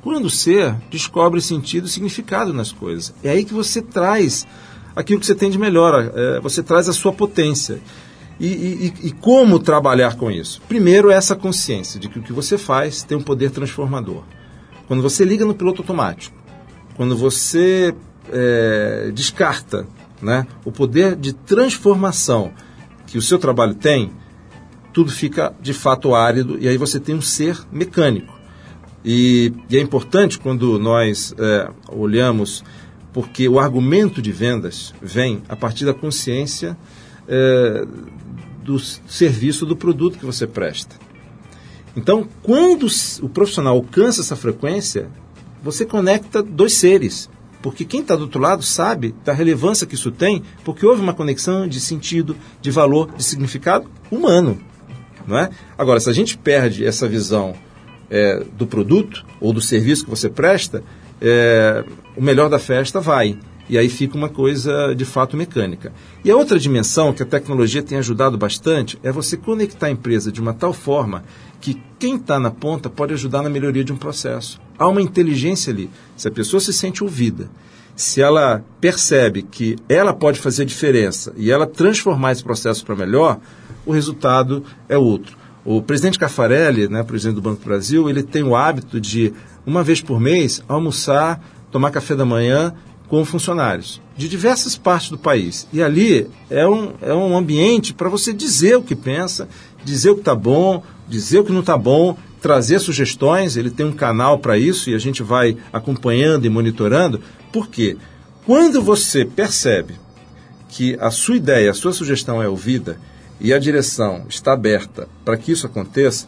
Quando 0.02 0.26
o 0.26 0.30
ser 0.30 0.74
descobre 0.90 1.40
sentido 1.40 1.86
e 1.86 1.90
significado 1.90 2.52
nas 2.52 2.70
coisas. 2.70 3.14
É 3.24 3.30
aí 3.30 3.44
que 3.44 3.54
você 3.54 3.80
traz 3.80 4.46
aquilo 4.98 5.20
que 5.20 5.26
você 5.26 5.34
tem 5.34 5.48
de 5.48 5.58
melhor, 5.58 6.10
é, 6.12 6.40
você 6.40 6.60
traz 6.60 6.88
a 6.88 6.92
sua 6.92 7.12
potência. 7.12 7.78
E, 8.40 8.46
e, 8.46 8.94
e, 9.08 9.12
como 9.12 9.58
trabalhar 9.58 10.16
com 10.16 10.30
isso? 10.30 10.60
Primeiro, 10.68 11.10
essa 11.10 11.36
consciência 11.36 11.98
de 11.98 12.08
que 12.08 12.18
o 12.18 12.22
que 12.22 12.32
você 12.32 12.58
faz 12.58 13.02
tem 13.02 13.16
um 13.16 13.22
poder 13.22 13.50
transformador. 13.50 14.22
Quando 14.88 15.02
você 15.02 15.24
liga 15.24 15.44
no 15.44 15.54
piloto 15.54 15.82
automático, 15.82 16.36
quando 16.96 17.16
você 17.16 17.94
é, 18.30 19.10
descarta 19.14 19.86
né, 20.20 20.46
o 20.64 20.72
poder 20.72 21.14
de 21.14 21.32
transformação 21.32 22.52
que 23.06 23.18
o 23.18 23.22
seu 23.22 23.38
trabalho 23.38 23.74
tem, 23.74 24.12
tudo 24.92 25.10
fica 25.12 25.54
de 25.60 25.72
fato 25.72 26.14
árido 26.14 26.58
e 26.60 26.68
aí 26.68 26.76
você 26.76 26.98
tem 26.98 27.14
um 27.14 27.20
ser 27.20 27.56
mecânico. 27.70 28.36
E, 29.04 29.52
e 29.70 29.76
é 29.76 29.80
importante 29.80 30.38
quando 30.38 30.78
nós 30.78 31.34
é, 31.38 31.70
olhamos, 31.88 32.64
porque 33.12 33.48
o 33.48 33.58
argumento 33.58 34.20
de 34.20 34.32
vendas 34.32 34.94
vem 35.00 35.42
a 35.48 35.56
partir 35.56 35.84
da 35.84 35.94
consciência 35.94 36.76
é, 37.26 37.86
do 38.62 38.78
serviço 38.78 39.64
do 39.64 39.76
produto 39.76 40.18
que 40.18 40.26
você 40.26 40.46
presta. 40.46 40.96
Então, 41.96 42.28
quando 42.42 42.86
o 43.22 43.28
profissional 43.28 43.74
alcança 43.74 44.20
essa 44.20 44.36
frequência, 44.36 45.08
você 45.62 45.84
conecta 45.84 46.42
dois 46.42 46.74
seres. 46.74 47.28
Porque 47.60 47.84
quem 47.84 48.02
está 48.02 48.14
do 48.14 48.22
outro 48.22 48.40
lado 48.40 48.62
sabe 48.62 49.14
da 49.24 49.32
relevância 49.32 49.86
que 49.86 49.96
isso 49.96 50.12
tem, 50.12 50.42
porque 50.64 50.86
houve 50.86 51.02
uma 51.02 51.12
conexão 51.12 51.66
de 51.66 51.80
sentido, 51.80 52.36
de 52.62 52.70
valor, 52.70 53.12
de 53.16 53.24
significado 53.24 53.90
humano. 54.10 54.60
Não 55.26 55.38
é? 55.38 55.50
Agora, 55.76 55.98
se 55.98 56.08
a 56.08 56.12
gente 56.12 56.38
perde 56.38 56.86
essa 56.86 57.08
visão 57.08 57.54
é, 58.08 58.44
do 58.56 58.66
produto 58.66 59.26
ou 59.40 59.52
do 59.52 59.60
serviço 59.60 60.04
que 60.04 60.10
você 60.10 60.28
presta, 60.28 60.84
é, 61.20 61.84
o 62.16 62.22
melhor 62.22 62.48
da 62.48 62.58
festa 62.58 63.00
vai. 63.00 63.38
E 63.68 63.76
aí 63.76 63.88
fica 63.88 64.16
uma 64.16 64.30
coisa 64.30 64.94
de 64.94 65.04
fato 65.04 65.36
mecânica. 65.36 65.92
E 66.24 66.30
a 66.30 66.36
outra 66.36 66.58
dimensão 66.58 67.12
que 67.12 67.22
a 67.22 67.26
tecnologia 67.26 67.82
tem 67.82 67.98
ajudado 67.98 68.38
bastante 68.38 68.98
é 69.02 69.12
você 69.12 69.36
conectar 69.36 69.88
a 69.88 69.90
empresa 69.90 70.32
de 70.32 70.40
uma 70.40 70.54
tal 70.54 70.72
forma 70.72 71.22
que 71.60 71.80
quem 71.98 72.16
está 72.16 72.38
na 72.38 72.50
ponta 72.50 72.88
pode 72.88 73.12
ajudar 73.12 73.42
na 73.42 73.50
melhoria 73.50 73.84
de 73.84 73.92
um 73.92 73.96
processo. 73.96 74.58
Há 74.78 74.88
uma 74.88 75.02
inteligência 75.02 75.72
ali. 75.72 75.90
Se 76.16 76.28
a 76.28 76.30
pessoa 76.30 76.60
se 76.60 76.72
sente 76.72 77.04
ouvida, 77.04 77.50
se 77.94 78.22
ela 78.22 78.64
percebe 78.80 79.42
que 79.42 79.76
ela 79.88 80.14
pode 80.14 80.38
fazer 80.38 80.64
diferença 80.64 81.32
e 81.36 81.50
ela 81.50 81.66
transformar 81.66 82.32
esse 82.32 82.44
processo 82.44 82.86
para 82.86 82.94
melhor, 82.94 83.38
o 83.84 83.92
resultado 83.92 84.64
é 84.88 84.96
outro. 84.96 85.36
O 85.64 85.82
presidente 85.82 86.18
Caffarelli, 86.18 86.88
né, 86.88 87.02
presidente 87.02 87.34
do 87.34 87.42
Banco 87.42 87.60
do 87.60 87.64
Brasil, 87.66 88.08
ele 88.08 88.22
tem 88.22 88.42
o 88.42 88.54
hábito 88.54 89.00
de, 89.00 89.34
uma 89.68 89.84
vez 89.84 90.00
por 90.00 90.18
mês, 90.18 90.62
almoçar, 90.66 91.44
tomar 91.70 91.90
café 91.90 92.16
da 92.16 92.24
manhã 92.24 92.72
com 93.06 93.22
funcionários 93.22 94.00
de 94.16 94.26
diversas 94.28 94.76
partes 94.76 95.10
do 95.10 95.18
país. 95.18 95.68
E 95.72 95.82
ali 95.82 96.26
é 96.48 96.66
um, 96.66 96.94
é 97.02 97.12
um 97.12 97.36
ambiente 97.36 97.92
para 97.92 98.08
você 98.08 98.32
dizer 98.32 98.76
o 98.76 98.82
que 98.82 98.96
pensa, 98.96 99.46
dizer 99.84 100.10
o 100.10 100.14
que 100.14 100.22
está 100.22 100.34
bom, 100.34 100.82
dizer 101.06 101.40
o 101.40 101.44
que 101.44 101.52
não 101.52 101.60
está 101.60 101.76
bom, 101.76 102.16
trazer 102.40 102.78
sugestões. 102.78 103.58
Ele 103.58 103.70
tem 103.70 103.84
um 103.84 103.92
canal 103.92 104.38
para 104.38 104.56
isso 104.56 104.88
e 104.88 104.94
a 104.94 104.98
gente 104.98 105.22
vai 105.22 105.56
acompanhando 105.70 106.46
e 106.46 106.50
monitorando. 106.50 107.20
Por 107.52 107.68
quê? 107.68 107.96
Quando 108.46 108.80
você 108.80 109.26
percebe 109.26 109.94
que 110.70 110.96
a 110.98 111.10
sua 111.10 111.36
ideia, 111.36 111.70
a 111.70 111.74
sua 111.74 111.92
sugestão 111.92 112.42
é 112.42 112.48
ouvida 112.48 112.98
e 113.38 113.52
a 113.52 113.58
direção 113.58 114.24
está 114.30 114.54
aberta 114.54 115.06
para 115.24 115.36
que 115.36 115.52
isso 115.52 115.66
aconteça, 115.66 116.26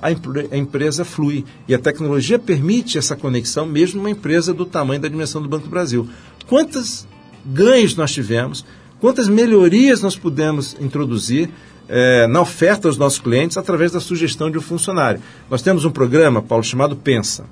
a, 0.00 0.08
a, 0.08 0.56
empresa 0.56 1.04
flui. 1.04 1.44
E 1.68 1.74
a 1.74 1.78
tecnologia 1.78 2.38
permite 2.38 2.98
essa 2.98 3.16
conexão, 3.16 3.66
mesmo 3.66 3.98
numa 3.98 4.10
empresa 4.10 4.52
do 4.52 4.64
tamanho 4.64 5.00
da 5.00 5.08
dimensão 5.08 5.42
do 5.42 5.48
Banco 5.48 5.64
do 5.64 5.70
Brasil. 5.70 6.08
Quantos 6.46 7.06
ganhos 7.44 7.94
nós 7.94 8.12
tivemos, 8.12 8.64
quantas 9.00 9.28
melhorias 9.28 10.02
nós 10.02 10.16
pudemos 10.16 10.76
introduzir 10.80 11.48
é, 11.88 12.26
na 12.26 12.40
oferta 12.40 12.86
aos 12.86 12.96
nossos 12.96 13.18
clientes 13.18 13.56
através 13.56 13.92
da 13.92 14.00
sugestão 14.00 14.50
de 14.50 14.58
um 14.58 14.60
funcionário. 14.60 15.20
Nós 15.50 15.60
temos 15.60 15.84
um 15.84 15.90
programa, 15.90 16.40
Paulo, 16.40 16.62
chamado 16.62 16.94
Pensa. 16.94 17.44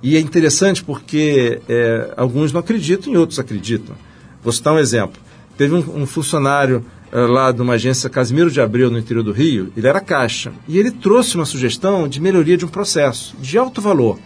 E 0.00 0.16
é 0.16 0.20
interessante 0.20 0.84
porque 0.84 1.60
é, 1.68 2.14
alguns 2.16 2.52
não 2.52 2.60
acreditam 2.60 3.12
e 3.12 3.16
outros 3.16 3.38
acreditam. 3.38 3.96
Vou 4.42 4.52
citar 4.52 4.72
um 4.72 4.78
exemplo. 4.78 5.20
Teve 5.56 5.74
um, 5.74 6.02
um 6.02 6.06
funcionário 6.06 6.84
lá 7.12 7.52
de 7.52 7.62
uma 7.62 7.74
agência 7.74 8.10
Casimiro 8.10 8.50
de 8.50 8.60
Abreu, 8.60 8.90
no 8.90 8.98
interior 8.98 9.22
do 9.22 9.32
Rio, 9.32 9.72
ele 9.76 9.86
era 9.86 10.00
caixa. 10.00 10.52
E 10.66 10.78
ele 10.78 10.90
trouxe 10.90 11.36
uma 11.36 11.44
sugestão 11.44 12.06
de 12.06 12.20
melhoria 12.20 12.56
de 12.56 12.64
um 12.64 12.68
processo, 12.68 13.34
de 13.40 13.56
alto 13.56 13.80
valor. 13.80 14.18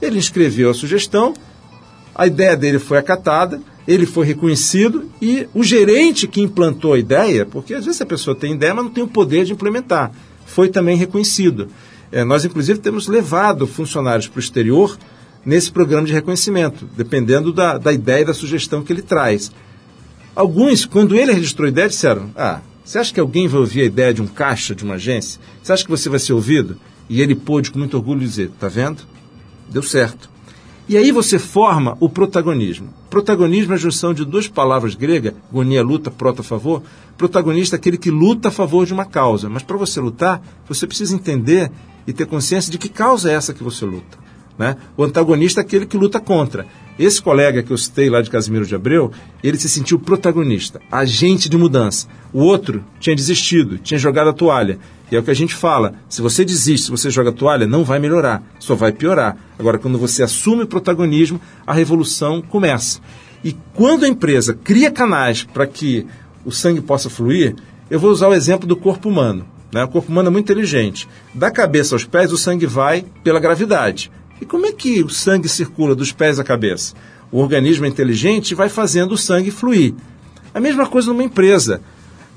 Ele 0.00 0.18
inscreveu 0.18 0.70
a 0.70 0.74
sugestão, 0.74 1.34
a 2.14 2.26
ideia 2.26 2.56
dele 2.56 2.78
foi 2.78 2.98
acatada, 2.98 3.60
ele 3.86 4.04
foi 4.04 4.26
reconhecido 4.26 5.10
e 5.22 5.46
o 5.54 5.62
gerente 5.62 6.26
que 6.26 6.40
implantou 6.40 6.94
a 6.94 6.98
ideia, 6.98 7.46
porque 7.46 7.72
às 7.72 7.84
vezes 7.84 8.00
a 8.00 8.06
pessoa 8.06 8.34
tem 8.34 8.54
ideia, 8.54 8.74
mas 8.74 8.84
não 8.84 8.90
tem 8.90 9.04
o 9.04 9.08
poder 9.08 9.44
de 9.44 9.52
implementar, 9.52 10.10
foi 10.44 10.68
também 10.68 10.96
reconhecido. 10.96 11.68
É, 12.10 12.24
nós, 12.24 12.44
inclusive, 12.44 12.80
temos 12.80 13.08
levado 13.08 13.66
funcionários 13.66 14.28
para 14.28 14.38
o 14.38 14.42
exterior 14.42 14.96
nesse 15.44 15.70
programa 15.70 16.06
de 16.06 16.12
reconhecimento, 16.12 16.88
dependendo 16.96 17.52
da, 17.52 17.78
da 17.78 17.92
ideia 17.92 18.22
e 18.22 18.24
da 18.24 18.34
sugestão 18.34 18.82
que 18.82 18.92
ele 18.92 19.02
traz. 19.02 19.52
Alguns, 20.36 20.84
quando 20.84 21.16
ele 21.16 21.32
registrou 21.32 21.64
a 21.64 21.70
ideia, 21.70 21.88
disseram: 21.88 22.30
Ah, 22.36 22.60
você 22.84 22.98
acha 22.98 23.14
que 23.14 23.18
alguém 23.18 23.48
vai 23.48 23.58
ouvir 23.58 23.80
a 23.80 23.84
ideia 23.86 24.12
de 24.12 24.20
um 24.20 24.26
caixa 24.26 24.74
de 24.74 24.84
uma 24.84 24.96
agência? 24.96 25.40
Você 25.62 25.72
acha 25.72 25.82
que 25.82 25.90
você 25.90 26.10
vai 26.10 26.18
ser 26.18 26.34
ouvido? 26.34 26.76
E 27.08 27.22
ele 27.22 27.34
pôde, 27.34 27.70
com 27.70 27.78
muito 27.78 27.96
orgulho, 27.96 28.20
dizer: 28.20 28.50
Tá 28.60 28.68
vendo? 28.68 29.02
Deu 29.70 29.82
certo. 29.82 30.28
E 30.86 30.96
aí 30.96 31.10
você 31.10 31.38
forma 31.38 31.96
o 31.98 32.08
protagonismo. 32.08 32.90
Protagonismo 33.08 33.72
é 33.72 33.76
a 33.76 33.78
junção 33.78 34.12
de 34.12 34.24
duas 34.26 34.46
palavras 34.46 34.94
gregas, 34.94 35.32
gonia, 35.50 35.82
luta, 35.82 36.10
prota, 36.10 36.42
favor. 36.42 36.82
Protagonista 37.16 37.74
é 37.74 37.78
aquele 37.78 37.96
que 37.96 38.10
luta 38.10 38.48
a 38.48 38.52
favor 38.52 38.86
de 38.86 38.92
uma 38.92 39.06
causa. 39.06 39.48
Mas 39.48 39.62
para 39.62 39.76
você 39.76 40.00
lutar, 40.00 40.40
você 40.68 40.86
precisa 40.86 41.14
entender 41.14 41.72
e 42.06 42.12
ter 42.12 42.26
consciência 42.26 42.70
de 42.70 42.78
que 42.78 42.90
causa 42.90 43.30
é 43.30 43.34
essa 43.34 43.54
que 43.54 43.64
você 43.64 43.84
luta. 43.86 44.18
Né? 44.58 44.76
O 44.96 45.02
antagonista 45.02 45.60
é 45.60 45.64
aquele 45.64 45.86
que 45.86 45.96
luta 45.96 46.20
contra. 46.20 46.66
Esse 46.98 47.20
colega 47.20 47.62
que 47.62 47.70
eu 47.70 47.76
citei 47.76 48.08
lá 48.08 48.22
de 48.22 48.30
Casimiro 48.30 48.64
de 48.64 48.74
Abreu, 48.74 49.12
ele 49.42 49.58
se 49.58 49.68
sentiu 49.68 49.98
protagonista, 49.98 50.80
agente 50.90 51.48
de 51.48 51.56
mudança. 51.56 52.08
O 52.32 52.40
outro 52.40 52.82
tinha 52.98 53.14
desistido, 53.14 53.76
tinha 53.78 53.98
jogado 53.98 54.30
a 54.30 54.32
toalha. 54.32 54.78
E 55.10 55.16
é 55.16 55.18
o 55.18 55.22
que 55.22 55.30
a 55.30 55.34
gente 55.34 55.54
fala: 55.54 55.94
se 56.08 56.22
você 56.22 56.44
desiste, 56.44 56.86
se 56.86 56.90
você 56.90 57.10
joga 57.10 57.30
a 57.30 57.32
toalha, 57.32 57.66
não 57.66 57.84
vai 57.84 57.98
melhorar, 57.98 58.42
só 58.58 58.74
vai 58.74 58.92
piorar. 58.92 59.36
Agora, 59.58 59.78
quando 59.78 59.98
você 59.98 60.22
assume 60.22 60.62
o 60.62 60.66
protagonismo, 60.66 61.40
a 61.66 61.74
revolução 61.74 62.40
começa. 62.40 63.00
E 63.44 63.54
quando 63.74 64.04
a 64.04 64.08
empresa 64.08 64.54
cria 64.54 64.90
canais 64.90 65.44
para 65.44 65.66
que 65.66 66.06
o 66.44 66.50
sangue 66.50 66.80
possa 66.80 67.10
fluir, 67.10 67.54
eu 67.90 68.00
vou 68.00 68.10
usar 68.10 68.28
o 68.28 68.34
exemplo 68.34 68.66
do 68.66 68.74
corpo 68.74 69.08
humano. 69.08 69.46
Né? 69.72 69.84
O 69.84 69.88
corpo 69.88 70.10
humano 70.10 70.28
é 70.28 70.32
muito 70.32 70.46
inteligente. 70.46 71.08
Da 71.34 71.50
cabeça 71.50 71.94
aos 71.94 72.04
pés, 72.04 72.32
o 72.32 72.38
sangue 72.38 72.66
vai 72.66 73.04
pela 73.22 73.38
gravidade. 73.38 74.10
E 74.40 74.44
como 74.44 74.66
é 74.66 74.72
que 74.72 75.02
o 75.02 75.08
sangue 75.08 75.48
circula 75.48 75.94
dos 75.94 76.12
pés 76.12 76.38
à 76.38 76.44
cabeça? 76.44 76.94
O 77.30 77.40
organismo 77.40 77.86
inteligente 77.86 78.54
vai 78.54 78.68
fazendo 78.68 79.12
o 79.12 79.18
sangue 79.18 79.50
fluir. 79.50 79.94
A 80.54 80.60
mesma 80.60 80.86
coisa 80.86 81.12
numa 81.12 81.24
empresa. 81.24 81.80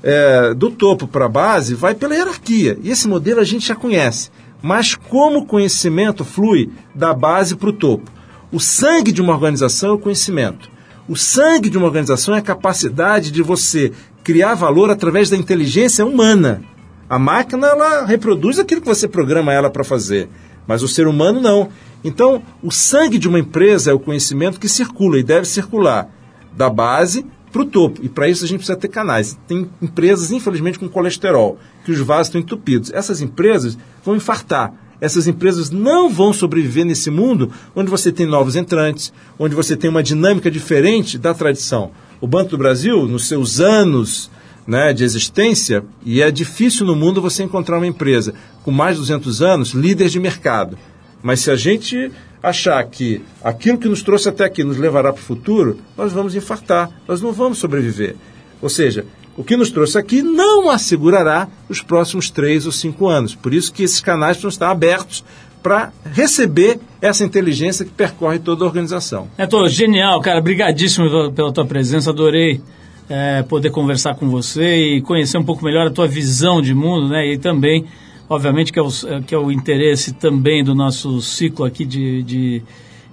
É, 0.02 0.54
do 0.54 0.70
topo 0.70 1.06
para 1.06 1.26
a 1.26 1.28
base 1.28 1.74
vai 1.74 1.94
pela 1.94 2.14
hierarquia. 2.14 2.78
E 2.82 2.90
esse 2.90 3.06
modelo 3.06 3.40
a 3.40 3.44
gente 3.44 3.68
já 3.68 3.74
conhece. 3.74 4.30
Mas 4.62 4.94
como 4.94 5.40
o 5.40 5.46
conhecimento 5.46 6.24
flui 6.24 6.70
da 6.94 7.12
base 7.12 7.54
para 7.54 7.68
o 7.68 7.72
topo? 7.72 8.10
O 8.52 8.58
sangue 8.58 9.12
de 9.12 9.20
uma 9.20 9.32
organização 9.32 9.90
é 9.90 9.92
o 9.92 9.98
conhecimento. 9.98 10.70
O 11.08 11.16
sangue 11.16 11.68
de 11.68 11.78
uma 11.78 11.86
organização 11.86 12.34
é 12.34 12.38
a 12.38 12.42
capacidade 12.42 13.30
de 13.30 13.42
você 13.42 13.92
criar 14.22 14.54
valor 14.54 14.90
através 14.90 15.30
da 15.30 15.36
inteligência 15.36 16.04
humana. 16.04 16.62
A 17.08 17.18
máquina 17.18 17.66
ela 17.66 18.04
reproduz 18.04 18.58
aquilo 18.58 18.80
que 18.80 18.86
você 18.86 19.08
programa 19.08 19.52
ela 19.52 19.70
para 19.70 19.82
fazer, 19.82 20.28
mas 20.66 20.82
o 20.82 20.88
ser 20.88 21.08
humano 21.08 21.40
não. 21.40 21.68
Então, 22.02 22.42
o 22.62 22.70
sangue 22.70 23.18
de 23.18 23.28
uma 23.28 23.38
empresa 23.38 23.90
é 23.90 23.94
o 23.94 24.00
conhecimento 24.00 24.58
que 24.58 24.68
circula 24.68 25.18
e 25.18 25.22
deve 25.22 25.46
circular 25.46 26.08
da 26.56 26.70
base 26.70 27.24
para 27.52 27.62
o 27.62 27.66
topo. 27.66 28.00
E 28.02 28.08
para 28.08 28.28
isso 28.28 28.44
a 28.44 28.48
gente 28.48 28.58
precisa 28.58 28.78
ter 28.78 28.88
canais. 28.88 29.38
Tem 29.46 29.68
empresas, 29.82 30.30
infelizmente, 30.30 30.78
com 30.78 30.88
colesterol, 30.88 31.58
que 31.84 31.92
os 31.92 31.98
vasos 31.98 32.28
estão 32.28 32.40
entupidos. 32.40 32.90
Essas 32.92 33.20
empresas 33.20 33.76
vão 34.04 34.16
infartar. 34.16 34.72
Essas 35.00 35.26
empresas 35.26 35.70
não 35.70 36.10
vão 36.10 36.32
sobreviver 36.32 36.84
nesse 36.84 37.10
mundo 37.10 37.50
onde 37.74 37.90
você 37.90 38.12
tem 38.12 38.26
novos 38.26 38.54
entrantes, 38.54 39.12
onde 39.38 39.54
você 39.54 39.76
tem 39.76 39.88
uma 39.88 40.02
dinâmica 40.02 40.50
diferente 40.50 41.16
da 41.18 41.32
tradição. 41.32 41.90
O 42.20 42.26
Banco 42.26 42.50
do 42.50 42.58
Brasil, 42.58 43.06
nos 43.06 43.26
seus 43.26 43.60
anos 43.60 44.30
né, 44.66 44.92
de 44.92 45.02
existência, 45.02 45.82
e 46.04 46.20
é 46.20 46.30
difícil 46.30 46.84
no 46.84 46.94
mundo 46.94 47.22
você 47.22 47.42
encontrar 47.42 47.78
uma 47.78 47.86
empresa 47.86 48.34
com 48.62 48.70
mais 48.70 48.96
de 48.96 49.00
200 49.00 49.40
anos, 49.40 49.70
líder 49.70 50.08
de 50.08 50.20
mercado. 50.20 50.76
Mas 51.22 51.40
se 51.40 51.50
a 51.50 51.56
gente 51.56 52.10
achar 52.42 52.82
que 52.84 53.22
aquilo 53.42 53.78
que 53.78 53.88
nos 53.88 54.02
trouxe 54.02 54.28
até 54.28 54.44
aqui 54.44 54.64
nos 54.64 54.78
levará 54.78 55.12
para 55.12 55.20
o 55.20 55.24
futuro, 55.24 55.78
nós 55.96 56.12
vamos 56.12 56.34
infartar, 56.34 56.90
nós 57.06 57.20
não 57.20 57.32
vamos 57.32 57.58
sobreviver. 57.58 58.16
Ou 58.62 58.68
seja, 58.68 59.04
o 59.36 59.44
que 59.44 59.56
nos 59.56 59.70
trouxe 59.70 59.98
aqui 59.98 60.22
não 60.22 60.70
assegurará 60.70 61.48
os 61.68 61.82
próximos 61.82 62.30
três 62.30 62.66
ou 62.66 62.72
cinco 62.72 63.08
anos. 63.08 63.34
Por 63.34 63.54
isso 63.54 63.72
que 63.72 63.82
esses 63.82 64.00
canais 64.00 64.36
precisam 64.36 64.50
estar 64.50 64.70
abertos 64.70 65.24
para 65.62 65.92
receber 66.12 66.78
essa 67.00 67.24
inteligência 67.24 67.84
que 67.84 67.90
percorre 67.90 68.38
toda 68.38 68.64
a 68.64 68.66
organização. 68.66 69.28
É, 69.36 69.46
tô 69.46 69.68
genial, 69.68 70.20
cara. 70.20 70.38
Obrigadíssimo 70.38 71.32
pela 71.32 71.52
tua 71.52 71.66
presença. 71.66 72.10
Adorei 72.10 72.60
é, 73.08 73.42
poder 73.42 73.70
conversar 73.70 74.14
com 74.14 74.28
você 74.28 74.96
e 74.96 75.02
conhecer 75.02 75.36
um 75.36 75.44
pouco 75.44 75.64
melhor 75.64 75.86
a 75.86 75.90
tua 75.90 76.06
visão 76.06 76.62
de 76.62 76.74
mundo, 76.74 77.08
né? 77.08 77.32
E 77.32 77.38
também 77.38 77.84
obviamente 78.30 78.72
que 78.72 78.78
é, 78.78 78.82
o, 78.82 78.90
que 79.26 79.34
é 79.34 79.38
o 79.38 79.50
interesse 79.50 80.14
também 80.14 80.62
do 80.64 80.74
nosso 80.74 81.20
ciclo 81.20 81.64
aqui 81.66 81.84
de, 81.84 82.22
de, 82.22 82.62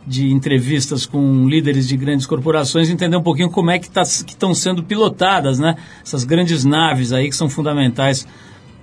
de 0.05 0.31
entrevistas 0.31 1.05
com 1.05 1.47
líderes 1.49 1.87
de 1.87 1.97
grandes 1.97 2.25
corporações, 2.25 2.89
entender 2.89 3.17
um 3.17 3.23
pouquinho 3.23 3.49
como 3.49 3.71
é 3.71 3.79
que 3.79 3.89
tá, 3.89 4.03
estão 4.03 4.53
sendo 4.53 4.83
pilotadas, 4.83 5.57
né? 5.59 5.75
Essas 6.05 6.23
grandes 6.23 6.63
naves 6.63 7.11
aí 7.11 7.27
que 7.29 7.35
são 7.35 7.49
fundamentais 7.49 8.25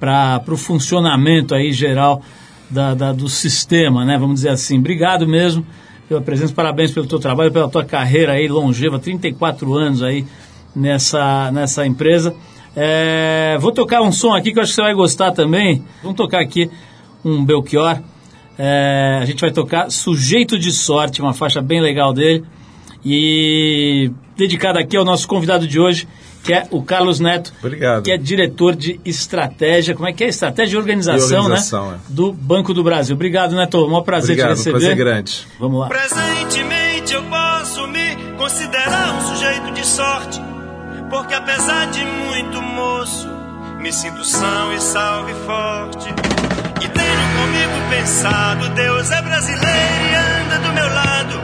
para 0.01 0.43
o 0.49 0.57
funcionamento 0.57 1.55
aí 1.55 1.73
geral 1.73 2.21
da, 2.69 2.93
da- 2.95 3.13
do 3.13 3.29
sistema, 3.29 4.05
né? 4.05 4.19
Vamos 4.19 4.37
dizer 4.37 4.51
assim. 4.51 4.79
Obrigado 4.79 5.27
mesmo 5.27 5.65
pela 6.09 6.21
presença, 6.21 6.53
parabéns 6.53 6.91
pelo 6.91 7.07
teu 7.07 7.19
trabalho, 7.21 7.51
pela 7.53 7.69
tua 7.69 7.85
carreira 7.85 8.33
aí 8.33 8.49
longeva, 8.49 8.99
34 8.99 9.73
anos 9.73 10.03
aí 10.03 10.27
nessa, 10.75 11.51
nessa 11.53 11.87
empresa. 11.87 12.35
É, 12.77 13.57
vou 13.61 13.71
tocar 13.73 14.03
um 14.03 14.11
som 14.11 14.33
aqui 14.35 14.53
que 14.53 14.59
eu 14.59 14.63
acho 14.63 14.73
que 14.73 14.77
você 14.77 14.83
vai 14.83 14.95
gostar 14.95 15.33
também. 15.33 15.85
Vamos 16.03 16.17
tocar 16.17 16.41
aqui 16.41 16.71
um 17.25 17.45
Belchior. 17.45 18.01
É, 18.59 19.19
a 19.23 19.25
gente 19.25 19.41
vai 19.41 19.51
tocar 19.51 19.91
Sujeito 19.91 20.59
de 20.59 20.73
Sorte, 20.73 21.21
uma 21.21 21.33
faixa 21.35 21.61
bem 21.61 21.81
legal 21.81 22.13
dele. 22.13 22.45
E 23.05 24.11
dedicada 24.37 24.81
aqui 24.81 24.97
ao 24.97 25.05
nosso 25.05 25.29
convidado 25.29 25.67
de 25.69 25.79
hoje, 25.79 26.09
que 26.43 26.53
é 26.53 26.67
o 26.71 26.83
Carlos 26.83 27.21
Neto, 27.21 27.53
Obrigado. 27.63 28.03
que 28.03 28.11
é 28.11 28.17
diretor 28.17 28.75
de 28.75 28.99
estratégia. 29.05 29.95
Como 29.95 30.09
é 30.09 30.13
que 30.13 30.25
é? 30.25 30.29
Estratégia 30.29 30.77
e 30.77 30.79
organização, 30.79 31.39
E 31.39 31.41
organização, 31.43 31.91
né? 31.91 31.99
é. 32.09 32.13
Do 32.13 32.33
Banco 32.33 32.73
do 32.73 32.83
Brasil. 32.83 33.15
Obrigado, 33.15 33.55
Neto. 33.55 33.87
Um 33.87 34.03
prazer 34.03 34.33
Obrigado, 34.33 34.49
te 34.49 34.53
um 34.53 34.57
receber. 34.57 34.79
prazer 34.79 34.97
grande. 34.97 35.47
Vamos 35.61 35.81
lá. 35.81 35.89
Presentemente 35.89 37.13
eu 37.15 37.23
posso 37.25 37.87
me 37.89 38.17
considerar 38.39 39.15
um 39.17 39.21
sujeito 39.35 39.71
de 39.73 39.87
sorte, 39.87 40.41
porque 41.11 41.35
apesar 41.35 41.87
de 41.87 42.05
muito 42.05 42.61
moço, 42.63 43.29
me 43.79 43.93
sinto 43.93 44.25
são 44.25 44.73
e 44.73 44.81
salve 44.81 45.35
forte. 45.47 46.09
E 46.81 46.89
tenho 46.89 47.29
comigo 47.37 47.91
pensado, 47.91 48.69
Deus 48.71 49.11
é 49.11 49.23
brasileiro 49.23 50.05
e 50.11 50.15
anda 50.43 50.59
do 50.59 50.73
meu 50.73 50.89
lado, 50.95 51.41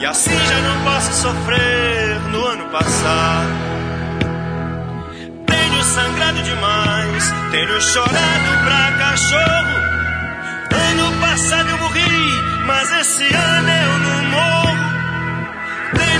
e 0.00 0.06
assim 0.06 0.30
já 0.30 0.60
não 0.60 0.84
posso 0.84 1.12
sofrer 1.22 2.20
no 2.30 2.46
ano 2.46 2.64
passado. 2.66 3.48
Tenho 5.46 5.82
sangrado 5.84 6.42
demais, 6.42 7.32
tenho 7.50 7.80
chorado 7.80 8.64
pra 8.64 8.92
cachorro. 8.98 9.78
Ano 10.90 11.20
passado 11.20 11.70
eu 11.70 11.78
morri, 11.78 12.42
mas 12.66 12.92
esse 12.92 13.24
ano 13.34 13.68
eu 13.68 13.98
não 13.98 14.30
morro. 14.30 14.57